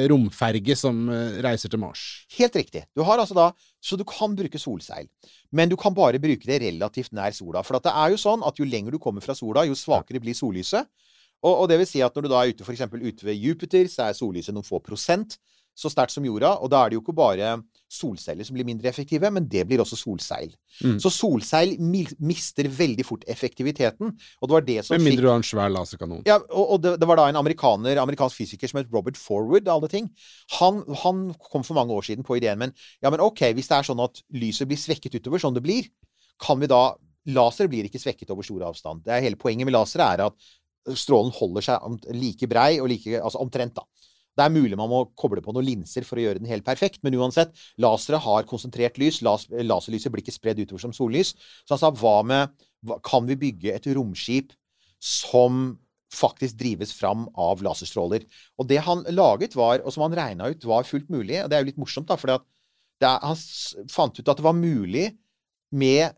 romferge 0.09 0.75
som 0.79 1.07
reiser 1.43 1.71
til 1.71 1.81
Mars. 1.81 2.03
Helt 2.37 2.55
riktig. 2.57 2.85
Du 2.95 3.03
har 3.07 3.19
altså 3.21 3.37
da 3.37 3.51
Så 3.87 3.95
du 3.95 4.03
kan 4.07 4.33
bruke 4.35 4.59
solseil. 4.59 5.07
Men 5.55 5.71
du 5.71 5.77
kan 5.79 5.95
bare 5.95 6.19
bruke 6.19 6.47
det 6.49 6.59
relativt 6.65 7.13
nær 7.15 7.31
sola. 7.35 7.63
For 7.63 7.79
at 7.79 7.85
det 7.87 7.93
er 7.95 8.11
jo 8.11 8.19
sånn 8.19 8.43
at 8.43 8.59
jo 8.59 8.67
lenger 8.67 8.95
du 8.95 8.99
kommer 8.99 9.23
fra 9.23 9.35
sola, 9.37 9.63
jo 9.67 9.77
svakere 9.79 10.19
blir 10.23 10.35
sollyset. 10.35 10.89
Og, 11.45 11.53
og 11.53 11.67
det 11.71 11.77
vil 11.79 11.87
si 11.87 12.01
at 12.03 12.15
når 12.17 12.25
du 12.25 12.31
da 12.33 12.41
er 12.41 12.51
ute 12.51 12.65
for 12.65 12.75
eksempel 12.75 13.05
ute 13.05 13.27
ved 13.27 13.37
Jupiter, 13.39 13.87
så 13.91 14.09
er 14.09 14.17
sollyset 14.17 14.55
noen 14.55 14.67
få 14.67 14.81
prosent 14.83 15.37
så 15.77 15.91
sterkt 15.93 16.15
som 16.15 16.25
jorda. 16.25 16.55
Og 16.63 16.71
da 16.73 16.81
er 16.81 16.89
det 16.89 16.97
jo 16.97 17.03
ikke 17.03 17.15
bare 17.17 17.57
solceller 17.87 18.43
som 18.47 18.57
blir 18.57 18.65
mindre 18.67 18.89
effektive, 18.89 19.29
men 19.31 19.45
det 19.47 19.63
blir 19.69 19.79
også 19.83 19.99
solseil. 19.99 20.51
Mm. 20.81 20.97
Så 21.03 21.11
solseil 21.13 21.75
mister 21.79 22.67
veldig 22.79 23.05
fort 23.07 23.23
effektiviteten. 23.29 24.11
Og 24.41 24.49
det 24.49 24.57
var 24.57 24.67
det 24.67 24.79
som 24.85 24.97
Med 24.97 25.05
mindre 25.11 25.27
du 25.27 25.29
har 25.31 25.39
en 25.39 25.47
svær 25.47 25.71
laserkanon. 25.71 26.25
ja, 26.27 26.39
og, 26.49 26.65
og 26.75 26.83
det, 26.83 26.97
det 27.01 27.07
var 27.09 27.21
da 27.21 27.29
en 27.29 27.39
amerikaner, 27.39 28.01
amerikansk 28.01 28.41
fysiker 28.41 28.71
som 28.71 28.81
het 28.81 28.91
Robert 28.93 29.19
Forward, 29.21 29.69
alle 29.71 29.91
ting. 29.91 30.09
Han, 30.59 30.81
han 31.05 31.27
kom 31.51 31.63
for 31.63 31.77
mange 31.77 31.93
år 31.93 32.09
siden 32.09 32.27
på 32.27 32.39
ideen, 32.41 32.59
men 32.59 32.75
ja, 33.03 33.11
men 33.13 33.23
ok, 33.23 33.51
hvis 33.53 33.69
det 33.69 33.79
er 33.79 33.91
sånn 33.91 34.03
at 34.03 34.23
lyset 34.33 34.67
blir 34.67 34.81
svekket 34.81 35.19
utover, 35.21 35.41
sånn 35.43 35.55
det 35.55 35.65
blir, 35.65 35.91
kan 36.41 36.59
vi 36.61 36.69
da 36.69 36.85
Laser 37.27 37.67
blir 37.67 37.83
ikke 37.83 37.99
svekket 37.99 38.29
over 38.31 38.45
stor 38.45 38.69
avstand. 38.69 39.01
Det 39.03 39.11
er 39.11 39.25
Hele 39.25 39.35
poenget 39.35 39.67
med 39.67 39.75
laser 39.75 39.99
er 39.99 40.21
at 40.29 40.35
strålen 40.95 41.33
holder 41.35 41.65
seg 41.65 42.13
like 42.15 42.47
brei, 42.47 42.77
og 42.79 42.87
like, 42.87 43.17
altså 43.19 43.41
omtrent, 43.43 43.75
da. 43.75 43.83
Det 44.37 44.45
er 44.45 44.53
mulig 44.53 44.77
man 44.77 44.91
må 44.91 45.01
koble 45.17 45.41
på 45.41 45.53
noen 45.55 45.65
linser 45.65 46.05
for 46.05 46.19
å 46.19 46.27
gjøre 46.27 46.41
den 46.41 46.51
helt 46.51 46.65
perfekt, 46.67 47.01
men 47.05 47.17
uansett, 47.17 47.55
lasere 47.81 48.19
har 48.21 48.45
konsentrert 48.49 48.99
lys. 49.01 49.23
Las, 49.25 49.47
laserlyset 49.49 50.13
blir 50.13 50.21
ikke 50.21 50.35
spredd 50.35 50.61
utover 50.61 50.83
som 50.83 50.93
sollys. 50.93 51.33
Så 51.65 51.73
han 51.73 51.81
sa 51.81 51.91
hva 51.91 52.19
med 52.27 52.53
hva, 52.85 52.99
Kan 53.01 53.25
vi 53.25 53.39
bygge 53.39 53.73
et 53.73 53.89
romskip 53.97 54.53
som 55.01 55.77
faktisk 56.13 56.59
drives 56.59 56.93
fram 56.93 57.25
av 57.33 57.63
laserstråler? 57.65 58.27
Og 58.61 58.69
det 58.69 58.77
han 58.85 59.01
laget, 59.09 59.57
var, 59.57 59.81
og 59.81 59.95
som 59.95 60.05
han 60.05 60.17
regna 60.19 60.51
ut 60.53 60.69
var 60.69 60.85
fullt 60.87 61.09
mulig, 61.09 61.41
og 61.41 61.49
det 61.49 61.57
er 61.57 61.65
jo 61.65 61.71
litt 61.71 61.81
morsomt, 61.81 62.07
da, 62.11 62.19
for 62.21 62.37
han 63.01 63.41
fant 63.89 64.21
ut 64.21 64.29
at 64.29 64.37
det 64.37 64.45
var 64.45 64.57
mulig 64.57 65.09
med 65.73 66.13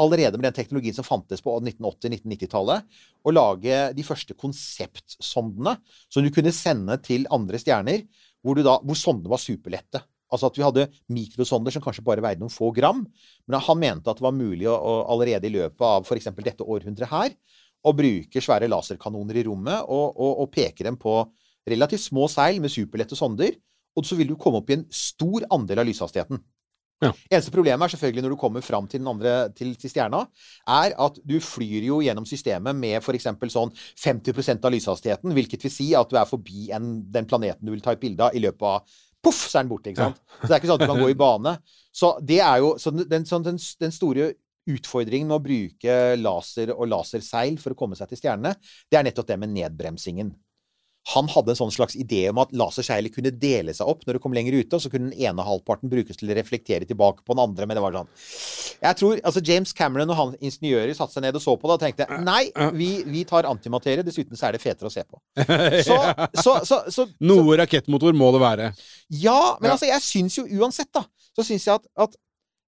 allerede 0.00 0.38
med 0.38 0.48
den 0.48 0.56
teknologien 0.56 0.96
som 0.96 1.06
fantes 1.06 1.42
på 1.44 1.54
1980-1990-tallet, 1.60 2.86
å 3.26 3.34
lage 3.34 3.80
de 3.96 4.04
første 4.06 4.36
konseptsondene 4.38 5.76
som 6.08 6.24
du 6.24 6.32
kunne 6.34 6.54
sende 6.54 6.98
til 7.04 7.28
andre 7.34 7.60
stjerner, 7.62 8.04
hvor, 8.44 8.60
da, 8.62 8.76
hvor 8.82 8.98
sondene 8.98 9.32
var 9.32 9.42
superlette. 9.42 10.02
Altså 10.32 10.48
at 10.50 10.58
vi 10.58 10.64
hadde 10.66 10.88
mikrosonder 11.14 11.74
som 11.74 11.82
kanskje 11.84 12.04
bare 12.06 12.24
veide 12.24 12.42
noen 12.42 12.52
få 12.52 12.72
gram. 12.74 13.04
Men 13.46 13.62
han 13.62 13.78
mente 13.78 14.10
at 14.10 14.18
det 14.18 14.26
var 14.26 14.34
mulig 14.34 14.66
å, 14.70 14.74
å 14.74 14.96
allerede 15.14 15.48
i 15.48 15.54
løpet 15.54 15.86
av 15.86 16.06
f.eks. 16.06 16.32
dette 16.42 16.66
århundret 16.66 17.12
her, 17.12 17.36
å 17.86 17.94
bruke 17.94 18.42
svære 18.42 18.68
laserkanoner 18.70 19.38
i 19.38 19.46
rommet 19.46 19.86
og, 19.86 20.16
og, 20.16 20.42
og 20.42 20.50
peke 20.54 20.86
dem 20.86 20.98
på 20.98 21.20
relativt 21.70 22.08
små 22.08 22.26
seil 22.30 22.58
med 22.62 22.74
superlette 22.74 23.18
sonder. 23.18 23.54
Og 23.96 24.04
så 24.04 24.18
vil 24.18 24.28
du 24.32 24.36
komme 24.40 24.60
opp 24.60 24.70
i 24.70 24.80
en 24.80 24.86
stor 24.92 25.46
andel 25.54 25.80
av 25.80 25.88
lyshastigheten. 25.88 26.42
Ja. 27.04 27.10
Eneste 27.28 27.52
problemet 27.52 27.84
er 27.84 27.92
selvfølgelig 27.92 28.24
når 28.24 28.32
du 28.32 28.38
kommer 28.40 28.64
fram 28.64 28.86
til 28.88 29.02
den 29.02 29.10
andre 29.10 29.34
til, 29.56 29.74
til 29.76 29.92
stjerna, 29.92 30.22
er 30.78 30.94
at 31.06 31.18
du 31.28 31.36
flyr 31.44 31.84
jo 31.90 31.98
gjennom 32.04 32.24
systemet 32.28 32.78
med 32.78 32.96
f.eks. 33.02 33.28
sånn 33.52 33.74
50% 34.00 34.64
av 34.64 34.72
lyshastigheten, 34.72 35.34
hvilket 35.36 35.66
vil 35.66 35.74
si 35.74 35.90
at 35.98 36.08
du 36.08 36.16
er 36.16 36.28
forbi 36.28 36.70
en, 36.76 36.94
den 37.12 37.28
planeten 37.28 37.68
du 37.68 37.74
vil 37.74 37.84
ta 37.84 37.92
et 37.92 38.00
bilde 38.00 38.24
av, 38.24 38.32
i 38.36 38.42
løpet 38.44 38.70
av 38.70 39.02
Poff, 39.26 39.42
så 39.50 39.58
er 39.58 39.64
den 39.64 39.70
borte. 39.72 39.90
ikke 39.90 40.04
sant? 40.04 40.18
Så 40.38 40.46
det 40.46 40.54
er 40.54 40.60
ikke 40.60 40.68
sånn 40.70 40.78
at 40.78 40.86
du 40.86 40.90
kan 40.92 41.00
gå 41.02 41.06
i 41.10 41.18
bane. 41.18 41.52
Så 41.90 42.12
det 42.22 42.36
er 42.44 42.60
jo 42.62 42.74
så 42.78 42.92
den, 42.94 43.24
sånn, 43.26 43.42
den, 43.42 43.56
den 43.80 43.94
store 43.94 44.28
utfordringen 44.70 45.30
med 45.30 45.38
å 45.38 45.42
bruke 45.42 45.96
laser 46.20 46.72
og 46.74 46.88
laserseil 46.90 47.58
for 47.62 47.74
å 47.74 47.78
komme 47.78 47.98
seg 47.98 48.10
til 48.10 48.20
stjernene, 48.20 48.54
det 48.90 48.98
er 48.98 49.06
nettopp 49.06 49.28
det 49.30 49.38
med 49.42 49.54
nedbremsingen. 49.54 50.30
Han 51.14 51.28
hadde 51.30 51.52
en 51.52 51.58
sånn 51.58 51.72
slags 51.74 51.94
idé 51.98 52.24
om 52.32 52.40
at 52.42 52.50
laserskeiler 52.56 53.12
kunne 53.14 53.30
dele 53.30 53.74
seg 53.76 53.86
opp 53.86 54.02
når 54.06 54.16
det 54.16 54.22
kom 54.24 54.34
lenger 54.34 54.56
ute, 54.58 54.74
og 54.74 54.82
så 54.82 54.90
kunne 54.90 55.12
den 55.12 55.26
ene 55.28 55.44
halvparten 55.46 55.92
brukes 55.92 56.18
til 56.18 56.32
å 56.32 56.36
reflektere 56.38 56.88
tilbake 56.88 57.22
på 57.22 57.36
den 57.36 57.44
andre. 57.44 57.68
Men 57.68 57.78
det 57.78 57.84
var 57.84 57.94
sånn 57.94 58.10
Jeg 58.82 58.98
tror 59.00 59.22
altså 59.22 59.42
James 59.46 59.74
Cameron 59.76 60.10
og 60.10 60.18
han 60.18 60.34
ingeniører 60.40 60.96
satte 60.98 61.14
seg 61.14 61.26
ned 61.26 61.38
og 61.38 61.44
så 61.44 61.54
på 61.54 61.70
det 61.70 61.76
og 61.78 61.84
tenkte 61.84 62.20
nei, 62.26 62.42
vi, 62.74 62.90
vi 63.06 63.22
tar 63.28 63.48
antimaterie. 63.50 64.04
Dessuten 64.06 64.38
så 64.38 64.48
er 64.48 64.56
det 64.56 64.62
fetere 64.64 64.90
å 64.90 64.94
se 64.94 65.04
på. 65.06 65.20
Så, 65.86 65.96
så, 66.42 66.52
så, 66.66 66.76
så, 66.90 67.04
Noe 67.28 67.56
rakettmotor 67.60 68.14
må 68.16 68.30
det 68.34 68.40
være. 68.42 68.70
ja, 69.22 69.56
men 69.60 69.70
altså, 69.72 69.86
jeg 69.88 70.02
syns 70.02 70.38
jo 70.38 70.44
uansett, 70.58 70.90
da, 70.94 71.04
så 71.36 71.44
syns 71.46 71.66
jeg 71.68 71.78
at, 71.78 71.86
at 72.06 72.16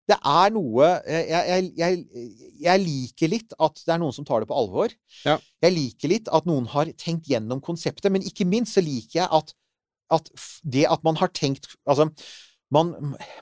det 0.09 0.17
er 0.17 0.53
noe 0.55 0.89
jeg, 1.05 1.27
jeg, 1.29 1.69
jeg, 1.77 2.33
jeg 2.65 2.83
liker 2.85 3.33
litt 3.35 3.55
at 3.61 3.81
det 3.85 3.95
er 3.95 4.01
noen 4.01 4.15
som 4.17 4.27
tar 4.29 4.43
det 4.43 4.49
på 4.51 4.57
alvor. 4.57 4.93
Ja. 5.27 5.37
Jeg 5.65 5.75
liker 5.75 6.13
litt 6.15 6.31
at 6.33 6.49
noen 6.49 6.69
har 6.73 6.91
tenkt 7.01 7.29
gjennom 7.31 7.61
konseptet, 7.65 8.11
men 8.15 8.25
ikke 8.27 8.49
minst 8.49 8.79
så 8.79 8.85
liker 8.85 9.23
jeg 9.23 9.29
at, 9.29 9.55
at 10.15 10.31
det 10.65 10.87
at 10.89 11.05
man 11.07 11.21
har 11.21 11.33
tenkt 11.37 11.71
Altså, 11.89 12.09
man, 12.75 12.93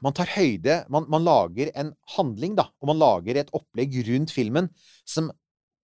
man 0.03 0.15
tar 0.15 0.31
høyde 0.37 0.81
man, 0.93 1.07
man 1.11 1.27
lager 1.27 1.73
en 1.75 1.93
handling, 2.17 2.55
da, 2.59 2.69
og 2.81 2.91
man 2.93 3.01
lager 3.03 3.41
et 3.41 3.53
opplegg 3.57 3.95
rundt 4.11 4.35
filmen 4.35 4.71
som, 5.07 5.31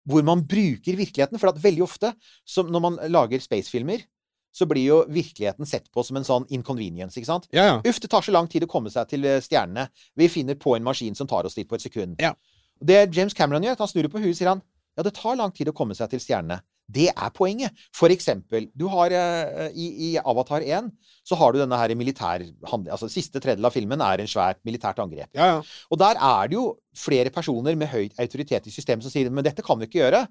hvor 0.09 0.25
man 0.27 0.45
bruker 0.47 0.99
virkeligheten. 0.99 1.39
For 1.43 1.51
at 1.51 1.63
veldig 1.63 1.87
ofte, 1.87 2.13
som 2.47 2.71
når 2.71 2.85
man 2.87 2.99
lager 3.11 3.43
spacefilmer, 3.43 4.03
så 4.53 4.69
blir 4.69 4.85
jo 4.85 4.99
virkeligheten 5.09 5.69
sett 5.69 5.89
på 5.93 6.05
som 6.05 6.19
en 6.21 6.27
sånn 6.27 6.47
inconvenience, 6.53 7.17
ikke 7.19 7.31
sant? 7.31 7.49
Ja, 7.55 7.65
ja. 7.71 7.77
Uff, 7.89 8.01
det 8.03 8.11
tar 8.13 8.25
så 8.25 8.35
lang 8.35 8.51
tid 8.53 8.67
å 8.67 8.71
komme 8.71 8.93
seg 8.93 9.09
til 9.11 9.25
eh, 9.29 9.41
stjernene. 9.45 9.89
Vi 10.19 10.29
finner 10.33 10.59
på 10.61 10.77
en 10.77 10.85
maskin 10.85 11.17
som 11.19 11.29
tar 11.31 11.49
oss 11.49 11.57
dit 11.59 11.69
på 11.69 11.79
et 11.79 11.85
sekund. 11.85 12.21
Ja. 12.23 12.35
Det 12.83 13.07
James 13.15 13.35
Cameron 13.37 13.65
gjør, 13.65 13.79
at 13.79 13.85
han 13.85 13.91
snur 13.91 14.11
på 14.13 14.21
huet, 14.23 14.37
sier 14.37 14.53
han. 14.53 14.63
Ja, 14.99 15.07
det 15.07 15.15
tar 15.17 15.39
lang 15.41 15.55
tid 15.57 15.71
å 15.71 15.77
komme 15.77 15.97
seg 15.97 16.13
til 16.13 16.21
stjernene. 16.21 16.61
Det 16.93 17.09
er 17.13 17.31
poenget. 17.33 17.79
For 17.95 18.13
eksempel, 18.13 18.67
du 18.77 18.85
har 18.93 19.15
uh, 19.15 19.69
i, 19.71 19.87
i 20.09 20.11
Avatar 20.19 20.65
1 20.67 20.91
så 21.25 21.39
har 21.39 21.55
du 21.55 21.61
denne 21.63 21.79
her 21.79 21.95
militærhandling 21.97 22.91
Altså, 22.93 23.09
siste 23.09 23.41
tredjedel 23.41 23.69
av 23.69 23.73
filmen 23.73 24.03
er 24.05 24.21
en 24.21 24.29
svært 24.29 24.61
militært 24.67 25.01
angrep. 25.01 25.31
ja, 25.33 25.47
ja. 25.55 25.61
Og 25.89 26.01
der 26.03 26.19
er 26.19 26.51
det 26.51 26.59
jo 26.59 26.67
flere 26.99 27.33
personer 27.33 27.79
med 27.79 27.89
høy 27.89 28.11
autoritet 28.21 28.67
i 28.67 28.75
systemet 28.75 29.07
som 29.07 29.15
sier 29.15 29.31
men 29.31 29.47
dette 29.47 29.65
kan 29.65 29.79
vi 29.81 29.89
ikke 29.89 30.03
gjøre. 30.03 30.27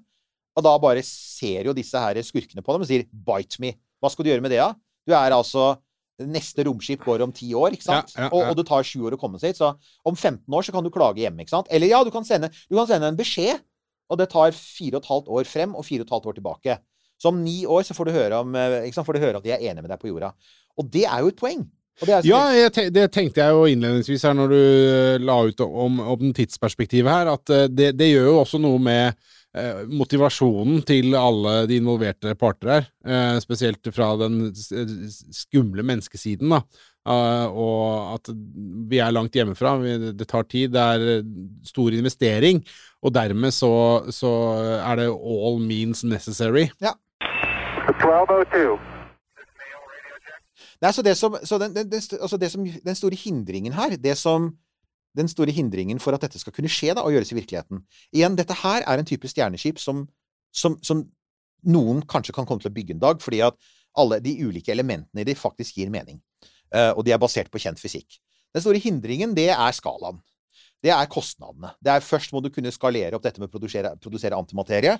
Og 0.52 0.66
da 0.66 0.76
bare 0.78 1.02
ser 1.06 1.66
jo 1.66 1.74
disse 1.74 1.98
her 1.98 2.20
skurkene 2.22 2.62
på 2.62 2.76
dem 2.76 2.84
og 2.84 2.90
sier 2.90 3.08
'bite 3.08 3.58
me'. 3.64 3.74
Hva 4.02 4.10
skal 4.12 4.26
du 4.26 4.32
gjøre 4.32 4.44
med 4.44 4.52
det, 4.54 4.60
da? 4.60 4.74
Du 5.06 5.14
er 5.16 5.34
altså 5.34 5.72
Neste 6.22 6.62
romskip 6.68 7.00
går 7.02 7.22
om 7.24 7.32
ti 7.34 7.48
år, 7.56 7.72
ikke 7.74 7.86
sant? 7.86 8.12
Ja, 8.14 8.26
ja, 8.26 8.30
Og, 8.30 8.42
ja. 8.44 8.50
og 8.52 8.58
det 8.58 8.66
tar 8.68 8.84
sju 8.86 9.00
år 9.08 9.16
å 9.16 9.18
komme 9.18 9.40
seg 9.40 9.54
hit. 9.54 9.58
Så 9.58 9.72
om 10.06 10.14
15 10.14 10.44
år 10.54 10.66
så 10.66 10.74
kan 10.74 10.84
du 10.84 10.90
klage 10.92 11.22
hjemme, 11.24 11.42
ikke 11.42 11.54
sant? 11.54 11.70
Eller 11.72 11.90
ja, 11.90 12.02
du 12.04 12.12
kan 12.14 12.26
sende, 12.28 12.52
du 12.68 12.76
kan 12.76 12.86
sende 12.86 13.08
en 13.10 13.18
beskjed, 13.18 13.62
og 14.12 14.20
det 14.20 14.28
tar 14.30 14.54
fire 14.54 15.00
og 15.00 15.00
et 15.00 15.08
halvt 15.08 15.30
år 15.38 15.48
frem 15.48 15.74
og 15.74 15.86
fire 15.88 16.04
og 16.04 16.06
et 16.06 16.14
halvt 16.14 16.28
år 16.30 16.36
tilbake. 16.38 16.76
Så 17.18 17.32
om 17.32 17.40
ni 17.42 17.62
år 17.66 17.86
så 17.88 17.96
får 17.96 18.10
du 18.10 18.14
høre 18.14 18.42
om, 18.44 18.54
eh? 18.54 18.90
Får 18.92 19.16
du 19.16 19.22
høre 19.24 19.40
at 19.40 19.46
de 19.48 19.54
er 19.56 19.64
enige 19.64 19.82
med 19.82 19.90
deg 19.94 20.02
på 20.04 20.12
jorda. 20.12 20.34
Og 20.78 20.92
det 20.92 21.06
er 21.08 21.24
jo 21.24 21.32
et 21.32 21.40
poeng. 21.40 21.64
Og 22.00 22.08
det 22.08 22.14
er 22.14 22.28
Ja, 22.28 22.70
te 22.72 22.86
det 22.92 23.08
tenkte 23.14 23.42
jeg 23.44 23.54
jo 23.54 23.66
innledningsvis 23.68 24.24
her 24.26 24.36
når 24.36 24.52
du 24.52 24.60
eh, 24.60 25.18
la 25.22 25.36
ut 25.48 25.60
om, 25.64 26.00
om 26.14 26.32
tidsperspektivet 26.36 27.12
her, 27.12 27.32
at 27.34 27.52
eh, 27.52 27.68
det, 27.70 27.92
det 27.98 28.12
gjør 28.12 28.30
jo 28.30 28.38
også 28.40 28.60
noe 28.62 28.80
med 28.82 29.18
motivasjonen 29.92 30.80
til 30.88 31.12
alle 31.18 31.66
de 31.68 31.76
involverte 31.76 32.32
parter 32.40 32.70
her. 32.72 32.86
Eh, 33.04 33.36
spesielt 33.44 33.90
fra 33.92 34.14
den 34.20 34.54
skumle 34.54 35.84
menneskesiden, 35.84 36.54
da. 36.54 36.62
Eh, 37.02 37.46
og 37.50 38.14
at 38.14 38.30
vi 38.88 39.00
er 39.02 39.12
langt 39.12 39.34
hjemmefra. 39.34 39.74
Det 40.14 40.28
tar 40.30 40.46
tid. 40.48 40.72
Det 40.72 40.80
er 40.80 41.00
eh, 41.18 41.24
stor 41.66 41.92
investering. 41.92 42.62
Og 43.02 43.14
dermed 43.14 43.50
så, 43.52 43.74
så 44.14 44.32
er 44.78 45.02
det 45.02 45.10
all 45.10 45.60
means 45.60 46.04
necessary. 46.04 46.68
1202. 46.80 48.78
Nei, 50.82 50.90
så 50.90 51.02
det 51.06 51.14
som, 51.18 51.36
så 51.46 51.58
den, 51.62 51.74
den, 51.76 51.90
den, 51.90 52.02
altså 52.18 52.36
det 52.38 52.50
som, 52.50 52.64
den 52.64 52.96
store 52.98 53.14
hindringen 53.18 53.72
her, 53.76 53.94
det 54.02 54.16
som 54.18 54.50
den 55.18 55.28
store 55.28 55.52
hindringen 55.54 56.00
for 56.02 56.16
at 56.16 56.24
dette 56.24 56.40
skal 56.40 56.54
kunne 56.56 56.70
skje 56.72 56.94
da, 56.96 57.04
og 57.04 57.12
gjøres 57.12 57.32
i 57.34 57.36
virkeligheten 57.36 57.82
Igjen, 58.14 58.36
dette 58.38 58.56
her 58.62 58.86
er 58.88 59.00
en 59.00 59.08
type 59.08 59.28
stjerneskip 59.28 59.80
som, 59.82 60.06
som, 60.54 60.78
som 60.84 61.04
noen 61.68 62.02
kanskje 62.08 62.34
kan 62.36 62.48
komme 62.48 62.62
til 62.64 62.72
å 62.72 62.74
bygge 62.74 62.96
en 62.96 63.02
dag, 63.02 63.22
fordi 63.22 63.42
at 63.44 63.58
alle 63.98 64.18
de 64.24 64.34
ulike 64.40 64.72
elementene 64.72 65.22
i 65.22 65.28
de 65.28 65.36
faktisk 65.36 65.76
gir 65.78 65.92
mening. 65.92 66.20
Uh, 66.72 66.96
og 66.96 67.04
de 67.04 67.12
er 67.12 67.20
basert 67.20 67.50
på 67.52 67.60
kjent 67.60 67.80
fysikk. 67.80 68.16
Den 68.52 68.64
store 68.64 68.80
hindringen, 68.80 69.34
det 69.36 69.50
er 69.52 69.76
skalaen. 69.76 70.20
Det 70.82 70.90
er 70.90 71.10
kostnadene. 71.10 71.74
Det 71.78 71.92
er 71.92 72.04
Først 72.04 72.32
må 72.34 72.40
du 72.42 72.50
kunne 72.52 72.72
skalere 72.74 73.16
opp 73.16 73.24
dette 73.24 73.40
med 73.40 73.50
å 73.50 73.52
produsere, 73.52 73.94
produsere 74.02 74.38
antimaterie. 74.38 74.96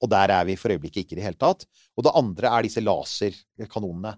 Og 0.00 0.08
der 0.08 0.32
er 0.32 0.46
vi 0.48 0.56
for 0.56 0.72
øyeblikket 0.72 1.04
ikke 1.04 1.16
i 1.16 1.18
det 1.18 1.26
hele 1.26 1.40
tatt. 1.40 1.66
Og 1.98 2.06
det 2.06 2.14
andre 2.16 2.52
er 2.54 2.64
disse 2.64 2.80
laserkanonene. 2.80 4.14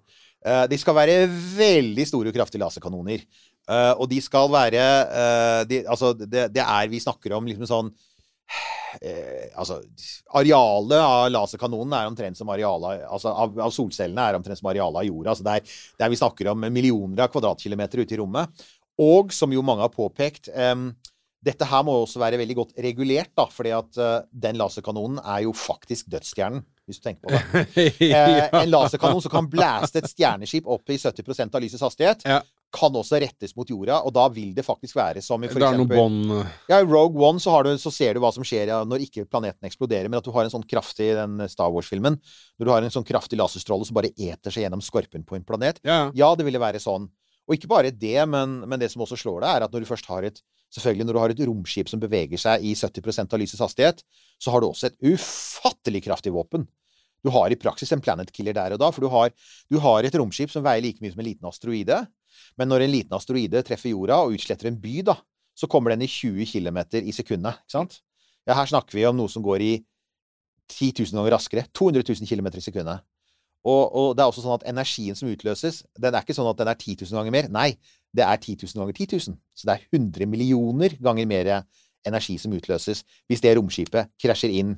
Eh, 0.47 0.64
de 0.71 0.79
skal 0.79 0.95
være 0.95 1.16
veldig 1.31 2.07
store 2.07 2.31
og 2.31 2.37
kraftige 2.37 2.62
laserkanoner. 2.62 3.25
Eh, 3.70 3.92
og 3.94 4.09
de 4.11 4.18
skal 4.22 4.48
være 4.51 4.87
uh, 5.07 5.61
de, 5.70 5.85
Altså, 5.87 6.09
det, 6.18 6.48
det 6.51 6.64
er 6.64 6.88
Vi 6.90 6.98
snakker 6.98 7.37
om 7.37 7.46
liksom 7.46 7.68
sånn 7.70 7.90
eh, 8.98 9.53
Altså, 9.55 9.77
arealet 10.35 10.98
av 10.98 11.29
laserkanonen 11.31 11.94
er 11.94 12.11
omtrent 12.11 12.40
som 12.40 12.51
arealet 12.51 13.05
altså, 13.07 13.31
av, 13.31 13.55
av 13.68 13.70
solcellene 13.75 14.25
er 14.27 14.40
omtrent 14.40 14.59
som 14.59 14.70
arealet 14.72 15.05
av 15.05 15.07
jorda. 15.07 15.35
Altså, 15.35 15.46
det 15.46 15.55
er 15.55 15.79
der 16.03 16.11
vi 16.11 16.18
snakker 16.18 16.51
om 16.51 16.66
millioner 16.66 17.22
av 17.22 17.31
kvadratkilometer 17.31 18.03
ute 18.03 18.16
i 18.16 18.20
rommet. 18.20 18.66
Og 19.03 19.33
som 19.33 19.55
jo 19.55 19.62
mange 19.64 19.87
har 19.87 19.94
påpekt 19.94 20.51
em, 20.53 20.90
dette 21.42 21.66
her 21.66 21.83
må 21.87 21.94
også 22.05 22.20
være 22.22 22.38
veldig 22.38 22.57
godt 22.59 22.77
regulert, 22.85 23.33
da, 23.38 23.48
fordi 23.51 23.72
at 23.75 23.98
eh, 23.98 24.18
den 24.44 24.59
laserkanonen 24.61 25.18
er 25.18 25.42
jo 25.46 25.55
faktisk 25.57 26.11
dødsstjernen, 26.12 26.62
hvis 26.87 27.01
du 27.01 27.07
tenker 27.09 27.27
på 27.27 27.33
det. 27.35 27.87
Eh, 28.12 28.46
en 28.61 28.70
laserkanon 28.70 29.22
som 29.25 29.33
kan 29.33 29.48
blaste 29.51 30.03
et 30.03 30.11
stjerneskip 30.11 30.68
opp 30.70 30.92
i 30.92 30.98
70 31.01 31.48
av 31.48 31.62
lysets 31.64 31.83
hastighet, 31.83 32.27
Ja. 32.29 32.42
Kan 32.73 32.95
også 32.97 33.21
rettes 33.21 33.53
mot 33.59 33.69
jorda, 33.69 33.99
og 34.07 34.15
da 34.17 34.25
vil 34.33 34.55
det 34.57 34.65
faktisk 34.67 34.97
være 34.97 35.23
som 35.25 35.43
i 35.45 35.51
for 35.51 35.61
eksempel 35.61 35.99
ja, 36.71 36.79
I 36.81 36.87
Rogue 36.89 37.21
One 37.21 37.43
så, 37.43 37.53
har 37.53 37.67
du, 37.67 37.73
så 37.81 37.93
ser 37.93 38.17
du 38.17 38.23
hva 38.25 38.33
som 38.35 38.47
skjer 38.47 38.73
ja, 38.73 38.81
når 38.89 39.05
ikke 39.07 39.27
planeten 39.29 39.69
eksploderer, 39.69 40.09
men 40.09 40.21
at 40.21 40.27
du 40.27 40.33
har 40.35 40.47
en 40.47 40.55
sånn 40.55 40.67
kraftig 40.69 41.11
den 41.19 41.43
Star 41.53 41.73
Wars-filmen 41.75 42.17
Når 42.17 42.69
du 42.69 42.73
har 42.73 42.87
en 42.87 42.95
sånn 42.95 43.07
kraftig 43.07 43.39
laserstråle 43.41 43.89
som 43.89 43.99
bare 43.99 44.13
eter 44.17 44.55
seg 44.55 44.67
gjennom 44.67 44.85
skorpen 44.85 45.27
på 45.29 45.37
en 45.37 45.45
planet. 45.47 45.83
Ja. 45.87 46.07
Ja, 46.17 46.33
det 46.39 46.47
ville 46.49 46.63
være 46.63 46.81
sånn. 46.83 47.11
Og 47.49 47.57
ikke 47.57 47.71
bare 47.71 47.93
det, 47.93 48.19
men, 48.31 48.61
men 48.65 48.81
det 48.81 48.93
som 48.93 49.05
også 49.05 49.19
slår 49.21 49.43
deg, 49.43 49.51
er 49.53 49.67
at 49.67 49.75
når 49.75 49.85
du 49.85 49.93
først 49.93 50.11
har 50.13 50.29
et 50.31 50.43
Selvfølgelig 50.73 51.05
når 51.05 51.13
du 51.13 51.21
har 51.21 51.33
et 51.35 51.41
romskip 51.45 51.91
som 51.91 52.01
beveger 52.01 52.41
seg 52.41 52.63
i 52.65 52.71
70% 52.73 53.35
av 53.37 53.41
lysets 53.43 53.61
hastighet, 53.61 53.99
så 54.41 54.55
har 54.55 54.63
du 54.63 54.71
også 54.71 54.89
et 54.89 54.95
ufattelig 55.05 56.01
kraftig 56.07 56.33
våpen. 56.33 56.65
Du 57.21 57.29
har 57.35 57.53
i 57.53 57.59
praksis 57.61 57.93
en 57.93 58.01
planet 58.01 58.33
killer 58.33 58.57
der 58.57 58.73
og 58.73 58.81
da, 58.81 58.89
for 58.89 59.05
du 59.05 59.11
har, 59.13 59.35
du 59.69 59.77
har 59.85 60.09
et 60.09 60.17
romskip 60.17 60.49
som 60.49 60.65
veier 60.65 60.81
like 60.81 61.05
mye 61.05 61.13
som 61.13 61.21
en 61.21 61.29
liten 61.29 61.51
asteroide. 61.51 61.99
Men 62.61 62.71
når 62.73 62.85
en 62.85 62.92
liten 62.92 63.16
asteroide 63.16 63.62
treffer 63.66 63.92
jorda 63.92 64.21
og 64.25 64.37
utsletter 64.37 64.71
en 64.71 64.81
by, 64.83 64.99
da, 65.09 65.16
så 65.57 65.68
kommer 65.71 65.92
den 65.92 66.05
i 66.07 66.11
20 66.11 66.47
km 66.49 66.83
i 67.03 67.14
sekundet. 67.14 67.62
Ikke 67.62 67.77
sant? 67.77 67.99
Ja, 68.47 68.57
her 68.59 68.68
snakker 68.68 68.99
vi 68.99 69.07
om 69.07 69.18
noe 69.18 69.31
som 69.31 69.45
går 69.45 69.64
i 69.64 69.73
10 70.73 70.92
000 71.05 71.18
ganger 71.18 71.37
raskere. 71.37 71.66
200 71.77 72.07
000 72.09 72.29
km 72.29 72.49
i 72.57 72.64
sekundet. 72.64 73.05
Og, 73.62 73.83
og 73.95 74.09
det 74.18 74.25
er 74.25 74.31
også 74.31 74.42
sånn 74.42 74.57
at 74.57 74.64
energien 74.66 75.14
som 75.18 75.31
utløses, 75.31 75.83
den 75.95 76.14
er 76.14 76.25
ikke 76.25 76.35
sånn 76.35 76.51
at 76.51 76.59
den 76.59 76.71
er 76.73 76.79
10 76.79 77.05
000 77.05 77.18
ganger 77.21 77.35
mer. 77.35 77.51
Nei, 77.53 77.68
det 78.11 78.25
er 78.27 78.40
10 78.40 78.57
000 78.64 78.83
ganger 78.83 78.97
10 78.97 79.21
000. 79.31 79.38
Så 79.55 79.68
det 79.68 79.77
er 79.77 79.85
100 79.92 80.31
millioner 80.31 80.97
ganger 81.03 81.29
mer 81.31 81.53
energi 82.09 82.35
som 82.42 82.55
utløses 82.57 83.05
hvis 83.31 83.42
det 83.45 83.55
romskipet 83.55 84.11
krasjer 84.21 84.51
inn 84.59 84.75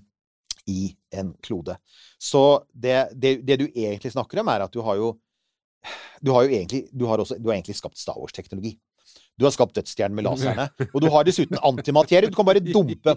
i 0.69 0.90
en 1.17 1.33
klode. 1.45 1.77
Så 2.21 2.64
det, 2.73 3.14
det, 3.17 3.38
det 3.45 3.59
du 3.61 3.67
egentlig 3.69 4.12
snakker 4.12 4.40
om, 4.40 4.51
er 4.53 4.64
at 4.64 4.73
du 4.73 4.83
har 4.85 5.01
jo 5.01 5.14
Du 6.25 6.33
har 6.35 6.47
jo 6.47 6.57
egentlig, 6.57 6.87
du 6.92 7.07
har 7.11 7.20
også, 7.20 7.38
du 7.38 7.51
har 7.51 7.59
egentlig 7.59 7.77
skapt 7.79 8.01
Star 8.01 8.18
Wars-teknologi. 8.18 8.77
Du 9.35 9.47
har 9.47 9.53
skapt 9.55 9.75
dødsstjernen 9.75 10.14
med 10.14 10.27
laserne. 10.29 10.68
Og 10.92 11.01
du 11.03 11.09
har 11.11 11.27
dessuten 11.27 11.59
antimaterie. 11.66 12.31
Du 12.31 12.37
kan 12.37 12.47
bare 12.47 12.62
dumpe. 12.62 13.16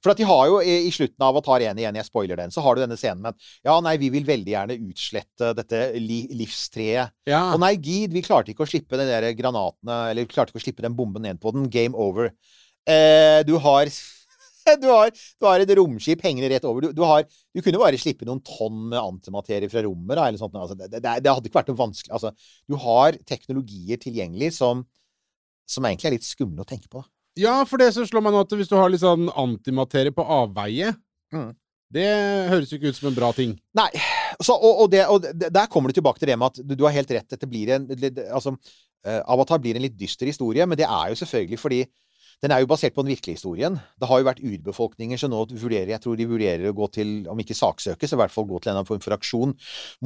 For 0.00 0.12
at 0.12 0.20
de 0.20 0.26
har 0.28 0.46
jo 0.48 0.60
i, 0.64 0.88
slutten 0.94 1.24
av 1.24 1.34
Avatar 1.34 1.64
1 1.66 1.82
igjen, 1.82 1.98
jeg 2.00 2.08
spoiler 2.08 2.40
den, 2.40 2.54
så 2.54 2.64
har 2.64 2.76
du 2.76 2.82
denne 2.82 2.96
scenen 2.98 3.20
med 3.24 3.36
at 3.36 3.50
ja, 3.68 3.76
nei, 3.84 3.98
vi 4.00 4.08
vil 4.14 4.26
veldig 4.28 4.54
gjerne 4.54 4.78
utslette 4.88 5.52
dette 5.58 5.82
li, 6.00 6.22
livstreet. 6.40 7.12
Ja. 7.28 7.42
Og 7.52 7.60
nei, 7.60 7.74
gid, 7.76 8.16
vi 8.16 8.24
klarte 8.24 8.54
ikke 8.54 8.64
å 8.64 8.70
slippe 8.70 9.00
den 9.00 9.10
der 9.12 9.28
granatene, 9.36 9.98
eller 10.12 10.24
vi 10.24 10.32
klarte 10.32 10.54
ikke 10.54 10.62
å 10.62 10.66
slippe 10.66 10.86
den 10.86 10.96
bomben 10.96 11.28
ned 11.28 11.42
på 11.42 11.52
den. 11.52 11.68
Game 11.72 11.96
over. 12.00 12.32
Eh, 12.88 13.42
du 13.44 13.58
har 13.60 13.92
du 14.82 14.88
har, 14.90 15.12
du 15.12 15.48
har 15.48 15.64
et 15.64 15.74
romskip 15.78 16.24
hengende 16.24 16.50
rett 16.52 16.66
over. 16.68 16.86
Du, 16.86 16.96
du, 16.96 17.02
har, 17.06 17.26
du 17.26 17.62
kunne 17.64 17.80
bare 17.82 18.00
slippe 18.00 18.28
noen 18.28 18.42
tonn 18.46 18.88
med 18.92 19.00
antimaterie 19.00 19.70
fra 19.72 19.84
rommet. 19.86 20.14
Da, 20.14 20.28
eller 20.28 20.40
sånt. 20.40 20.56
Altså, 20.58 20.78
det, 20.78 20.90
det, 20.96 21.02
det 21.24 21.34
hadde 21.34 21.50
ikke 21.50 21.60
vært 21.60 21.72
noe 21.72 21.82
vanskelig. 21.82 22.14
Altså, 22.18 22.54
du 22.68 22.78
har 22.82 23.18
teknologier 23.28 24.00
tilgjengelig 24.02 24.54
som, 24.60 24.86
som 25.68 25.86
egentlig 25.88 26.12
er 26.12 26.18
litt 26.18 26.28
skumle 26.28 26.64
å 26.64 26.68
tenke 26.68 26.90
på. 26.92 27.04
Ja, 27.38 27.60
for 27.68 27.78
det 27.78 27.92
som 27.94 28.06
slår 28.08 28.24
meg 28.24 28.34
nå, 28.34 28.42
at 28.42 28.56
hvis 28.58 28.70
du 28.70 28.74
har 28.78 28.90
litt 28.90 29.04
sånn 29.04 29.28
antimaterie 29.38 30.14
på 30.14 30.26
avveie 30.26 30.96
Mm. 31.34 31.52
Det 31.92 32.08
høres 32.50 32.70
jo 32.72 32.76
ikke 32.78 32.92
ut 32.92 32.98
som 32.98 33.08
en 33.10 33.16
bra 33.16 33.30
ting. 33.36 33.54
Nei. 33.76 33.88
Så, 34.44 34.52
og, 34.52 34.84
og, 34.84 34.90
det, 34.92 35.06
og 35.08 35.24
der 35.24 35.70
kommer 35.72 35.88
du 35.88 35.96
tilbake 35.96 36.20
til 36.20 36.30
det 36.30 36.36
med 36.36 36.52
at 36.52 36.60
du, 36.60 36.74
du 36.76 36.84
har 36.84 36.94
helt 36.94 37.10
rett. 37.16 37.28
Dette 37.32 37.48
blir 37.48 37.72
en 37.74 37.86
Altså, 38.28 38.52
eh, 39.06 39.22
Avatar 39.24 39.60
blir 39.62 39.78
en 39.78 39.84
litt 39.86 39.96
dyster 39.98 40.28
historie, 40.28 40.66
men 40.68 40.78
det 40.78 40.84
er 40.84 41.12
jo 41.12 41.18
selvfølgelig 41.22 41.60
fordi 41.62 41.80
den 42.42 42.52
er 42.54 42.60
jo 42.62 42.68
basert 42.70 42.94
på 42.94 43.02
den 43.02 43.10
virkelige 43.10 43.34
historien. 43.34 43.80
Det 43.98 44.06
har 44.06 44.20
jo 44.20 44.26
vært 44.28 44.38
urbefolkninger 44.46 45.18
som 45.18 45.30
nå 45.32 45.40
vurderer 45.58 45.88
Jeg 45.90 46.00
tror 46.04 46.16
de 46.16 46.26
vurderer 46.30 46.68
å 46.70 46.74
gå 46.76 46.86
til, 46.94 47.26
om 47.28 47.38
ikke 47.42 47.56
saksøke, 47.58 48.06
så 48.06 48.14
i 48.14 48.20
hvert 48.20 48.30
fall 48.30 48.46
gå 48.46 48.60
til 48.60 48.70
en 48.70 48.76
eller 48.76 48.84
annen 48.84 48.90
form 48.92 49.00
for 49.02 49.16
aksjon 49.16 49.54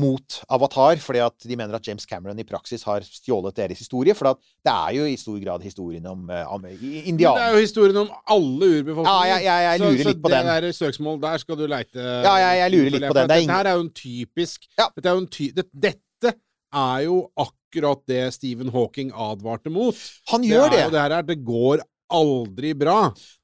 mot 0.01 0.38
Avatar, 0.49 0.97
fordi 0.97 1.21
at 1.25 1.37
de 1.45 1.57
mener 1.61 1.77
at 1.77 1.87
James 1.87 2.07
Cameron 2.09 2.38
i 2.40 2.47
praksis 2.49 2.87
har 2.88 3.05
stjålet 3.05 3.55
deres 3.61 3.79
historie. 3.85 4.14
For 4.16 4.33
det 4.64 4.73
er 4.73 4.97
jo 4.97 5.05
i 5.11 5.16
stor 5.21 5.37
grad 5.45 5.62
historien 5.66 6.07
om, 6.09 6.25
eh, 6.31 6.45
om 6.49 6.64
indianere. 6.64 7.37
Det 7.37 7.49
er 7.51 7.53
jo 7.59 7.64
historien 7.66 7.97
om 8.05 8.11
alle 8.27 8.71
urbefolkninger. 8.81 9.27
Ja, 9.29 9.37
jeg- 9.37 9.45
jeg- 9.45 9.64
jeg 9.68 9.81
lurer 9.81 10.03
så, 10.03 10.09
litt 10.09 10.23
på 10.23 10.29
den. 10.31 10.47
så 10.47 10.61
det 10.61 10.62
der 10.62 10.79
søksmål, 10.81 11.21
der 11.21 11.38
skal 11.38 11.57
du 11.57 11.66
leite 11.66 12.01
Ja, 12.25 12.35
jeg- 12.37 12.59
jeg 12.62 12.71
lurer 12.73 12.90
litt 12.90 13.03
på 13.11 13.14
den. 13.14 13.29
Det 13.29 13.38
Dette 13.42 13.53
her 13.53 13.66
er 13.66 13.75
jo 13.77 13.81
en 13.81 13.90
typisk 13.90 14.59
Ja. 14.79 14.88
dette, 14.97 15.07
er 15.07 15.14
jo 15.14 15.21
en 15.21 15.27
ty 15.27 15.51
det, 15.53 15.66
dette 15.79 16.35
er 16.73 17.03
jo 17.05 17.31
akkurat 17.37 18.01
det 18.07 18.33
Stephen 18.33 18.68
Hawking 18.73 19.12
advarte 19.12 19.71
mot. 19.71 19.95
Han 20.29 20.42
gjør 20.42 20.71
det. 20.71 20.79
Er 20.81 20.90
det 20.90 21.01
her 21.01 21.12
er, 21.18 21.23
det 21.23 21.45
går 21.45 21.81
aldri 22.12 22.72
bra. 22.79 22.96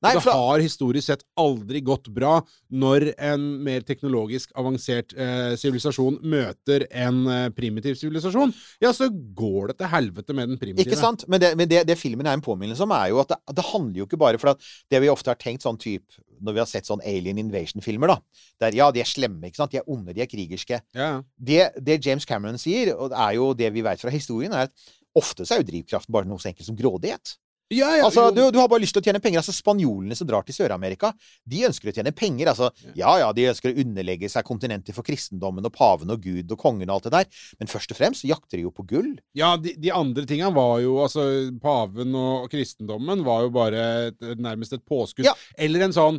Nei, 0.04 0.12
det 0.14 0.22
har 0.24 0.62
historisk 0.62 1.08
sett 1.08 1.24
aldri 1.38 1.80
gått 1.84 2.08
bra 2.14 2.38
når 2.68 3.10
en 3.14 3.46
mer 3.64 3.84
teknologisk 3.86 4.52
avansert 4.58 5.14
eh, 5.16 5.54
sivilisasjon 5.58 6.20
møter 6.28 6.86
en 6.90 7.22
eh, 7.32 7.48
primitiv 7.56 7.98
sivilisasjon. 7.98 8.52
Ja, 8.84 8.92
så 8.96 9.08
går 9.10 9.72
det 9.72 9.78
til 9.80 9.92
helvete 9.92 10.36
med 10.36 10.52
den 10.52 10.60
primitive. 10.60 10.86
Ikke 10.86 11.00
sant? 11.00 11.26
Men, 11.28 11.42
det, 11.42 11.54
men 11.58 11.70
det, 11.70 11.82
det 11.88 11.98
filmen 12.00 12.28
er 12.28 12.38
en 12.38 12.44
påminnelse 12.44 12.84
om, 12.84 12.94
er 12.96 13.12
jo 13.12 13.22
at 13.24 13.32
det, 13.34 13.40
det 13.58 13.66
handler 13.72 14.02
jo 14.02 14.08
ikke 14.08 14.20
bare 14.20 14.40
For 14.40 14.52
at 14.52 14.68
det 14.92 15.02
vi 15.02 15.10
ofte 15.12 15.32
har 15.32 15.40
tenkt 15.40 15.64
sånn 15.66 15.80
type 15.80 16.20
Når 16.44 16.54
vi 16.54 16.62
har 16.62 16.68
sett 16.70 16.86
sånn 16.86 17.02
alien 17.02 17.40
invasion-filmer, 17.42 18.12
da. 18.12 18.44
Der 18.62 18.76
ja, 18.78 18.92
de 18.94 19.02
er 19.02 19.08
slemme, 19.08 19.48
ikke 19.48 19.62
sant? 19.62 19.74
De 19.74 19.80
er 19.80 19.90
onde, 19.90 20.14
de 20.14 20.22
er 20.22 20.30
krigerske. 20.30 20.78
Ja. 20.94 21.10
Det, 21.34 21.64
det 21.82 21.98
James 22.04 22.26
Cameron 22.28 22.60
sier, 22.60 22.92
og 22.94 23.10
det 23.12 23.18
er 23.24 23.34
jo 23.38 23.50
det 23.58 23.72
vi 23.74 23.82
vet 23.86 24.02
fra 24.02 24.12
historien, 24.14 24.54
er 24.54 24.68
at 24.68 24.88
ofte 25.18 25.46
så 25.46 25.56
er 25.56 25.62
jo 25.62 25.70
drivkraften 25.72 26.14
bare 26.14 26.28
noe 26.30 26.38
så 26.42 26.52
enkelt 26.52 26.68
som 26.68 26.78
grådighet. 26.78 27.34
Ja, 27.68 27.90
ja, 27.98 28.04
Altså, 28.06 28.30
du, 28.32 28.40
du 28.52 28.58
har 28.60 28.68
bare 28.70 28.80
lyst 28.80 28.94
til 28.96 29.02
å 29.02 29.04
tjene 29.04 29.20
penger. 29.20 29.42
Altså, 29.42 29.52
Spanjolene 29.52 30.16
som 30.16 30.28
drar 30.28 30.46
til 30.46 30.56
Sør-Amerika, 30.56 31.10
de 31.44 31.66
ønsker 31.68 31.90
å 31.90 31.94
tjene 31.94 32.14
penger. 32.16 32.48
Altså, 32.54 32.70
ja 32.96 33.12
ja, 33.20 33.28
de 33.36 33.48
ønsker 33.50 33.74
å 33.74 33.84
underlegge 33.84 34.30
seg 34.32 34.46
kontinentet 34.48 34.96
for 34.96 35.04
kristendommen 35.06 35.66
og 35.68 35.74
paven 35.74 36.14
og 36.14 36.24
Gud 36.24 36.54
og 36.54 36.60
kongen 36.62 36.88
og 36.88 36.96
alt 36.96 37.08
det 37.10 37.14
der, 37.18 37.42
men 37.60 37.70
først 37.70 37.92
og 37.92 38.00
fremst 38.00 38.24
så 38.24 38.30
jakter 38.30 38.56
de 38.56 38.64
jo 38.64 38.72
på 38.72 38.86
gull. 38.88 39.12
Ja, 39.36 39.52
de, 39.60 39.74
de 39.76 39.92
andre 39.94 40.24
tinga 40.28 40.50
var 40.54 40.78
jo 40.84 40.96
Altså, 41.04 41.22
paven 41.62 42.16
og 42.18 42.48
kristendommen 42.52 43.20
var 43.26 43.44
jo 43.44 43.52
bare 43.54 43.84
et, 44.08 44.24
nærmest 44.40 44.74
et 44.74 44.84
påskudd. 44.88 45.28
Ja. 45.28 45.36
Eller 45.60 45.86
en 45.86 45.94
sånn 45.94 46.18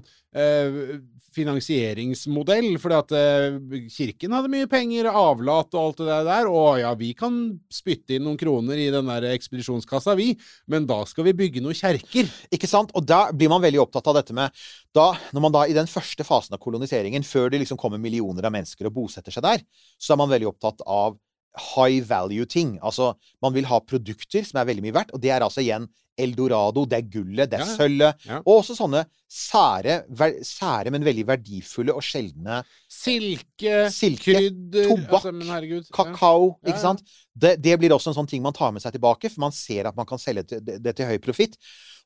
finansieringsmodell, 1.35 2.73
fordi 2.81 2.97
at 2.97 3.13
eh, 3.17 3.57
kirken 3.93 4.33
hadde 4.35 4.51
mye 4.51 4.69
penger, 4.69 5.09
avlat 5.11 5.75
og 5.75 5.81
alt 5.81 6.01
det 6.01 6.17
der, 6.27 6.49
og 6.49 6.79
ja, 6.81 6.91
vi 6.97 7.11
kan 7.17 7.37
spytte 7.73 8.15
inn 8.15 8.25
noen 8.27 8.39
kroner 8.39 8.79
i 8.79 8.89
den 8.93 9.09
der 9.09 9.29
ekspedisjonskassa, 9.33 10.15
vi, 10.19 10.31
men 10.71 10.87
da 10.89 11.01
skal 11.09 11.27
vi 11.29 11.35
bygge 11.37 11.63
noen 11.63 11.77
kjerker. 11.77 12.29
Ikke 12.55 12.69
sant? 12.69 12.93
Og 12.97 13.05
da 13.07 13.27
blir 13.35 13.51
man 13.51 13.63
veldig 13.63 13.81
opptatt 13.85 14.09
av 14.09 14.19
dette 14.19 14.35
med 14.35 14.53
da, 14.95 15.11
Når 15.35 15.43
man 15.43 15.53
da 15.53 15.63
i 15.69 15.75
den 15.77 15.87
første 15.89 16.25
fasen 16.25 16.55
av 16.57 16.61
koloniseringen, 16.63 17.23
før 17.23 17.51
det 17.53 17.61
liksom 17.61 17.77
kommer 17.79 18.01
millioner 18.01 18.47
av 18.47 18.53
mennesker 18.55 18.89
og 18.89 18.95
bosetter 18.95 19.33
seg 19.33 19.45
der, 19.45 19.61
så 20.01 20.15
er 20.15 20.21
man 20.21 20.31
veldig 20.31 20.49
opptatt 20.49 20.81
av 20.89 21.19
high 21.59 21.99
value-ting. 22.09 22.77
Altså, 22.81 23.13
man 23.43 23.53
vil 23.55 23.67
ha 23.69 23.79
produkter 23.79 24.45
som 24.47 24.59
er 24.61 24.69
veldig 24.71 24.83
mye 24.87 24.95
verdt, 24.95 25.13
og 25.13 25.21
det 25.23 25.31
er 25.35 25.45
altså 25.45 25.61
igjen 25.63 25.87
eldorado, 26.19 26.83
det 26.89 26.97
er 26.97 27.05
gullet, 27.13 27.47
det 27.47 27.61
er 27.61 27.63
Ja, 27.63 27.75
sølvet, 27.77 28.25
Ja. 28.27 28.37
og 28.43 28.57
også 28.59 28.75
sånne 28.75 29.05
sære, 29.31 30.01
sære, 30.43 30.91
men 30.91 31.05
veldig 31.05 31.23
verdifulle 31.29 31.93
og 31.95 32.03
sjeldne 32.03 32.57
Silke, 32.91 33.85
Silke, 33.93 34.33
krydder 34.35 34.89
tobakk, 34.89 35.13
altså, 35.21 35.31
men 35.33 35.47
herregud. 35.47 35.87
kakao, 35.95 36.57
Ja, 36.63 36.73
ikke 36.73 36.81
sant? 36.81 37.03
Det, 37.39 37.53
det 37.63 37.77
blir 37.79 37.93
også 37.95 38.11
en 38.11 38.17
sånn 38.19 38.27
ting 38.27 38.43
man 38.43 38.53
tar 38.57 38.73
med 38.75 38.83
seg 38.83 38.91
tilbake, 38.97 39.31
for 39.31 39.39
man 39.45 39.55
ser 39.55 39.87
at 39.87 39.95
man 39.95 40.05
kan 40.09 40.19
selge 40.19 40.43
til- 40.49 40.59
det, 40.65 40.81
det 40.83 40.95
til 40.97 41.05
høy 41.07 41.17
profitt. 41.23 41.55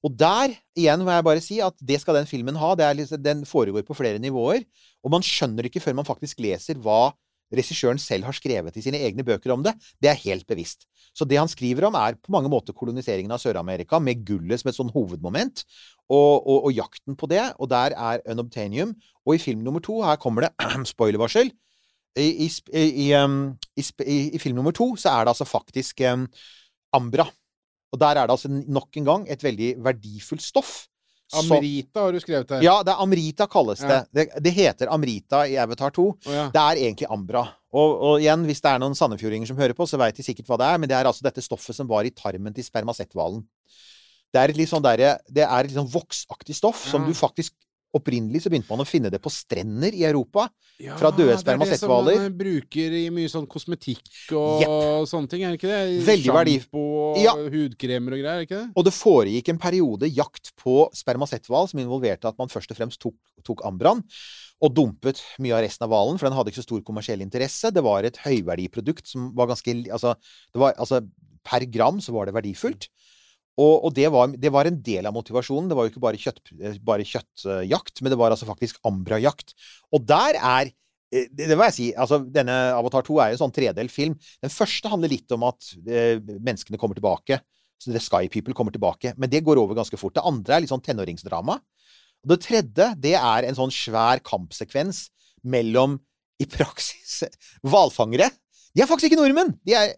Og 0.03 0.15
der, 0.19 0.53
igjen 0.77 0.99
må 1.01 1.09
jeg 1.15 1.23
bare 1.23 1.41
si 1.41 1.59
at 1.63 1.73
det 1.81 2.01
skal 2.01 2.13
den 2.19 2.25
filmen 2.27 2.55
ha. 2.59 2.75
Det 2.75 2.89
liksom, 2.97 3.21
den 3.23 3.45
foregår 3.45 3.85
på 3.87 3.95
flere 3.95 4.19
nivåer. 4.19 4.65
Og 5.03 5.09
man 5.11 5.21
skjønner 5.23 5.63
ikke 5.65 5.79
før 5.81 5.95
man 5.95 6.05
faktisk 6.05 6.39
leser 6.43 6.75
hva 6.75 7.13
regissøren 7.53 8.01
selv 8.01 8.27
har 8.27 8.35
skrevet 8.37 8.77
i 8.77 8.83
sine 8.85 8.99
egne 9.05 9.25
bøker 9.25 9.53
om 9.55 9.63
det. 9.65 9.75
Det 10.01 10.11
er 10.11 10.21
helt 10.25 10.47
bevisst. 10.49 10.87
Så 11.13 11.27
det 11.29 11.37
han 11.37 11.51
skriver 11.51 11.87
om, 11.87 11.97
er 11.99 12.17
på 12.17 12.33
mange 12.33 12.49
måter 12.51 12.75
koloniseringen 12.75 13.33
av 13.33 13.41
Sør-Amerika, 13.41 13.99
med 14.01 14.23
gullet 14.27 14.61
som 14.61 14.71
et 14.71 14.77
sånn 14.77 14.93
hovedmoment, 14.93 15.65
og, 16.09 16.41
og, 16.41 16.69
og 16.69 16.71
jakten 16.73 17.17
på 17.19 17.29
det. 17.31 17.43
Og 17.61 17.69
der 17.71 17.95
er 17.95 18.23
Unobtainium. 18.33 18.95
Og 19.23 19.37
i 19.37 19.43
film 19.43 19.61
nummer 19.65 19.83
to, 19.83 20.01
her 20.05 20.19
kommer 20.21 20.47
det 20.47 20.53
spoilervarsel. 20.93 21.53
I, 22.19 22.27
i, 22.45 22.49
i, 22.49 22.83
i, 23.07 23.13
um, 23.17 23.55
i, 23.77 24.17
I 24.35 24.41
film 24.41 24.59
nummer 24.59 24.73
to 24.75 24.91
så 25.01 25.15
er 25.15 25.25
det 25.25 25.33
altså 25.33 25.49
faktisk 25.49 26.03
um, 26.11 26.27
Ambra. 26.93 27.25
Og 27.93 27.99
der 28.01 28.17
er 28.17 28.25
det 28.25 28.33
altså 28.35 28.49
nok 28.49 28.97
en 28.97 29.05
gang 29.05 29.25
et 29.29 29.43
veldig 29.45 29.75
verdifullt 29.85 30.41
stoff. 30.41 30.83
Amrita 31.41 32.05
har 32.05 32.13
du 32.13 32.21
skrevet 32.21 32.53
her. 32.55 32.63
ja, 32.65 32.75
det 32.85 32.93
er 32.93 33.01
Amrita 33.03 33.47
kalles 33.51 33.81
det. 33.83 33.97
Ja. 33.97 34.05
det. 34.13 34.27
Det 34.45 34.53
heter 34.55 34.91
Amrita 34.93 35.43
i 35.49 35.57
Avatar 35.61 35.93
2. 35.95 36.05
Oh, 36.13 36.33
ja. 36.33 36.45
Det 36.53 36.63
er 36.63 36.81
egentlig 36.85 37.09
Ambra. 37.13 37.47
Og, 37.73 37.93
og 38.05 38.21
igjen, 38.21 38.45
hvis 38.45 38.61
det 38.61 38.69
er 38.69 38.81
noen 38.83 38.95
sandefjordinger 38.97 39.49
som 39.49 39.57
hører 39.57 39.73
på, 39.77 39.87
så 39.89 39.97
veit 39.97 40.17
de 40.17 40.25
sikkert 40.25 40.51
hva 40.51 40.59
det 40.61 40.69
er, 40.69 40.81
men 40.81 40.91
det 40.91 40.97
er 40.99 41.09
altså 41.09 41.25
dette 41.25 41.41
stoffet 41.41 41.77
som 41.77 41.89
var 41.89 42.05
i 42.05 42.13
tarmen 42.13 42.53
til 42.53 42.65
spermasetthvalen. 42.65 43.41
Det 44.33 44.41
er 44.41 44.49
et 44.53 44.57
litt 44.57 44.69
sånn 44.69 44.85
der, 44.85 45.19
Det 45.29 45.45
er 45.45 45.59
et 45.59 45.69
litt 45.69 45.77
sånn 45.77 45.89
voksaktig 45.89 46.55
stoff 46.57 46.85
som 46.89 47.05
du 47.05 47.13
faktisk 47.17 47.53
Opprinnelig 47.93 48.41
så 48.41 48.49
begynte 48.49 48.71
man 48.71 48.81
å 48.81 48.87
finne 48.89 49.11
det 49.13 49.19
på 49.21 49.29
strender 49.29 49.93
i 49.93 50.01
Europa. 50.07 50.47
Ja, 50.81 50.95
fra 50.97 51.11
døde 51.13 51.35
Det 51.37 51.53
er 51.53 51.59
det 51.61 51.77
som 51.77 51.91
man 51.93 52.37
bruker 52.39 52.95
i 52.97 53.03
mye 53.13 53.29
sånn 53.29 53.45
kosmetikk 53.45 54.31
og 54.33 55.05
sånne 55.09 55.29
ting, 55.29 55.43
er 55.45 55.53
det 55.53 55.59
ikke 55.59 55.69
det? 55.69 55.99
Veldig 56.07 56.55
Sjampo 56.63 56.81
og 57.03 57.19
Ja. 57.21 57.35
hudkremer 57.37 58.15
og 58.15 58.23
greier, 58.23 58.33
er 58.33 58.41
det 58.41 58.47
ikke 58.49 58.61
det? 58.63 58.71
Og 58.75 58.87
det 58.87 58.93
foregikk 58.97 59.49
en 59.53 59.61
periode 59.61 60.09
jakt 60.09 60.51
på 60.57 60.89
spermasetthval 60.97 61.69
som 61.69 61.79
involverte 61.83 62.25
at 62.25 62.37
man 62.41 62.49
først 62.49 62.73
og 62.73 62.77
fremst 62.77 62.99
tok, 62.99 63.15
tok 63.45 63.61
ambraen 63.63 64.01
og 64.63 64.73
dumpet 64.73 65.21
mye 65.43 65.53
av 65.53 65.61
resten 65.65 65.85
av 65.85 65.91
hvalen, 65.93 66.17
for 66.17 66.29
den 66.29 66.37
hadde 66.37 66.49
ikke 66.49 66.63
så 66.63 66.69
stor 66.69 66.81
kommersiell 66.87 67.21
interesse. 67.21 67.69
Det 67.73 67.83
var 67.83 68.03
et 68.07 68.17
høyverdiprodukt 68.23 69.05
som 69.11 69.33
var 69.35 69.47
ganske 69.51 69.69
Altså, 69.91 70.15
det 70.53 70.59
var, 70.59 70.73
altså 70.79 71.01
per 71.43 71.65
gram 71.69 71.99
så 71.99 72.13
var 72.15 72.25
det 72.25 72.33
verdifullt. 72.33 72.87
Og, 73.61 73.73
og 73.85 73.91
det, 73.93 74.07
var, 74.09 74.31
det 74.33 74.49
var 74.53 74.65
en 74.65 74.79
del 74.81 75.05
av 75.05 75.13
motivasjonen. 75.13 75.67
Det 75.69 75.77
var 75.77 75.85
jo 75.85 75.93
ikke 75.93 76.03
bare, 76.03 76.19
kjøtt, 76.19 76.53
eh, 76.57 76.79
bare 76.81 77.05
kjøttjakt, 77.05 78.01
men 78.01 78.13
det 78.13 78.17
var 78.17 78.33
altså 78.33 78.47
faktisk 78.49 78.79
ambrajakt. 78.89 79.53
Og 79.93 80.05
der 80.09 80.39
er 80.39 80.71
eh, 81.13 81.27
det, 81.29 81.51
det 81.51 81.57
må 81.57 81.67
jeg 81.69 81.77
si. 81.77 81.89
altså 81.93 82.23
Denne 82.25 82.55
Avatar 82.73 83.05
2 83.05 83.19
er 83.19 83.31
jo 83.31 83.37
en 83.37 83.43
sånn 83.43 83.55
tredelt 83.55 83.93
film. 83.93 84.17
Den 84.41 84.53
første 84.53 84.89
handler 84.89 85.13
litt 85.13 85.35
om 85.37 85.45
at 85.51 85.69
eh, 85.85 86.17
menneskene 86.33 86.81
kommer 86.81 86.97
tilbake. 86.97 87.43
Så 87.77 87.93
The 87.93 88.01
Sky 88.01 88.25
People 88.31 88.57
kommer 88.57 88.73
tilbake. 88.73 89.13
Men 89.21 89.29
det 89.29 89.43
går 89.45 89.61
over 89.61 89.77
ganske 89.77 89.99
fort. 90.01 90.15
Det 90.17 90.25
andre 90.25 90.57
er 90.57 90.63
litt 90.63 90.73
sånn 90.73 90.83
tenåringsdrama. 90.85 91.59
Og 92.23 92.31
det 92.31 92.39
tredje, 92.45 92.87
det 93.03 93.17
er 93.19 93.45
en 93.45 93.57
sånn 93.57 93.73
svær 93.73 94.23
kampsekvens 94.25 95.09
mellom, 95.43 95.99
i 96.41 96.47
praksis, 96.49 97.21
hvalfangere. 97.61 98.25
De 98.73 98.81
er 98.81 98.87
faktisk 98.89 99.11
ikke 99.11 99.19
nordmenn! 99.19 99.53
De 99.63 99.75
er 99.77 99.93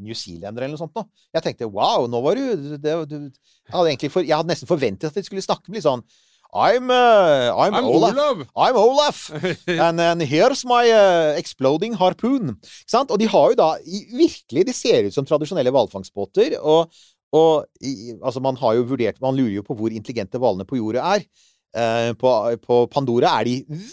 newzealendere 0.00 0.66
eller 0.66 0.76
noe 0.76 0.82
sånt. 0.82 0.96
Nå. 0.96 1.06
Jeg 1.36 1.44
tenkte 1.46 1.68
wow, 1.70 2.08
nå 2.10 2.22
var 2.24 2.40
du, 2.40 2.74
det, 2.80 2.96
du 3.10 3.16
jeg, 3.20 3.74
hadde 3.74 4.10
for, 4.10 4.26
jeg 4.26 4.36
hadde 4.36 4.52
nesten 4.52 4.70
forventet 4.70 5.10
at 5.10 5.18
de 5.18 5.24
skulle 5.26 5.44
snakke 5.44 5.70
med 5.70 5.80
litt 5.80 5.88
sånn 5.88 6.04
I'm, 6.50 6.90
uh, 6.90 7.54
I'm, 7.54 7.74
I'm 7.74 7.84
Olaf. 7.84 8.16
Olav! 8.16 8.46
I'm 8.56 8.76
Olaf! 8.76 9.30
And, 9.68 10.00
and 10.00 10.22
here's 10.22 10.64
my 10.66 10.90
uh, 10.90 11.38
exploding 11.38 11.94
harpoon. 11.94 12.56
Ikke 12.58 12.90
sant? 12.90 13.12
Og 13.14 13.20
de 13.22 13.28
har 13.30 13.52
jo 13.52 13.58
da 13.60 13.68
i, 13.86 14.02
Virkelig, 14.18 14.66
de 14.66 14.74
ser 14.74 15.06
ut 15.06 15.14
som 15.14 15.26
tradisjonelle 15.28 15.70
hvalfangstbåter. 15.70 16.58
Og, 16.58 16.90
og 17.38 17.68
i, 17.86 18.16
altså 18.18 18.42
man 18.42 18.58
har 18.58 18.74
jo 18.80 18.88
vurdert 18.90 19.20
Man 19.22 19.38
lurer 19.38 19.60
jo 19.60 19.66
på 19.66 19.76
hvor 19.78 19.94
intelligente 19.94 20.42
hvalene 20.42 20.66
på 20.66 20.80
jordet 20.80 21.06
er. 21.06 21.28
Eh, 21.70 22.12
på, 22.18 22.30
på 22.64 22.76
Pandora 22.90 23.36
er 23.38 23.46
de 23.46 23.52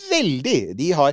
veldig 0.10 0.74
De 0.74 0.88
har 0.98 1.12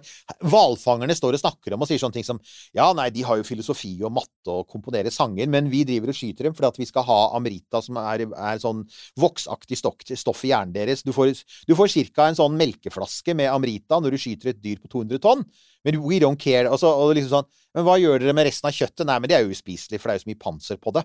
Hvalfangerne 0.48 1.12
står 1.12 1.36
og 1.36 1.42
snakker 1.42 1.74
om 1.76 1.82
og 1.84 1.90
sier 1.90 2.00
sånne 2.00 2.16
ting 2.16 2.24
som 2.24 2.38
Ja, 2.72 2.86
nei, 2.96 3.10
de 3.12 3.20
har 3.26 3.36
jo 3.36 3.44
filosofi 3.44 3.90
og 4.00 4.14
matte 4.16 4.48
og 4.48 4.64
komponerer 4.72 5.12
sanger, 5.12 5.50
men 5.52 5.68
vi 5.68 5.82
driver 5.84 6.08
og 6.08 6.16
skyter 6.16 6.48
dem 6.48 6.56
fordi 6.56 6.70
at 6.70 6.80
vi 6.80 6.88
skal 6.88 7.04
ha 7.04 7.18
Amrita, 7.36 7.82
som 7.84 7.98
er, 8.00 8.24
er 8.32 8.62
sånn 8.62 8.80
voksaktig 9.20 9.76
stoff 9.76 10.40
i 10.46 10.54
hjernen 10.54 10.72
deres. 10.72 11.04
Du 11.04 11.12
får, 11.12 11.34
du 11.68 11.74
får 11.76 11.92
ca. 12.14 12.30
en 12.30 12.40
sånn 12.40 12.56
melkeflaske 12.56 13.36
med 13.36 13.52
Amrita 13.52 14.00
når 14.00 14.16
du 14.16 14.22
skyter 14.24 14.54
et 14.54 14.64
dyr 14.64 14.80
på 14.80 14.88
200 14.96 15.20
tonn. 15.24 15.44
Men 15.84 16.00
we 16.00 16.16
don't 16.22 16.40
care. 16.40 16.70
Og 16.72 16.80
så, 16.80 16.88
og 16.88 17.12
liksom 17.16 17.42
sånn, 17.42 17.50
men 17.76 17.84
hva 17.86 17.98
gjør 18.00 18.22
dere 18.22 18.36
med 18.36 18.48
resten 18.48 18.70
av 18.70 18.76
kjøttet? 18.76 19.04
Nei, 19.08 19.20
men 19.20 19.30
det 19.30 19.36
er 19.36 19.44
jo 19.44 19.52
uspiselig, 19.52 20.00
for 20.00 20.08
det 20.08 20.14
er 20.14 20.20
jo 20.20 20.24
så 20.24 20.32
mye 20.32 20.44
panser 20.46 20.80
på 20.80 20.94
det. 20.96 21.04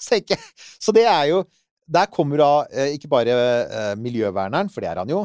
så 0.84 0.94
det 0.96 1.04
er 1.04 1.26
jo 1.34 1.44
Der 1.90 2.06
kommer 2.12 2.38
da 2.38 2.50
eh, 2.70 2.94
ikke 2.94 3.10
bare 3.10 3.34
eh, 3.34 3.92
miljøverneren, 3.98 4.70
for 4.70 4.84
det 4.84 4.92
er 4.92 5.00
han 5.02 5.10
jo, 5.10 5.24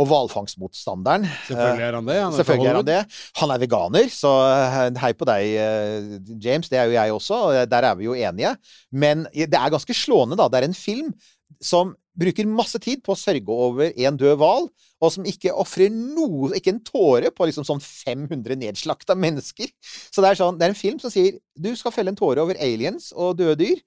og 0.00 0.08
hvalfangstmotstanderen. 0.10 1.26
Selvfølgelig 1.46 1.86
er 1.86 1.98
han 1.98 2.10
det. 2.10 2.18
Han 2.18 2.32
er 2.32 2.40
Selvfølgelig 2.40 2.70
er 2.70 2.78
han 2.80 2.88
det. 2.88 3.00
Han 3.42 3.54
er 3.54 3.62
veganer, 3.62 4.10
så 4.14 4.34
eh, 4.50 5.00
hei 5.04 5.12
på 5.14 5.28
deg, 5.30 5.54
eh, 5.64 6.36
James. 6.42 6.70
Det 6.72 6.80
er 6.80 6.90
jo 6.90 6.96
jeg 6.98 7.16
også, 7.16 7.42
og 7.46 7.70
der 7.70 7.90
er 7.90 7.98
vi 7.98 8.08
jo 8.08 8.16
enige. 8.18 8.54
Men 8.90 9.26
det 9.34 9.54
er 9.54 9.74
ganske 9.76 9.96
slående, 9.96 10.38
da. 10.40 10.50
Det 10.50 10.62
er 10.62 10.70
en 10.70 10.78
film 10.78 11.14
som 11.62 11.94
bruker 12.20 12.48
masse 12.48 12.78
tid 12.82 13.02
på 13.04 13.14
å 13.14 13.18
sørge 13.18 13.54
over 13.54 13.92
en 13.94 14.18
død 14.18 14.36
hval, 14.40 14.66
og 15.00 15.12
som 15.14 15.26
ikke 15.28 15.54
ofrer 15.56 15.92
noe, 15.92 16.50
ikke 16.58 16.74
en 16.74 16.82
tåre, 16.84 17.30
på 17.32 17.48
liksom 17.48 17.66
sånn 17.66 17.80
500 17.80 18.58
nedslakta 18.60 19.16
mennesker. 19.16 19.70
Så 19.82 20.20
det 20.20 20.32
er, 20.32 20.40
sånn, 20.40 20.58
det 20.60 20.66
er 20.66 20.74
en 20.74 20.80
film 20.82 21.00
som 21.02 21.12
sier 21.12 21.38
du 21.56 21.70
skal 21.78 21.94
felle 21.94 22.12
en 22.12 22.18
tåre 22.18 22.42
over 22.42 22.58
aliens 22.60 23.10
og 23.16 23.38
døde 23.40 23.56
dyr. 23.62 23.80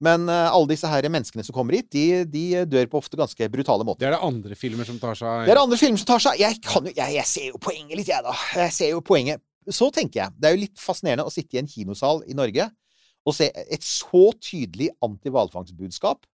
Men 0.00 0.24
uh, 0.32 0.48
alle 0.48 0.70
disse 0.72 0.88
her 0.88 1.04
menneskene 1.12 1.44
som 1.44 1.54
kommer 1.56 1.76
hit, 1.76 1.90
de, 1.92 2.24
de 2.24 2.64
dør 2.64 2.88
på 2.88 3.00
ofte 3.02 3.18
ganske 3.20 3.50
brutale 3.52 3.84
måter. 3.84 4.06
Det 4.06 4.08
er 4.08 4.16
det 4.16 4.24
andre 4.30 4.56
filmer 4.56 4.88
som 4.88 4.96
tar 5.02 5.18
seg 5.18 5.44
Det 5.44 5.52
er 5.52 5.60
det 5.60 5.66
andre 5.66 5.80
filmer 5.80 6.00
som 6.00 6.08
tar 6.08 6.24
seg 6.24 6.40
Jeg, 6.40 6.60
kan 6.64 6.88
jo, 6.88 6.94
jeg, 6.96 7.16
jeg 7.18 7.28
ser 7.28 7.48
jo 7.50 7.60
poenget 7.60 8.00
litt, 8.00 8.08
jeg, 8.08 8.24
da. 8.24 8.34
Jeg 8.62 8.76
ser 8.76 8.94
jo 8.94 9.02
poenget. 9.04 9.44
Så 9.68 9.90
tenker 9.94 10.22
jeg, 10.22 10.36
det 10.40 10.48
er 10.48 10.56
jo 10.56 10.62
litt 10.62 10.80
fascinerende 10.80 11.28
å 11.28 11.32
sitte 11.32 11.58
i 11.58 11.60
en 11.60 11.68
kinosal 11.68 12.24
i 12.26 12.36
Norge 12.38 12.70
og 13.28 13.36
se 13.36 13.50
et 13.52 13.84
så 13.84 14.30
tydelig 14.40 14.88
anti-hvalfangstbudskap. 15.04 16.24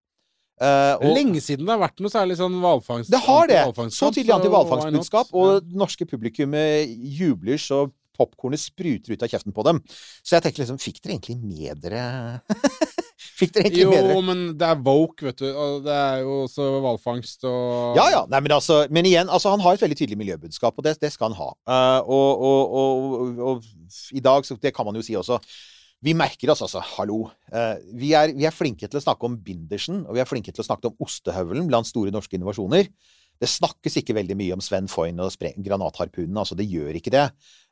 Uh, 0.57 0.95
og 1.03 1.11
Lenge 1.13 1.41
siden 1.43 1.67
det 1.67 1.75
har 1.75 1.81
vært 1.83 1.99
noe 2.01 2.09
særlig 2.09 2.37
sånn 2.39 2.55
hvalfangst... 2.63 3.11
det 3.13 3.19
har 3.27 3.49
det! 3.51 3.59
Så 3.93 4.09
tydelig 4.15 4.33
anti-hvalfangstbudskap, 4.37 5.35
og 5.35 5.67
det 5.67 5.77
norske 5.77 6.07
publikummet 6.09 6.95
jubler 7.19 7.59
så 7.61 7.83
popkornet 8.17 8.63
spruter 8.63 9.13
ut 9.13 9.27
av 9.27 9.29
kjeften 9.29 9.53
på 9.53 9.67
dem. 9.67 9.83
Så 10.25 10.37
jeg 10.37 10.47
tenker 10.47 10.63
liksom 10.63 10.79
Fikk 10.81 11.03
dere 11.03 11.17
egentlig 11.17 11.37
med 11.43 11.83
dere 11.83 12.07
Fikk 13.37 13.53
dere 13.53 13.67
egentlig 13.67 13.83
Jo, 13.83 13.91
bedre? 13.93 14.13
Jo, 14.15 14.21
men 14.25 14.43
det 14.57 14.65
er 14.65 14.81
woke, 14.81 15.27
vet 15.27 15.41
du. 15.43 15.47
Og 15.51 15.85
det 15.85 15.93
er 15.93 16.21
jo 16.23 16.41
også 16.47 16.67
hvalfangst 16.81 17.45
og 17.49 17.97
Ja, 17.99 18.07
ja. 18.15 18.21
Nei, 18.31 18.41
men, 18.41 18.55
altså, 18.57 18.79
men 18.93 19.09
igjen, 19.09 19.29
altså, 19.29 19.51
han 19.53 19.61
har 19.61 19.77
et 19.77 19.83
veldig 19.85 19.97
tydelig 19.99 20.19
miljøbudskap, 20.23 20.73
og 20.77 20.87
det, 20.87 20.95
det 21.03 21.11
skal 21.13 21.29
han 21.29 21.37
ha. 21.37 21.49
Uh, 21.69 21.99
og, 22.17 22.45
og, 22.49 22.77
og, 22.81 23.41
og 23.51 24.15
i 24.17 24.23
dag, 24.25 24.47
så 24.47 24.57
det 24.61 24.73
kan 24.73 24.87
man 24.87 24.97
jo 24.97 25.05
si 25.05 25.17
også 25.17 25.37
Vi 26.05 26.13
merker 26.17 26.53
oss 26.53 26.63
altså, 26.65 26.81
hallo. 26.95 27.27
Uh, 27.53 27.77
vi, 27.97 28.11
er, 28.17 28.33
vi 28.37 28.49
er 28.49 28.55
flinke 28.55 28.89
til 28.89 28.99
å 28.99 29.05
snakke 29.05 29.29
om 29.29 29.37
bindersen, 29.45 30.03
og 30.07 30.17
vi 30.17 30.23
er 30.23 30.29
flinke 30.29 30.53
til 30.53 30.65
å 30.65 30.69
snakke 30.71 30.89
om 30.89 31.05
ostehøvelen 31.05 31.69
blant 31.69 31.89
store 31.89 32.13
norske 32.13 32.37
innovasjoner. 32.37 32.89
Det 33.41 33.49
snakkes 33.51 33.99
ikke 34.01 34.15
veldig 34.17 34.37
mye 34.39 34.57
om 34.57 34.63
Sven 34.63 34.89
Foyn 34.91 35.19
og 35.21 35.35
granatharpunene. 35.37 36.41
Altså, 36.41 36.57
det 36.57 36.69
gjør 36.69 36.97
ikke 36.99 37.13
det. 37.13 37.27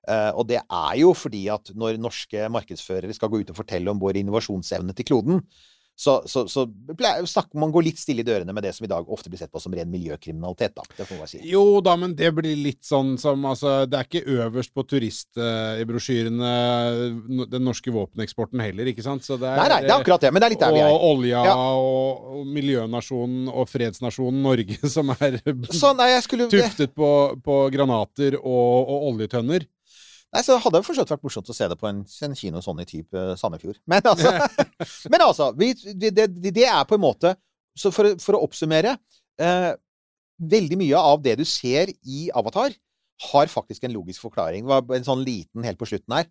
Eh, 0.09 0.31
og 0.37 0.47
det 0.49 0.61
er 0.61 0.97
jo 1.01 1.13
fordi 1.17 1.47
at 1.53 1.71
når 1.73 2.01
norske 2.01 2.49
markedsførere 2.53 3.15
skal 3.17 3.31
gå 3.31 3.41
ut 3.41 3.53
og 3.53 3.57
fortelle 3.57 3.91
om 3.91 4.01
vår 4.01 4.21
innovasjonsevne 4.21 4.93
til 4.93 5.09
kloden, 5.09 5.41
så, 5.95 6.17
så, 6.27 6.43
så 6.51 6.65
snakker 7.25 7.55
man 7.59 7.71
går 7.71 7.85
litt 7.87 7.99
stille 8.01 8.19
i 8.19 8.27
dørene 8.27 8.51
med 8.51 8.65
det 8.67 8.73
som 8.75 8.83
i 8.83 8.89
dag 8.91 9.07
ofte 9.11 9.29
blir 9.31 9.39
sett 9.39 9.51
på 9.53 9.61
som 9.63 9.71
ren 9.75 9.87
miljøkriminalitet, 9.91 10.73
da. 10.75 10.83
Det 10.97 11.05
får 11.07 11.21
man 11.21 11.29
si. 11.31 11.39
Jo 11.47 11.79
da, 11.85 11.93
men 11.99 12.15
det 12.19 12.33
blir 12.35 12.57
litt 12.59 12.83
sånn 12.83 13.15
som 13.21 13.45
Altså, 13.45 13.85
det 13.87 13.99
er 13.99 14.07
ikke 14.09 14.39
øverst 14.41 14.73
på 14.75 14.83
turist 14.89 15.37
eh, 15.39 15.83
den 17.45 17.63
norske 17.63 17.93
våpeneksporten 17.93 18.59
heller, 18.63 18.89
ikke 18.91 19.05
sant? 19.05 19.23
Så 19.23 19.37
det 19.39 19.47
er, 19.47 19.61
Nei, 19.61 19.67
nei, 19.71 19.79
det 19.85 19.93
er 19.93 20.01
akkurat 20.01 20.25
det, 20.25 20.31
men 20.33 20.43
det 20.43 20.49
er 20.49 20.55
litt 20.55 20.65
der 20.65 20.75
vi 20.75 20.81
er. 20.83 20.91
Og 20.91 21.05
olja 21.13 21.43
Ja. 21.45 21.55
og, 21.55 22.25
og 22.39 22.49
miljønasjonen 22.57 23.47
og 23.53 23.69
fredsnasjonen 23.71 24.43
Norge 24.43 24.79
som 24.95 25.13
er 25.15 25.39
Så 25.71 25.93
nei, 25.95 26.11
skulle 26.25 26.49
tuftet 26.51 26.95
på, 26.97 27.11
på 27.45 27.59
granater 27.73 28.35
og, 28.41 28.91
og 28.91 29.07
oljetønner. 29.13 29.67
Nei, 30.35 30.41
så 30.43 30.57
hadde 30.59 30.81
det 30.81 30.85
for 30.87 30.97
så 30.97 31.05
vært 31.07 31.23
morsomt 31.23 31.49
å 31.49 31.55
se 31.55 31.67
det 31.71 31.77
på 31.79 31.87
en, 31.87 32.01
en 32.27 32.35
kino 32.35 32.59
sånn 32.63 32.81
i 32.83 32.87
type 32.89 33.15
eh, 33.15 33.35
Sandefjord. 33.39 33.79
Men 33.87 34.03
altså, 34.11 34.33
men 35.13 35.23
altså 35.23 35.49
vi, 35.55 35.71
det, 35.95 36.11
det, 36.17 36.27
det 36.51 36.65
er 36.67 36.83
på 36.89 36.97
en 36.97 37.03
måte 37.05 37.31
Så 37.79 37.91
for, 37.95 38.11
for 38.23 38.37
å 38.37 38.41
oppsummere 38.47 38.97
eh, 39.41 39.71
Veldig 40.55 40.77
mye 40.81 40.99
av 40.99 41.21
det 41.23 41.37
du 41.39 41.45
ser 41.47 41.93
i 42.03 42.25
Avatar, 42.35 42.73
har 43.31 43.47
faktisk 43.47 43.85
en 43.87 43.93
logisk 43.95 44.25
forklaring. 44.25 44.65
Det 44.67 44.73
var 44.89 44.97
en 44.97 45.05
sånn 45.07 45.21
liten 45.23 45.63
helt 45.63 45.79
på 45.79 45.87
slutten 45.87 46.11
her. 46.17 46.27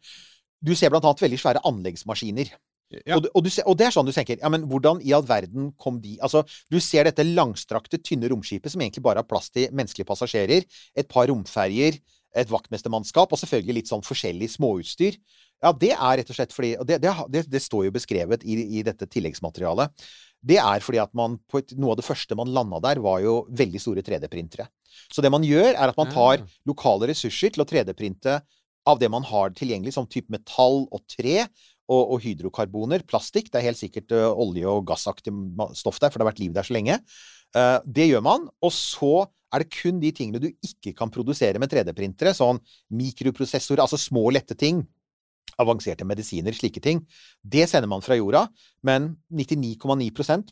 Du 0.61 0.74
ser 0.76 0.92
blant 0.92 1.07
annet 1.09 1.22
veldig 1.24 1.38
svære 1.40 1.62
anleggsmaskiner. 1.64 2.50
Ja. 2.92 3.16
Og, 3.16 3.22
du- 3.24 3.30
og, 3.32 3.40
du 3.46 3.48
ser, 3.48 3.64
og 3.64 3.78
det 3.80 3.86
er 3.88 3.94
sånn 3.96 4.07
du 4.07 4.12
tenker 4.12 4.36
Ja, 4.42 4.50
men 4.52 4.66
hvordan 4.70 5.00
i 5.02 5.14
all 5.16 5.24
verden 5.26 5.70
kom 5.80 5.96
de 6.05 6.18
Altså, 6.22 6.44
du 6.70 6.76
ser 6.84 7.09
dette 7.09 7.24
langstrakte, 7.24 7.98
tynne 8.05 8.28
romskipet 8.30 8.70
som 8.70 8.84
egentlig 8.84 9.02
bare 9.02 9.24
har 9.24 9.26
plass 9.26 9.48
til 9.50 9.72
menneskelige 9.72 10.07
passasjerer, 10.12 10.68
et 10.94 11.09
par 11.11 11.26
romferjer, 11.32 11.96
et 12.35 12.51
vaktmestermannskap 12.51 13.32
og 13.32 13.41
selvfølgelig 13.41 13.78
litt 13.78 13.91
sånn 13.91 14.05
forskjellig 14.05 14.51
småutstyr. 14.57 15.18
Ja, 15.62 15.70
det 15.72 15.93
er 15.95 16.18
rett 16.20 16.30
og 16.30 16.37
slett 16.37 16.53
fordi 16.53 16.74
Og 16.80 16.87
det, 16.89 16.99
det, 17.01 17.45
det, 17.49 17.61
står 17.62 17.87
jo 17.87 17.95
beskrevet 17.95 18.43
i, 18.45 18.59
i 18.78 18.82
dette 18.87 19.07
tilleggsmaterialet. 19.09 20.07
Det 20.45 20.59
er 20.61 20.82
fordi 20.85 21.01
at 21.01 21.14
man 21.16 21.39
på 21.49 21.62
et, 21.62 21.72
Noe 21.78 21.95
av 21.95 22.01
det 22.01 22.07
første 22.07 22.37
man 22.37 22.53
landa 22.53 22.82
der, 22.85 23.01
var 23.05 23.22
jo 23.24 23.45
veldig 23.55 23.80
store 23.80 24.05
3D-printere. 24.05 24.66
Så 25.12 25.24
det 25.24 25.32
man 25.32 25.47
gjør, 25.47 25.72
er 25.72 25.89
at 25.89 26.01
man 26.01 26.11
tar 26.12 26.43
Ah. 26.43 26.59
lokale 26.68 27.09
ressurser 27.11 27.55
til 27.55 27.64
å 27.64 27.68
3D-printe 27.68 28.41
av 28.87 28.99
det 29.01 29.09
man 29.09 29.24
har 29.24 29.55
tilgjengelig, 29.57 29.95
som 29.97 30.07
type 30.07 30.32
metall 30.32 30.85
og 30.91 31.01
tre. 31.09 31.47
Og, 31.85 32.14
og 32.14 32.22
hydrokarboner, 32.24 33.03
plastikk. 33.05 33.51
Det 33.53 33.61
er 33.61 33.66
helt 33.66 33.76
sikkert 33.76 34.12
ø, 34.16 34.22
olje- 34.41 34.70
og 34.70 34.87
gassaktig 34.89 35.35
stoff 35.76 35.99
der, 36.01 36.09
for 36.09 36.16
det 36.16 36.24
har 36.24 36.30
vært 36.30 36.41
liv 36.41 36.55
der 36.57 36.64
så 36.64 36.72
lenge. 36.72 36.95
Eh, 37.53 37.78
det 37.85 38.07
gjør 38.09 38.22
man. 38.24 38.47
Og 38.64 38.72
så 38.72 39.26
er 39.55 39.62
det 39.62 39.70
kun 39.72 40.00
de 40.02 40.11
tingene 40.14 40.42
du 40.42 40.50
ikke 40.50 40.94
kan 40.98 41.12
produsere 41.14 41.61
med 41.62 41.72
3D-printere, 41.72 42.34
sånn 42.36 42.61
mikroprosessorer, 42.94 43.84
altså 43.84 44.00
små, 44.00 44.26
lette 44.34 44.57
ting. 44.59 44.82
Avanserte 45.61 46.07
medisiner, 46.09 46.55
slike 46.57 46.82
ting. 46.82 47.05
Det 47.40 47.68
sender 47.70 47.90
man 47.90 48.02
fra 48.02 48.18
jorda, 48.18 48.48
men 48.86 49.12
99,9% 49.30 50.50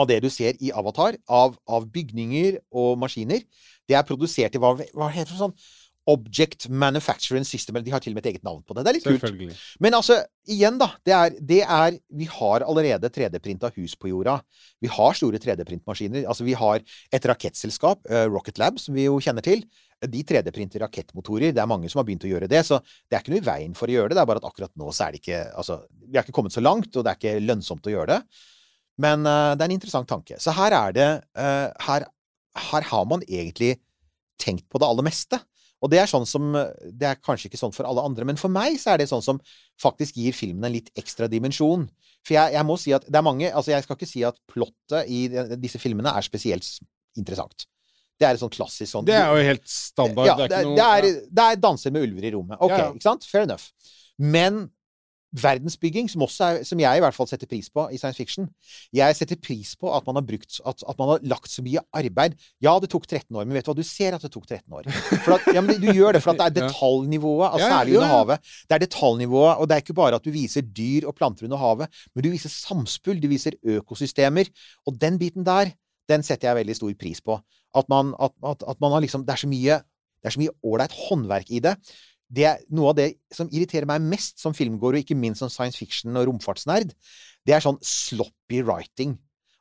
av 0.00 0.08
det 0.10 0.20
du 0.24 0.30
ser 0.32 0.56
i 0.64 0.72
Avatar, 0.74 1.18
av, 1.30 1.54
av 1.70 1.86
bygninger 1.94 2.58
og 2.74 2.96
maskiner, 2.98 3.44
det 3.88 3.98
er 3.98 4.06
produsert 4.08 4.56
i 4.56 4.62
hva, 4.62 4.72
hva 4.96 5.10
heter 5.12 5.34
det 5.34 5.42
sånn 5.42 5.54
Object 6.06 6.68
Manufacturing 6.68 7.44
System. 7.44 7.76
eller 7.76 7.84
De 7.86 7.92
har 7.94 8.02
til 8.04 8.12
og 8.12 8.18
med 8.18 8.26
et 8.26 8.34
eget 8.34 8.44
navn 8.44 8.60
på 8.62 8.74
det. 8.76 8.84
Det 8.84 8.90
er 8.90 8.98
litt 8.98 9.22
kult. 9.24 9.62
Men 9.80 9.96
altså, 9.96 10.18
igjen, 10.50 10.76
da. 10.80 10.90
Det 11.04 11.14
er, 11.16 11.38
det 11.40 11.60
er 11.62 11.96
Vi 12.12 12.28
har 12.28 12.66
allerede 12.66 13.08
3D-printa 13.08 13.70
hus 13.76 13.96
på 13.96 14.10
jorda. 14.10 14.36
Vi 14.84 14.90
har 14.92 15.16
store 15.16 15.40
3D-printmaskiner. 15.40 16.26
Altså, 16.28 16.44
vi 16.44 16.56
har 16.60 16.84
et 16.84 17.28
rakettselskap, 17.30 18.04
eh, 18.10 18.26
Rocket 18.28 18.60
Lab, 18.60 18.78
som 18.78 18.94
vi 18.94 19.06
jo 19.08 19.16
kjenner 19.16 19.44
til. 19.44 19.64
De 20.04 20.20
3D-printer 20.28 20.84
rakettmotorer. 20.84 21.54
Det 21.56 21.62
er 21.62 21.70
mange 21.70 21.88
som 21.88 22.02
har 22.02 22.08
begynt 22.08 22.26
å 22.28 22.32
gjøre 22.34 22.50
det. 22.52 22.60
Så 22.68 22.82
det 23.08 23.16
er 23.16 23.24
ikke 23.24 23.32
noe 23.36 23.40
i 23.40 23.48
veien 23.48 23.78
for 23.78 23.88
å 23.88 23.96
gjøre 23.96 24.12
det. 24.12 24.18
Det 24.18 24.26
er 24.26 24.32
bare 24.32 24.44
at 24.44 24.50
akkurat 24.50 24.74
nå 24.76 24.92
så 24.92 25.06
er 25.06 25.14
det 25.14 25.22
ikke 25.24 25.40
Altså, 25.54 25.80
vi 26.04 26.18
har 26.18 26.26
ikke 26.26 26.36
kommet 26.36 26.52
så 26.52 26.60
langt, 26.60 26.92
og 26.92 27.04
det 27.04 27.14
er 27.14 27.20
ikke 27.20 27.46
lønnsomt 27.46 27.88
å 27.88 27.94
gjøre 27.94 28.18
det. 28.18 28.44
Men 29.00 29.24
uh, 29.24 29.54
det 29.56 29.64
er 29.64 29.70
en 29.70 29.78
interessant 29.78 30.08
tanke. 30.08 30.36
Så 30.38 30.52
her 30.54 30.74
er 30.76 30.94
det 30.94 31.08
uh, 31.38 31.72
her, 31.88 32.06
her 32.68 32.86
har 32.92 33.08
man 33.08 33.24
egentlig 33.24 33.78
tenkt 34.40 34.68
på 34.70 34.78
det 34.78 34.86
aller 34.86 35.06
meste. 35.06 35.40
Og 35.84 35.90
det 35.92 36.00
er 36.00 36.08
sånn 36.08 36.24
som 36.24 36.54
Det 36.54 37.04
er 37.10 37.20
kanskje 37.20 37.50
ikke 37.50 37.60
sånn 37.60 37.74
for 37.76 37.84
alle 37.88 38.04
andre, 38.06 38.24
men 38.28 38.40
for 38.40 38.52
meg 38.52 38.78
så 38.80 38.94
er 38.94 39.02
det 39.02 39.10
sånn 39.10 39.24
som 39.24 39.40
faktisk 39.82 40.16
gir 40.16 40.32
filmen 40.36 40.64
en 40.64 40.74
litt 40.74 40.88
ekstra 40.96 41.28
dimensjon. 41.28 41.84
For 42.24 42.38
jeg, 42.38 42.54
jeg 42.56 42.66
må 42.66 42.78
si 42.80 42.94
at 42.96 43.04
det 43.04 43.20
er 43.20 43.26
mange 43.26 43.50
Altså, 43.50 43.74
jeg 43.74 43.84
skal 43.84 43.98
ikke 43.98 44.08
si 44.08 44.24
at 44.24 44.40
plottet 44.50 45.10
i 45.12 45.26
disse 45.60 45.80
filmene 45.82 46.14
er 46.16 46.24
spesielt 46.24 46.68
interessant. 47.18 47.66
Det 48.14 48.28
er 48.28 48.36
et 48.36 48.42
sånn 48.42 48.52
klassisk 48.54 48.90
sånn 48.92 49.06
Det 49.08 49.16
er 49.18 49.26
jo 49.28 49.48
helt 49.50 49.66
standard. 49.68 50.28
ja, 50.30 50.36
det 50.38 50.46
er 50.46 50.52
ikke 50.62 50.70
noe 50.70 50.78
det, 50.78 50.86
er, 50.86 51.20
det 51.34 51.46
er 51.50 51.60
danser 51.62 51.94
med 51.94 52.06
ulver 52.06 52.28
i 52.28 52.32
rommet. 52.34 52.60
Ok, 52.62 52.74
ja. 52.74 52.88
ikke 52.94 53.08
sant? 53.08 53.26
Fair 53.28 53.48
enough. 53.48 53.66
Men 54.22 54.68
verdensbygging, 55.42 56.08
som, 56.10 56.22
er, 56.22 56.60
som 56.66 56.80
jeg 56.80 56.98
i 56.98 57.02
hvert 57.02 57.16
fall 57.16 57.28
setter 57.28 57.48
pris 57.50 57.66
på 57.72 57.86
i 57.90 57.98
science 57.98 58.18
fiction 58.18 58.46
Jeg 58.94 59.16
setter 59.18 59.38
pris 59.42 59.72
på 59.78 59.90
at 59.94 60.06
man 60.06 60.18
har 60.20 60.26
brukt 60.26 60.60
at, 60.62 60.84
at 60.86 61.00
man 61.00 61.10
har 61.10 61.24
lagt 61.26 61.50
så 61.50 61.64
mye 61.64 61.82
arbeid. 61.96 62.36
Ja, 62.62 62.76
det 62.82 62.90
tok 62.92 63.06
13 63.08 63.28
år, 63.34 63.44
men 63.44 63.56
vet 63.56 63.66
du 63.66 63.72
hva? 63.72 63.76
Du 63.78 63.86
ser 63.86 64.16
at 64.16 64.24
det 64.24 64.30
tok 64.34 64.46
13 64.46 64.76
år. 64.78 64.88
For 65.24 65.36
at, 65.36 65.48
ja, 65.56 65.62
men 65.64 65.80
du 65.82 65.88
gjør 65.90 66.16
det 66.16 66.22
for 66.24 66.34
at 66.34 66.42
det 66.42 66.46
er 66.46 66.56
detaljnivået, 66.62 67.46
altså, 67.50 67.64
Ja, 67.66 67.72
særlig 67.78 67.96
under 67.98 68.12
havet. 68.12 68.52
Det 68.68 68.76
er 68.76 68.84
detaljnivået, 68.84 69.54
og 69.56 69.68
det 69.68 69.76
er 69.76 69.84
ikke 69.84 69.98
bare 70.00 70.20
at 70.20 70.26
du 70.26 70.30
viser 70.34 70.66
dyr 70.66 71.08
og 71.10 71.16
planter 71.18 71.48
under 71.48 71.60
havet, 71.60 72.04
men 72.14 72.26
du 72.26 72.30
viser 72.34 72.52
samspill, 72.52 73.22
du 73.22 73.30
viser 73.32 73.58
økosystemer. 73.78 74.52
Og 74.86 75.00
den 75.00 75.18
biten 75.18 75.46
der, 75.46 75.74
den 76.10 76.22
setter 76.26 76.50
jeg 76.52 76.62
veldig 76.62 76.78
stor 76.78 76.94
pris 77.00 77.24
på. 77.24 77.40
At 77.74 77.90
man, 77.90 78.14
at, 78.22 78.36
at, 78.46 78.62
at 78.70 78.80
man 78.80 78.94
har 78.94 79.02
liksom 79.02 79.24
Det 79.26 79.34
er 79.34 79.42
så 79.42 79.50
mye 79.50 79.80
det 80.24 80.30
er 80.30 80.38
så 80.38 80.40
mye 80.40 80.54
ålreit 80.64 80.92
håndverk 80.96 81.50
i 81.52 81.58
det. 81.60 81.74
Det 82.34 82.46
er 82.48 82.64
Noe 82.74 82.90
av 82.90 82.98
det 82.98 83.08
som 83.34 83.50
irriterer 83.52 83.86
meg 83.88 84.02
mest 84.02 84.42
som 84.42 84.56
filmgåer, 84.56 84.98
og 84.98 85.04
ikke 85.04 85.18
minst 85.18 85.44
som 85.44 85.52
science 85.52 85.78
fiction- 85.78 86.16
og 86.18 86.26
romfartsnerd, 86.30 86.94
det 87.46 87.54
er 87.54 87.64
sånn 87.64 87.78
sloppy 87.84 88.64
writing. 88.64 89.14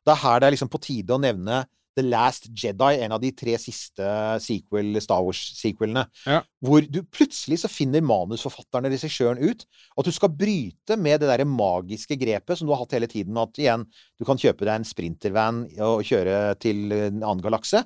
Det 0.03 0.15
er 0.15 0.21
her 0.23 0.41
det 0.41 0.47
er 0.47 0.55
liksom 0.55 0.71
på 0.71 0.81
tide 0.83 1.15
å 1.15 1.21
nevne 1.21 1.63
The 1.93 2.03
Last 2.05 2.47
Jedi, 2.49 2.97
en 3.05 3.13
av 3.13 3.21
de 3.21 3.29
tre 3.37 3.53
siste 3.61 4.05
sequel, 4.41 4.97
Star 5.03 5.21
Wars-sequelene. 5.25 6.05
Ja. 6.25 6.39
Hvor 6.63 6.85
du 6.89 7.03
plutselig 7.05 7.59
så 7.61 7.69
finner 7.69 8.03
manusforfatteren 8.05 8.89
og 8.89 8.95
regissøren 8.95 9.41
ut 9.43 9.65
at 9.99 10.07
du 10.07 10.11
skal 10.15 10.33
bryte 10.33 10.97
med 10.97 11.21
det 11.21 11.29
derre 11.29 11.47
magiske 11.47 12.17
grepet 12.19 12.57
som 12.57 12.67
du 12.67 12.73
har 12.73 12.81
hatt 12.81 12.97
hele 12.97 13.09
tiden. 13.11 13.37
At 13.37 13.61
igjen, 13.61 13.85
du 14.17 14.25
kan 14.27 14.41
kjøpe 14.41 14.65
deg 14.65 14.79
en 14.79 14.89
sprintervan 14.89 15.63
og 15.85 16.01
kjøre 16.09 16.57
til 16.63 16.87
en 16.97 17.21
annen 17.21 17.45
galakse. 17.45 17.83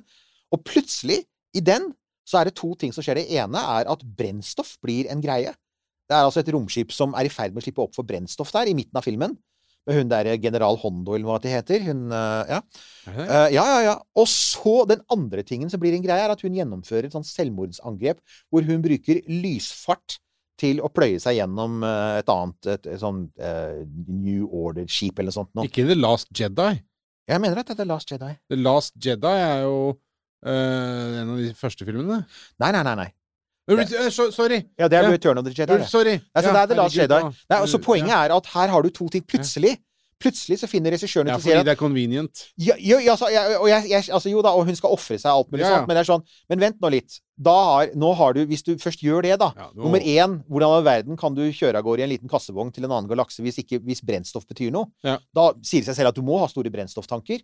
Og 0.54 0.64
plutselig, 0.64 1.20
i 1.56 1.60
den, 1.64 1.90
så 2.28 2.40
er 2.40 2.48
det 2.48 2.58
to 2.58 2.74
ting 2.76 2.92
som 2.92 3.04
skjer. 3.04 3.22
Det 3.22 3.40
ene 3.40 3.64
er 3.78 3.88
at 3.88 4.04
brennstoff 4.18 4.76
blir 4.84 5.08
en 5.12 5.22
greie. 5.24 5.54
Det 6.08 6.16
er 6.16 6.24
altså 6.24 6.42
et 6.42 6.50
romskip 6.52 6.92
som 6.94 7.14
er 7.16 7.28
i 7.28 7.32
ferd 7.32 7.54
med 7.54 7.62
å 7.62 7.66
slippe 7.66 7.84
opp 7.84 7.96
for 7.96 8.08
brennstoff 8.08 8.52
der, 8.54 8.70
i 8.70 8.76
midten 8.76 9.00
av 9.00 9.04
filmen. 9.04 9.36
Med 9.88 9.96
hun 9.96 10.10
der 10.10 10.28
general 10.36 10.76
Hondo, 10.82 11.14
eller 11.16 11.28
hva 11.28 11.38
det 11.40 11.52
heter. 11.52 11.84
Hun, 11.86 12.08
eh, 12.12 12.52
ja. 12.52 12.60
Uh, 13.08 13.48
ja, 13.54 13.64
ja, 13.64 13.78
ja. 13.86 13.94
Og 14.20 14.28
så 14.28 14.82
den 14.88 15.00
andre 15.12 15.44
tingen 15.48 15.72
som 15.72 15.80
blir 15.80 15.96
en 15.96 16.04
greie, 16.04 16.24
er 16.24 16.32
at 16.32 16.44
hun 16.44 16.56
gjennomfører 16.56 17.08
et 17.08 17.16
sånt 17.16 17.28
selvmordsangrep 17.28 18.20
hvor 18.52 18.66
hun 18.68 18.84
bruker 18.84 19.22
lysfart 19.32 20.18
til 20.58 20.82
å 20.82 20.90
pløye 20.92 21.20
seg 21.22 21.38
gjennom 21.38 21.84
eh, 21.86 22.18
et 22.18 22.30
annet 22.34 22.68
et, 22.74 22.88
et 22.90 23.00
sånn 23.00 23.22
uh, 23.38 23.78
New 24.10 24.48
Order-skip 24.50 25.20
eller 25.22 25.34
sånt. 25.34 25.52
Ikke 25.62 25.86
The 25.86 25.96
Last 25.96 26.32
Jedi. 26.34 26.72
Jeg 27.28 27.44
mener 27.44 27.60
at 27.60 27.68
det 27.68 27.76
er 27.76 27.82
The 27.84 27.88
Last 27.88 28.12
Jedi. 28.12 28.32
The 28.50 28.58
Last 28.58 28.96
Jedi 29.04 29.34
er 29.44 29.62
jo 29.68 29.78
eh, 30.44 31.20
en 31.22 31.30
av 31.34 31.36
de 31.42 31.52
første 31.58 31.84
filmene. 31.88 32.22
Nei, 32.60 32.72
nei, 32.72 32.82
nei. 32.82 32.94
nei. 33.04 33.08
Eh, 33.68 33.82
eh, 33.84 34.08
Sorry! 34.10 34.62
Ja, 34.78 34.88
det 34.88 34.96
er. 34.98 35.10
Return 35.10 35.38
of 35.38 35.44
the 35.44 35.52
Jedi. 35.52 35.82
Sorry. 35.88 36.16
Nei! 36.18 36.30
Altså, 36.34 36.48
Ja, 36.48 36.54
det 36.54 36.62
er 36.62 36.66
The 36.74 36.80
Last 36.82 36.96
Jedi. 36.96 37.20
Nei, 37.50 37.60
så 37.66 37.78
poenget 37.84 38.16
er 38.16 38.34
at 38.36 38.46
her 38.54 38.68
har 38.68 38.82
du 38.82 38.90
to 38.90 39.08
ting. 39.08 39.22
Plutselig 39.28 39.76
Plutselig 40.18 40.56
så 40.58 40.66
finner 40.66 40.90
regissøren 40.90 41.28
ut 41.28 41.30
Ja, 41.30 41.34
og 41.38 41.42
sier 41.44 41.54
fordi 41.54 41.66
det 41.68 41.70
er 41.70 41.78
convenient. 41.78 42.40
ja, 42.58 42.74
jo, 42.82 42.96
ja, 42.98 43.14
så, 43.14 43.28
ja, 43.30 43.44
og 43.60 43.68
jeg, 43.70 43.84
jeg, 43.86 44.02
altså, 44.10 44.26
jo 44.32 44.40
da, 44.42 44.50
og 44.50 44.64
hun 44.66 44.74
skal 44.74 44.90
ofre 44.90 45.14
seg 45.14 45.30
alt 45.30 45.46
mulig 45.52 45.62
Ja, 45.62 45.76
sånt, 45.76 45.86
men 45.86 45.94
det 45.94 46.00
er 46.02 46.08
sånn 46.08 46.24
Men 46.50 46.58
vent 46.64 46.80
nå 46.82 46.90
litt. 46.90 47.20
Da 47.38 47.54
har, 47.54 47.92
nå 47.94 48.10
har 48.18 48.34
du 48.34 48.40
Hvis 48.50 48.64
du 48.66 48.72
først 48.82 48.98
gjør 49.06 49.22
det, 49.22 49.36
da 49.38 49.52
nå- 49.54 49.84
Nummer 49.84 50.00
én, 50.02 50.34
hvordan 50.50 50.80
i 50.80 50.84
verden 50.88 51.16
kan 51.20 51.34
du 51.38 51.44
kjøre 51.54 51.78
av 51.78 51.84
gårde 51.86 52.02
i 52.02 52.06
en 52.08 52.10
liten 52.10 52.28
kassevogn 52.28 52.74
til 52.74 52.82
en 52.88 52.90
annen 52.96 53.06
galakse 53.08 53.44
hvis, 53.46 53.60
ikke, 53.62 53.78
hvis 53.86 54.02
brennstoff 54.02 54.42
betyr 54.50 54.74
noe? 54.74 54.90
Da 55.06 55.52
sier 55.62 55.86
det 55.86 55.92
seg 55.92 56.00
selv 56.00 56.10
at 56.10 56.18
du 56.18 56.22
må 56.26 56.40
ha 56.42 56.48
store 56.50 56.66
brennstofftanker. 56.74 57.38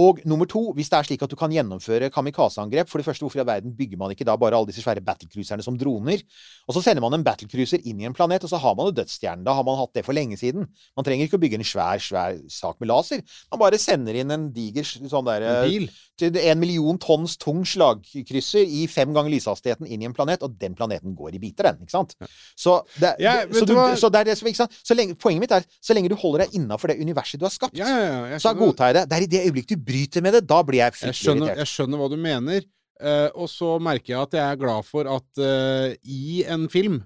Og 0.00 0.20
nummer 0.26 0.48
to, 0.50 0.72
hvis 0.74 0.88
det 0.90 0.98
er 0.98 1.06
slik 1.06 1.22
at 1.22 1.30
du 1.30 1.36
kan 1.38 1.52
gjennomføre 1.54 2.08
kamikazeangrep 2.10 2.88
For 2.90 2.98
det 2.98 3.06
første, 3.06 3.22
hvorfor 3.22 3.42
i 3.42 3.46
verden 3.46 3.74
bygger 3.78 4.00
man 4.00 4.10
ikke 4.10 4.26
da 4.26 4.34
bare 4.40 4.58
alle 4.58 4.66
disse 4.70 4.82
svære 4.82 5.04
battlecruiserne 5.04 5.62
som 5.62 5.78
droner? 5.78 6.24
Og 6.66 6.74
så 6.74 6.82
sender 6.82 7.04
man 7.04 7.14
en 7.14 7.26
battlecruiser 7.26 7.84
inn 7.86 8.00
i 8.02 8.08
en 8.08 8.16
planet, 8.16 8.42
og 8.42 8.50
så 8.50 8.58
har 8.58 8.74
man 8.74 8.90
jo 8.90 8.96
dødsstjernen. 8.98 9.44
Da 9.46 9.54
har 9.54 9.66
man 9.66 9.78
hatt 9.78 9.94
det 9.94 10.04
for 10.06 10.16
lenge 10.16 10.38
siden. 10.40 10.66
Man 10.96 11.06
trenger 11.06 11.28
ikke 11.28 11.38
å 11.38 11.44
bygge 11.44 11.60
en 11.60 11.68
svær, 11.68 12.02
svær 12.02 12.40
sak 12.50 12.80
med 12.82 12.90
laser. 12.90 13.22
Man 13.52 13.62
bare 13.62 13.78
sender 13.78 14.18
inn 14.18 14.34
en 14.34 14.50
diger 14.54 14.86
sånn 14.86 15.30
derre 15.30 15.54
En 15.64 15.88
til 16.20 16.36
en 16.38 16.60
million 16.60 16.98
tonns 17.00 17.34
tung 17.42 17.64
slagkrysser 17.66 18.62
i 18.62 18.84
fem 18.90 19.10
ganger 19.14 19.32
lyshastigheten 19.34 19.88
inn 19.90 20.04
i 20.04 20.06
en 20.08 20.14
planet, 20.14 20.44
og 20.46 20.54
den 20.60 20.76
planeten 20.78 21.14
går 21.18 21.34
i 21.34 21.40
biter, 21.42 21.70
den. 21.70 21.82
ikke 21.82 21.94
sant? 21.94 22.14
Så, 22.54 22.76
det, 23.00 23.16
Ja, 23.22 23.40
så, 23.50 23.66
du 23.66 23.74
så 23.98 24.10
det 24.12 24.22
er 24.22 24.30
det 24.30 24.36
som, 24.38 24.48
ikke 24.50 24.62
sant? 24.62 24.78
Så 24.84 24.94
lenge, 24.94 25.16
Poenget 25.18 25.44
mitt 25.44 25.54
er 25.56 25.66
så 25.82 25.96
lenge 25.96 26.10
du 26.12 26.16
holder 26.18 26.44
deg 26.44 26.54
innafor 26.58 26.92
det 26.92 27.00
universet 27.02 27.40
du 27.40 27.46
har 27.48 27.54
skapt, 27.54 27.76
Ja, 27.78 27.88
ja, 27.88 28.20
ja. 28.34 28.38
Så 28.42 28.54
godtar 28.58 28.92
jeg 28.92 28.98
det. 29.00 29.04
Det 29.10 29.18
er 29.18 29.26
i 29.26 29.30
det 29.30 29.42
øyeblikk 29.48 29.70
du 29.70 29.76
bryter 29.86 30.24
med 30.24 30.38
det, 30.38 30.44
da 30.48 30.60
blir 30.66 30.80
jeg 30.82 30.96
fryktelig 30.96 31.36
irritert. 31.36 31.60
jeg 31.62 31.72
skjønner 31.72 32.00
hva 32.00 32.08
du 32.12 32.16
mener. 32.20 32.64
Uh, 32.94 33.26
og 33.42 33.48
så 33.50 33.72
merker 33.82 34.12
jeg 34.12 34.20
at 34.22 34.36
jeg 34.38 34.44
er 34.54 34.58
glad 34.60 34.86
for 34.86 35.08
at 35.10 35.40
uh, 35.42 35.90
i 36.06 36.44
en 36.46 36.68
film, 36.70 37.00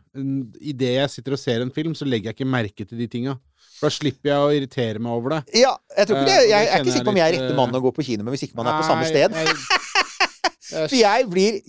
i 0.61 0.75
det 0.77 0.91
jeg 0.99 1.13
sitter 1.15 1.35
og 1.35 1.41
ser 1.41 1.65
en 1.65 1.73
film, 1.75 1.95
så 1.97 2.07
legger 2.07 2.31
jeg 2.31 2.39
ikke 2.39 2.49
merke 2.49 2.85
til 2.85 3.01
de 3.01 3.09
tinga. 3.11 3.39
For 3.79 3.89
da 3.89 3.95
slipper 3.95 4.31
jeg 4.31 4.43
å 4.43 4.51
irritere 4.53 5.01
meg 5.03 5.15
over 5.15 5.37
det. 5.37 5.41
Ja, 5.63 5.73
jeg 5.97 6.11
tror 6.11 6.21
ikke 6.21 6.29
det. 6.29 6.43
jeg, 6.43 6.51
Jeg 6.51 6.69
er 6.69 6.83
ikke 6.83 6.97
sikker 6.97 7.09
på 7.09 7.15
om 7.15 7.21
jeg 7.21 7.29
er 7.31 7.39
rette 7.39 7.49
mann 7.55 7.61
mannen 7.63 7.79
å 7.81 7.85
gå 7.87 7.95
på 7.97 8.05
kino 8.11 8.27
med 8.27 8.35
hvis 8.35 8.45
ikke 8.49 8.59
man 8.59 8.69
er 8.69 8.81
på 8.83 8.89
samme 8.91 9.09
sted. 9.09 9.35
For 10.69 10.99
jeg 10.99 11.27
blir 11.31 11.63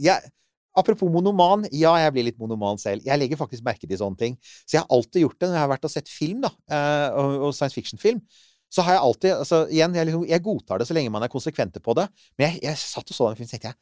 Apropos 0.80 1.10
monoman. 1.12 1.66
Ja, 1.76 1.96
jeg 2.00 2.14
blir 2.16 2.28
litt 2.30 2.38
monoman 2.40 2.78
selv. 2.80 3.04
Jeg 3.08 3.20
legger 3.20 3.40
faktisk 3.40 3.66
merke 3.66 3.88
til 3.88 4.00
sånne 4.00 4.20
ting. 4.20 4.38
Så 4.64 4.78
jeg 4.78 4.84
har 4.84 4.94
alltid 4.96 5.26
gjort 5.26 5.40
det 5.40 5.50
når 5.50 5.58
jeg 5.58 5.64
har 5.66 5.72
vært 5.74 5.88
og 5.90 5.92
sett 5.92 6.12
film, 6.12 6.44
da, 6.46 6.52
eh, 6.72 7.18
og 7.18 7.50
science 7.58 7.76
fiction-film. 7.76 8.22
Så 8.70 8.86
har 8.86 8.96
jeg 8.98 9.02
alltid 9.02 9.32
altså 9.34 9.64
Igjen, 9.74 9.96
jeg, 9.98 10.08
liksom, 10.10 10.28
jeg 10.30 10.44
godtar 10.46 10.82
det 10.82 10.86
så 10.90 10.96
lenge 10.98 11.14
man 11.14 11.26
er 11.26 11.32
konsekvente 11.34 11.82
på 11.82 11.96
det. 11.98 12.06
Men 12.38 12.52
jeg, 12.52 12.62
jeg 12.68 12.82
satt 12.82 13.10
og 13.10 13.18
så 13.18 13.30
den 13.32 13.40
filmen 13.40 13.52
tenkte 13.52 13.72
jeg 13.74 13.80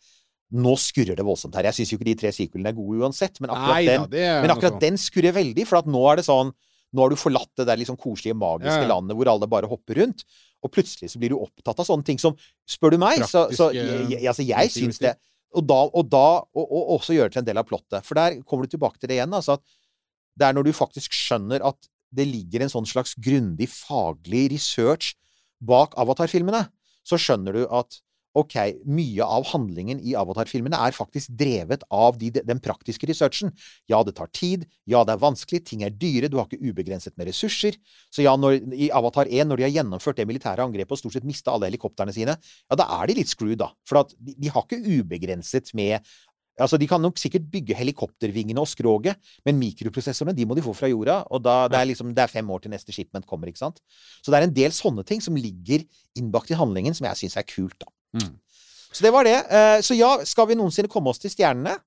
nå 0.56 0.78
skurrer 0.80 1.18
det 1.20 1.26
voldsomt 1.28 1.58
her. 1.60 1.68
Jeg 1.68 1.76
syns 1.76 1.90
jo 1.92 1.98
ikke 1.98 2.08
de 2.08 2.16
tre 2.22 2.30
sequelene 2.32 2.72
er 2.72 2.76
gode 2.78 3.02
uansett, 3.04 3.42
men 3.44 3.52
akkurat 3.52 3.74
Nei 3.76 3.82
den 3.90 4.06
men 4.46 4.54
akkurat 4.54 4.78
den 4.80 5.00
skurrer 5.02 5.36
veldig, 5.36 5.66
for 5.68 5.82
at 5.82 5.90
nå 5.92 6.04
er 6.12 6.22
det 6.22 6.28
sånn 6.30 6.54
Nå 6.96 7.04
har 7.04 7.12
du 7.12 7.20
forlatt 7.20 7.52
det 7.60 7.66
der 7.68 7.76
liksom 7.82 7.98
koselige, 8.00 8.32
magiske 8.40 8.86
Ja, 8.86 8.88
landet 8.88 9.18
hvor 9.20 9.28
alle 9.28 9.50
bare 9.52 9.68
hopper 9.68 9.98
rundt. 10.00 10.22
Og 10.64 10.72
plutselig 10.72 11.10
så 11.12 11.20
blir 11.20 11.34
du 11.34 11.36
opptatt 11.36 11.82
av 11.84 11.88
sånne 11.90 12.08
ting 12.08 12.22
som 12.22 12.38
Spør 12.64 12.96
du 12.96 13.02
meg, 13.02 13.26
så, 13.28 13.50
så 13.52 13.68
jeg, 13.76 14.22
altså, 14.24 14.46
jeg 14.48 14.72
syns 14.72 15.02
det 15.04 15.18
Og 15.52 15.68
da, 15.68 15.82
og, 15.92 16.08
da 16.08 16.24
og, 16.40 16.64
og 16.64 16.94
også 16.96 17.18
gjøre 17.18 17.28
det 17.28 17.36
til 17.36 17.44
en 17.44 17.50
del 17.50 17.60
av 17.60 17.68
plottet. 17.68 18.08
For 18.08 18.16
der 18.16 18.40
kommer 18.48 18.64
du 18.64 18.72
tilbake 18.72 19.02
til 19.02 19.12
det 19.12 19.20
igjen. 19.20 19.36
Altså 19.36 19.58
at 19.60 19.66
det 20.38 20.48
er 20.48 20.56
når 20.56 20.70
du 20.70 20.74
faktisk 20.80 21.16
skjønner 21.18 21.64
at 21.68 21.92
det 22.14 22.28
ligger 22.30 22.64
en 22.64 22.74
sånn 22.74 22.88
slags 22.90 23.16
grundig 23.20 23.70
faglig 23.72 24.48
research 24.56 25.16
bak 25.60 25.96
Avatar-filmene, 26.00 26.68
så 27.08 27.20
skjønner 27.20 27.56
du 27.56 27.64
at 27.74 28.00
ok, 28.38 28.56
mye 28.86 29.26
av 29.26 29.48
handlingen 29.52 30.02
i 30.04 30.14
Avatar-filmene 30.18 30.78
er 30.88 30.96
faktisk 30.96 31.34
drevet 31.40 31.84
av 31.94 32.18
de, 32.22 32.30
den 32.36 32.62
praktiske 32.64 33.10
researchen. 33.10 33.54
Ja, 33.90 34.04
det 34.06 34.14
tar 34.20 34.30
tid. 34.36 34.68
Ja, 34.90 35.04
det 35.08 35.16
er 35.16 35.24
vanskelig. 35.24 35.64
Ting 35.66 35.84
er 35.86 35.96
dyre. 35.96 36.30
Du 36.30 36.38
har 36.40 36.46
ikke 36.46 36.62
ubegrenset 36.62 37.16
med 37.18 37.32
ressurser. 37.32 37.80
Så 38.14 38.26
ja, 38.26 38.36
når, 38.38 38.60
i 38.78 38.92
Avatar 38.94 39.30
1, 39.32 39.48
når 39.50 39.62
de 39.62 39.68
har 39.68 39.74
gjennomført 39.80 40.22
det 40.22 40.28
militære 40.30 40.66
angrepet 40.66 40.98
og 40.98 41.02
stort 41.02 41.18
sett 41.18 41.28
mista 41.28 41.54
alle 41.54 41.72
helikoptrene 41.72 42.14
sine, 42.16 42.38
ja, 42.38 42.80
da 42.80 42.88
er 43.00 43.10
de 43.10 43.18
litt 43.22 43.34
screwed, 43.34 43.58
da. 43.64 43.72
For 43.90 44.06
de, 44.14 44.36
de 44.38 44.54
har 44.54 44.68
ikke 44.68 45.00
ubegrenset 45.00 45.74
med 45.78 46.14
Altså, 46.60 46.78
De 46.82 46.88
kan 46.90 47.02
nok 47.02 47.20
sikkert 47.22 47.46
bygge 47.52 47.76
helikoptervingene 47.78 48.62
og 48.62 48.70
skroget, 48.72 49.20
men 49.46 49.60
mikroprosessorene 49.62 50.36
de 50.38 50.46
må 50.50 50.58
de 50.58 50.64
få 50.66 50.74
fra 50.78 50.90
jorda. 50.90 51.20
Og 51.34 51.44
da, 51.46 51.68
det, 51.72 51.80
er 51.80 51.90
liksom, 51.92 52.14
det 52.18 52.24
er 52.26 52.32
fem 52.32 52.50
år 52.50 52.64
til 52.64 52.74
neste 52.74 52.96
shipment 52.96 53.28
kommer. 53.30 53.52
ikke 53.52 53.62
sant? 53.62 53.82
Så 54.22 54.32
det 54.34 54.40
er 54.40 54.48
en 54.48 54.56
del 54.56 54.74
sånne 54.76 55.06
ting 55.08 55.22
som 55.24 55.38
ligger 55.38 55.86
innbakt 56.18 56.52
i 56.52 56.58
handlingen, 56.58 56.98
som 56.98 57.10
jeg 57.10 57.22
syns 57.24 57.38
er 57.38 57.48
kult. 57.48 57.78
da. 57.84 57.92
Mm. 58.18 58.34
Så 58.92 59.04
det 59.06 59.12
var 59.14 59.28
det. 59.28 59.38
Eh, 59.52 59.82
Så 59.86 59.98
ja, 59.98 60.16
skal 60.26 60.48
vi 60.50 60.58
noensinne 60.58 60.90
komme 60.90 61.12
oss 61.14 61.22
til 61.22 61.34
stjernene, 61.34 61.78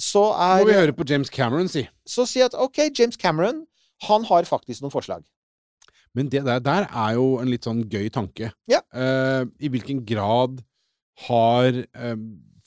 så 0.00 0.32
er 0.34 0.64
Må 0.64 0.72
vi 0.72 0.80
høre 0.80 0.96
på 0.96 1.06
James 1.06 1.30
Cameron, 1.30 1.68
si. 1.70 1.84
Så 2.06 2.26
si 2.26 2.42
at 2.42 2.54
OK, 2.58 2.80
James 2.98 3.16
Cameron, 3.16 3.62
han 4.08 4.24
har 4.26 4.48
faktisk 4.48 4.82
noen 4.82 4.90
forslag. 4.90 5.22
Men 6.14 6.28
det 6.30 6.44
der, 6.46 6.58
der 6.62 6.86
er 6.90 7.14
jo 7.14 7.38
en 7.42 7.50
litt 7.50 7.66
sånn 7.66 7.84
gøy 7.90 8.08
tanke. 8.14 8.50
Ja. 8.70 8.80
Uh, 8.94 9.46
I 9.58 9.70
hvilken 9.70 10.02
grad 10.06 10.60
har 11.28 11.78
uh, 11.94 12.18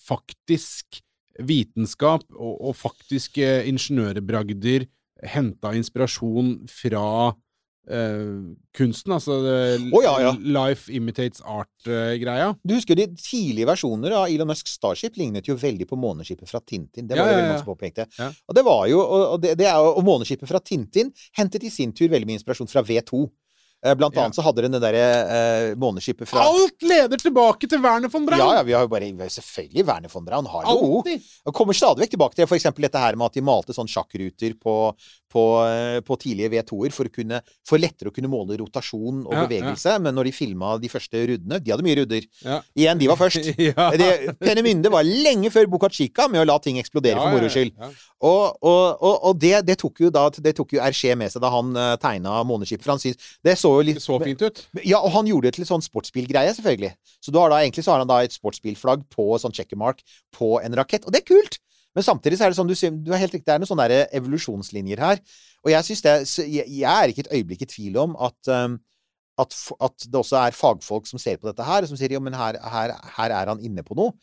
faktisk 0.08 1.02
vitenskap 1.40 2.24
og, 2.36 2.54
og 2.70 2.78
faktiske 2.78 3.50
ingeniørbragder 3.70 4.88
henta 5.34 5.74
inspirasjon 5.78 6.56
fra 6.72 7.34
Uh, 7.88 8.52
kunsten? 8.76 9.14
Altså 9.16 9.38
oh, 9.96 10.02
ja, 10.04 10.12
ja. 10.20 10.34
Life 10.36 10.92
imitates 10.92 11.40
art-greia? 11.40 12.50
Du 12.68 12.74
husker 12.76 13.00
de 13.00 13.06
tidlige 13.16 13.64
versjoner 13.70 14.12
av 14.12 14.26
Elon 14.28 14.50
Musks 14.50 14.74
Starship 14.76 15.16
lignet 15.16 15.48
jo 15.48 15.56
veldig 15.56 15.88
på 15.88 15.96
måneskipet 15.96 16.52
fra 16.52 16.60
Tintin. 16.60 17.08
Det 17.08 17.16
Ja, 17.16 17.24
var 17.24 17.32
det 17.32 17.38
veldig 17.38 17.54
mange 17.54 17.62
som 17.62 17.70
påpekte. 17.72 18.08
Ja. 18.20 18.28
Og 18.44 18.58
det 18.60 18.66
var 18.68 18.82
jo, 18.92 19.00
og, 19.00 19.40
det, 19.40 19.56
det 19.62 19.70
er, 19.72 19.80
og 19.80 20.04
måneskipet 20.04 20.52
fra 20.52 20.60
Tintin 20.60 21.14
hentet 21.40 21.64
i 21.64 21.72
sin 21.72 21.96
tur 21.96 22.12
veldig 22.12 22.28
mye 22.28 22.42
inspirasjon 22.42 22.68
fra 22.68 22.84
V2. 22.84 23.24
Eh, 23.86 23.94
Blant 23.96 24.16
Ja. 24.16 24.24
annet 24.24 24.36
så 24.36 24.42
hadde 24.42 24.64
den 24.66 24.74
det 24.74 24.82
derre 24.82 25.02
eh, 25.38 25.76
måneskipet 25.78 26.28
fra 26.28 26.42
Alt 26.50 26.82
leder 26.82 27.20
tilbake 27.22 27.70
til 27.70 27.82
Werner 27.84 28.10
von 28.10 28.26
Braun! 28.26 28.40
Ja, 28.42 28.56
ja, 28.58 28.64
vi 28.66 28.74
har 28.74 28.82
jo 28.88 28.90
bare 28.90 29.06
har 29.06 29.30
jo 29.30 29.36
Selvfølgelig 29.38 29.86
Werner 29.86 30.10
von 30.10 30.26
Braun. 30.26 30.50
Hallo! 30.50 30.98
Alltid! 30.98 31.22
Og 31.46 31.54
kommer 31.54 31.78
stadig 31.78 32.02
vekk 32.08 32.16
tilbake 32.16 32.36
til 32.40 32.50
for 32.50 32.58
eksempel 32.58 32.88
dette 32.88 32.98
her 33.04 33.16
med 33.16 33.30
at 33.30 33.38
de 33.38 33.46
malte 33.46 33.76
sånn 33.78 33.88
sjakkruter 33.92 34.58
på, 34.58 34.74
på, 35.32 35.42
eh, 35.68 36.00
på 36.08 36.16
tidlige 36.22 36.50
V2-er 36.54 36.94
for, 36.96 37.10
kunne- 37.12 37.42
for 37.68 37.78
lettere 37.82 38.10
å 38.12 38.16
kunne 38.16 38.30
måle 38.32 38.56
rotasjon 38.62 39.26
og 39.28 39.34
Ja, 39.34 39.46
bevegelse. 39.46 39.98
Men 40.02 40.16
når 40.16 40.30
de 40.30 40.32
filma 40.32 40.78
de 40.80 40.88
første 40.92 41.24
ruddene 41.28 41.60
De 41.64 41.72
hadde 41.74 41.84
mye 41.84 41.98
rudder. 42.00 42.28
Ja. 42.46 42.62
Igjen, 42.78 42.98
de 43.02 43.08
var 43.12 43.20
først. 43.20 43.50
ja. 43.70 43.90
Det, 43.92 44.38
Penemynde 44.40 44.92
var 44.94 45.04
lenge 45.04 45.52
før 45.52 45.68
Boca 45.68 45.90
Chica 45.92 46.28
med 46.32 46.42
å 46.42 46.48
la 46.48 46.58
ting 46.64 46.80
eksplodere 46.80 47.20
for 47.20 47.36
moro 47.36 47.50
skyld. 47.52 47.74
Ja, 47.78 47.90
ja. 47.92 48.14
Og, 48.28 48.58
og, 48.66 49.04
og, 49.04 49.18
og 49.30 49.38
det, 49.44 49.54
det 49.68 49.76
tok 49.78 50.00
jo 50.02 50.10
da 50.10 50.24
Det 50.34 50.56
tok 50.58 50.72
jo 50.74 50.80
Hergé 50.82 51.12
med 51.20 51.30
seg 51.30 51.44
da 51.44 51.52
han 51.54 51.76
uh, 51.78 51.92
tegna 52.02 52.40
måneskipet. 52.50 52.82
For 52.88 52.96
han 52.96 53.04
syns 53.04 53.20
Det 53.46 53.54
så 53.60 53.76
jo 53.76 53.84
litt 53.86 54.00
Det 54.00 54.06
så 54.08 54.18
fint 54.24 54.42
ut. 54.42 54.64
ja, 54.88 54.98
og 55.04 55.12
han 55.14 55.28
gjorde 55.30 55.52
det 55.52 55.58
til 55.60 55.68
en 55.68 55.74
sånn 55.76 55.86
sportsbilgreie, 55.86 56.56
selvfølgelig. 56.58 56.96
Så 57.22 57.30
du 57.36 57.38
har 57.42 57.52
da, 57.54 57.60
egentlig 57.62 57.84
så 57.86 57.94
har 57.94 58.02
han 58.02 58.10
da 58.10 58.24
et 58.26 58.34
sportsbilflagg 58.34 59.04
på 59.14 59.28
sånn 59.44 59.54
checkermark 59.54 60.02
på 60.34 60.56
en 60.64 60.74
rakett, 60.80 61.06
og 61.06 61.14
det 61.14 61.22
er 61.26 61.30
kult! 61.36 61.60
Men 61.98 62.06
samtidig 62.06 62.38
så 62.38 62.46
er 62.46 62.54
det 62.54 62.60
sånn, 62.60 62.70
du, 62.70 62.78
du 62.78 63.10
er 63.10 63.24
helt 63.24 63.34
riktig, 63.34 63.48
det 63.48 63.56
er 63.56 63.62
noen 63.64 63.72
sånne 63.72 63.88
der 63.90 64.12
evolusjonslinjer 64.20 65.00
her. 65.02 65.22
Og 65.66 65.72
jeg 65.74 65.88
synes 65.88 66.04
det, 66.06 66.14
jeg, 66.46 66.84
er 66.86 67.10
ikke 67.10 67.24
et 67.26 67.32
øyeblikk 67.40 67.64
i 67.66 67.70
tvil 67.72 67.98
om 68.04 68.14
at, 68.22 68.38
um, 68.54 68.76
at, 69.42 69.56
at 69.88 70.06
det 70.06 70.20
også 70.20 70.38
er 70.44 70.58
fagfolk 70.58 71.10
som 71.10 71.22
ser 71.22 71.40
på 71.42 71.50
dette 71.50 71.66
her, 71.66 71.88
som 71.90 71.98
sier 71.98 72.14
jo, 72.14 72.22
men 72.22 72.38
her, 72.38 72.60
her, 72.62 72.94
her 73.18 73.34
er 73.40 73.50
han 73.50 73.64
inne 73.66 73.82
på 73.88 73.98
noe. 73.98 74.14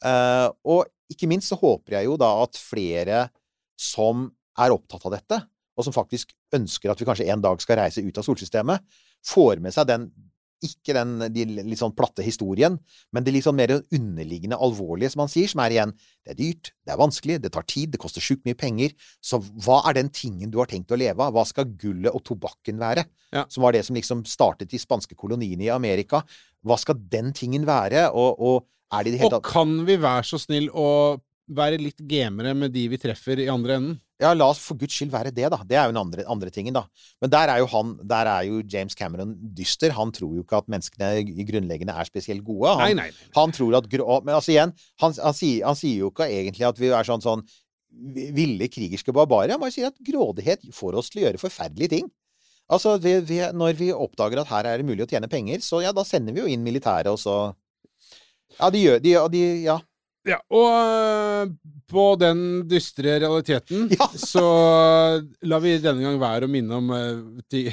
Eh, 0.00 0.48
og 0.72 0.88
ikke 1.12 1.28
minst 1.30 1.52
så 1.52 1.58
håper 1.60 1.98
jeg 1.98 2.08
jo 2.08 2.16
da 2.20 2.30
at 2.42 2.58
flere 2.58 3.24
som 3.80 4.28
er 4.60 4.74
opptatt 4.74 5.06
av 5.08 5.14
dette, 5.16 5.40
og 5.78 5.86
som 5.86 5.94
faktisk 5.94 6.34
ønsker 6.56 6.92
at 6.92 7.00
vi 7.00 7.06
kanskje 7.08 7.28
en 7.32 7.44
dag 7.44 7.62
skal 7.62 7.80
reise 7.80 8.02
ut 8.04 8.18
av 8.20 8.26
solsystemet, 8.26 8.82
får 9.26 9.62
med 9.62 9.74
seg 9.76 9.88
den 9.88 10.10
ikke 10.64 10.94
den 10.96 11.18
de 11.32 11.44
litt 11.60 11.80
sånn 11.80 11.94
platte 11.96 12.24
historien, 12.24 12.76
men 13.14 13.24
det 13.24 13.34
litt 13.34 13.46
sånn 13.46 13.58
mer 13.58 13.72
underliggende 13.78 14.58
alvorlige, 14.60 15.12
som 15.14 15.24
han 15.24 15.32
sier, 15.32 15.50
som 15.50 15.62
er 15.64 15.76
igjen 15.76 15.94
det 15.96 16.34
er 16.34 16.38
dyrt, 16.38 16.72
det 16.84 16.92
er 16.94 17.00
vanskelig, 17.00 17.38
det 17.42 17.52
tar 17.54 17.64
tid, 17.68 17.92
det 17.94 18.00
koster 18.02 18.24
sjukt 18.24 18.44
mye 18.46 18.58
penger. 18.58 18.92
Så 19.24 19.40
hva 19.64 19.80
er 19.88 19.96
den 19.96 20.10
tingen 20.14 20.52
du 20.52 20.58
har 20.60 20.68
tenkt 20.70 20.92
å 20.92 20.98
leve 21.00 21.24
av? 21.24 21.32
Hva 21.34 21.46
skal 21.48 21.70
gullet 21.80 22.12
og 22.12 22.22
tobakken 22.28 22.80
være? 22.80 23.06
Ja. 23.32 23.46
Som 23.50 23.64
var 23.64 23.74
det 23.74 23.86
som 23.86 23.96
liksom 23.96 24.26
startet 24.28 24.70
de 24.70 24.80
spanske 24.80 25.16
koloniene 25.18 25.66
i 25.66 25.72
Amerika. 25.72 26.20
Hva 26.66 26.76
skal 26.80 27.00
den 27.10 27.32
tingen 27.36 27.64
være? 27.68 28.10
Og, 28.12 28.36
og 28.36 28.68
er 28.92 29.06
det 29.06 29.12
i 29.12 29.16
det 29.16 29.22
hele 29.24 29.40
Og 29.40 29.48
kan 29.48 29.74
vi 29.88 29.96
være 30.02 30.26
så 30.28 30.40
snill 30.42 30.68
å 30.76 30.86
være 31.56 31.80
litt 31.80 32.00
gamere 32.08 32.54
med 32.56 32.72
de 32.74 32.86
vi 32.92 32.98
treffer 33.00 33.42
i 33.42 33.48
andre 33.52 33.76
enden? 33.78 33.98
Ja, 34.20 34.34
la 34.36 34.50
oss 34.52 34.60
for 34.60 34.76
guds 34.76 34.92
skyld 34.92 35.12
være 35.14 35.32
det, 35.32 35.46
da. 35.48 35.58
Det 35.64 35.78
er 35.80 35.86
jo 35.88 35.94
den 35.94 36.00
andre, 36.02 36.24
andre 36.28 36.50
tingen, 36.52 36.76
da. 36.76 36.82
Men 37.24 37.32
der 37.32 37.48
er 37.54 37.62
jo 37.62 37.68
han 37.72 37.94
Der 38.04 38.28
er 38.28 38.44
jo 38.44 38.60
James 38.68 38.94
Cameron 38.94 39.32
dyster. 39.56 39.94
Han 39.96 40.12
tror 40.12 40.34
jo 40.36 40.44
ikke 40.44 40.60
at 40.60 40.68
menneskene 40.68 41.08
i 41.24 41.46
grunnleggende 41.48 41.94
er 41.96 42.08
spesielt 42.08 42.44
gode. 42.44 42.68
Han, 42.68 42.84
Nei, 42.84 42.92
nei. 42.98 43.08
nei. 43.08 43.32
Han 43.38 43.54
tror 43.56 43.78
at. 43.80 43.88
Men 43.88 44.34
altså 44.36 44.52
igjen, 44.52 44.74
han, 45.00 45.16
han, 45.16 45.36
sier, 45.36 45.64
han 45.64 45.78
sier 45.78 46.04
jo 46.04 46.12
ikke 46.12 46.28
egentlig 46.28 46.68
at 46.68 46.80
vi 46.82 46.92
er 46.92 47.08
sånn 47.08 47.24
sånn 47.24 47.46
ville 48.36 48.68
krigerske 48.70 49.12
barbarer. 49.16 49.54
Han 49.56 49.62
bare 49.62 49.74
sier 49.74 49.88
at 49.88 50.04
grådighet 50.04 50.68
får 50.76 51.00
oss 51.00 51.10
til 51.10 51.22
å 51.22 51.26
gjøre 51.26 51.40
forferdelige 51.42 51.96
ting. 51.96 52.10
Altså, 52.70 52.94
vi, 53.02 53.16
vi, 53.26 53.40
Når 53.56 53.78
vi 53.80 53.88
oppdager 53.92 54.42
at 54.44 54.50
her 54.52 54.68
er 54.68 54.78
det 54.78 54.86
mulig 54.86 55.06
å 55.06 55.10
tjene 55.10 55.30
penger, 55.30 55.62
så 55.64 55.80
ja, 55.82 55.90
da 55.96 56.04
sender 56.06 56.36
vi 56.36 56.44
jo 56.44 56.50
inn 56.50 56.62
militæret, 56.66 57.10
og 57.10 57.18
så 57.18 57.54
Ja, 58.58 58.68
de 58.70 58.82
gjør 58.84 59.00
de, 59.02 59.16
de, 59.32 59.40
Ja. 59.64 59.80
Ja, 60.30 60.38
og 60.54 60.68
øh, 60.70 61.52
på 61.90 62.04
den 62.20 62.42
dystre 62.70 63.16
realiteten 63.22 63.88
Ja. 63.96 64.06
så 64.32 64.44
lar 65.42 65.62
vi 65.64 65.76
denne 65.82 66.04
gang 66.06 66.20
være 66.22 66.46
å 66.46 66.52
minne 66.52 66.78
om 66.78 66.90
øh, 66.94 67.68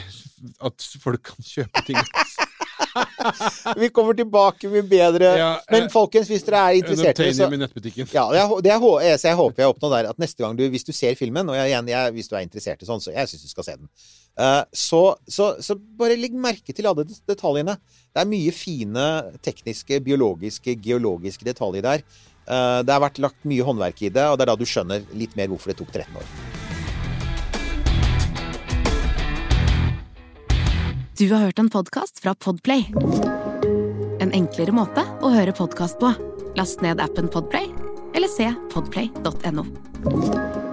at 0.66 0.90
folk 1.04 1.22
kan 1.32 1.46
kjøpe 1.54 1.86
ting. 1.88 2.02
Vi 3.78 3.90
kommer 3.94 4.16
tilbake 4.18 4.70
med 4.72 4.88
bedre 4.90 5.28
Ja, 5.38 5.50
Men 5.70 5.84
eh, 5.86 5.90
folkens, 5.94 6.30
hvis 6.32 6.44
dere 6.46 6.62
er 6.72 6.78
interessert 6.80 7.18
så. 7.36 7.50
Ja, 8.16 8.24
det 8.34 8.40
er, 8.42 8.54
det 8.66 8.72
er, 8.74 8.86
jeg- 9.06 9.20
jeg 9.28 9.36
håper 9.38 9.64
jeg 9.64 9.72
oppnår 9.74 9.94
der 9.96 10.10
at 10.14 10.20
neste 10.22 10.44
gang 10.44 10.58
du, 10.58 10.64
hvis 10.74 10.86
du 10.88 10.92
ser 10.96 11.16
filmen, 11.20 11.50
og 11.50 11.56
jeg, 11.58 11.70
igjen, 11.72 11.90
jeg, 11.92 12.14
hvis 12.16 12.30
du 12.32 12.36
er 12.38 12.46
interessert 12.46 12.82
i 12.82 12.88
sånn, 12.90 13.02
så 13.04 13.14
jeg 13.14 13.30
syns 13.30 13.44
du 13.48 13.52
skal 13.54 13.68
se 13.70 13.78
den, 13.82 13.90
Uh, 14.38 14.62
så, 14.70 15.00
så, 15.26 15.48
så 15.66 15.74
bare 15.98 16.14
legg 16.14 16.36
merke 16.38 16.70
til 16.78 16.86
alle 16.86 17.08
detaljene. 17.26 17.74
Det 18.14 18.22
er 18.22 18.28
mye 18.30 18.52
fine 18.54 19.06
tekniske, 19.42 19.98
biologiske, 20.06 20.76
geologiske 20.86 21.48
detaljer 21.48 21.82
der. 21.82 22.04
Eh, 22.48 22.80
det 22.84 22.94
har 22.94 23.04
vært 23.04 23.20
lagt 23.20 23.48
mye 23.48 23.66
håndverk 23.68 24.06
i 24.08 24.12
det, 24.14 24.24
og 24.28 24.38
det 24.38 24.48
er 24.48 24.52
da 24.54 24.60
du 24.60 24.68
skjønner 24.68 25.04
litt 25.20 25.36
mer 25.40 25.52
hvorfor 25.52 25.74
det 25.74 25.80
tok 25.82 25.92
13 25.92 26.16
år. 26.22 26.30
Du 31.18 31.26
har 31.34 31.48
hørt 31.48 31.60
en 31.60 31.70
podkast 31.74 32.22
fra 32.22 32.36
Podplay. 32.38 32.86
En 34.22 34.32
enklere 34.38 34.76
måte 34.76 35.02
å 35.26 35.34
høre 35.34 35.56
podkast 35.58 35.98
på. 36.02 36.14
Last 36.58 36.86
ned 36.86 37.02
appen 37.02 37.30
Podplay, 37.34 37.72
eller 38.14 38.32
se 38.32 38.52
podplay.no. 38.74 40.67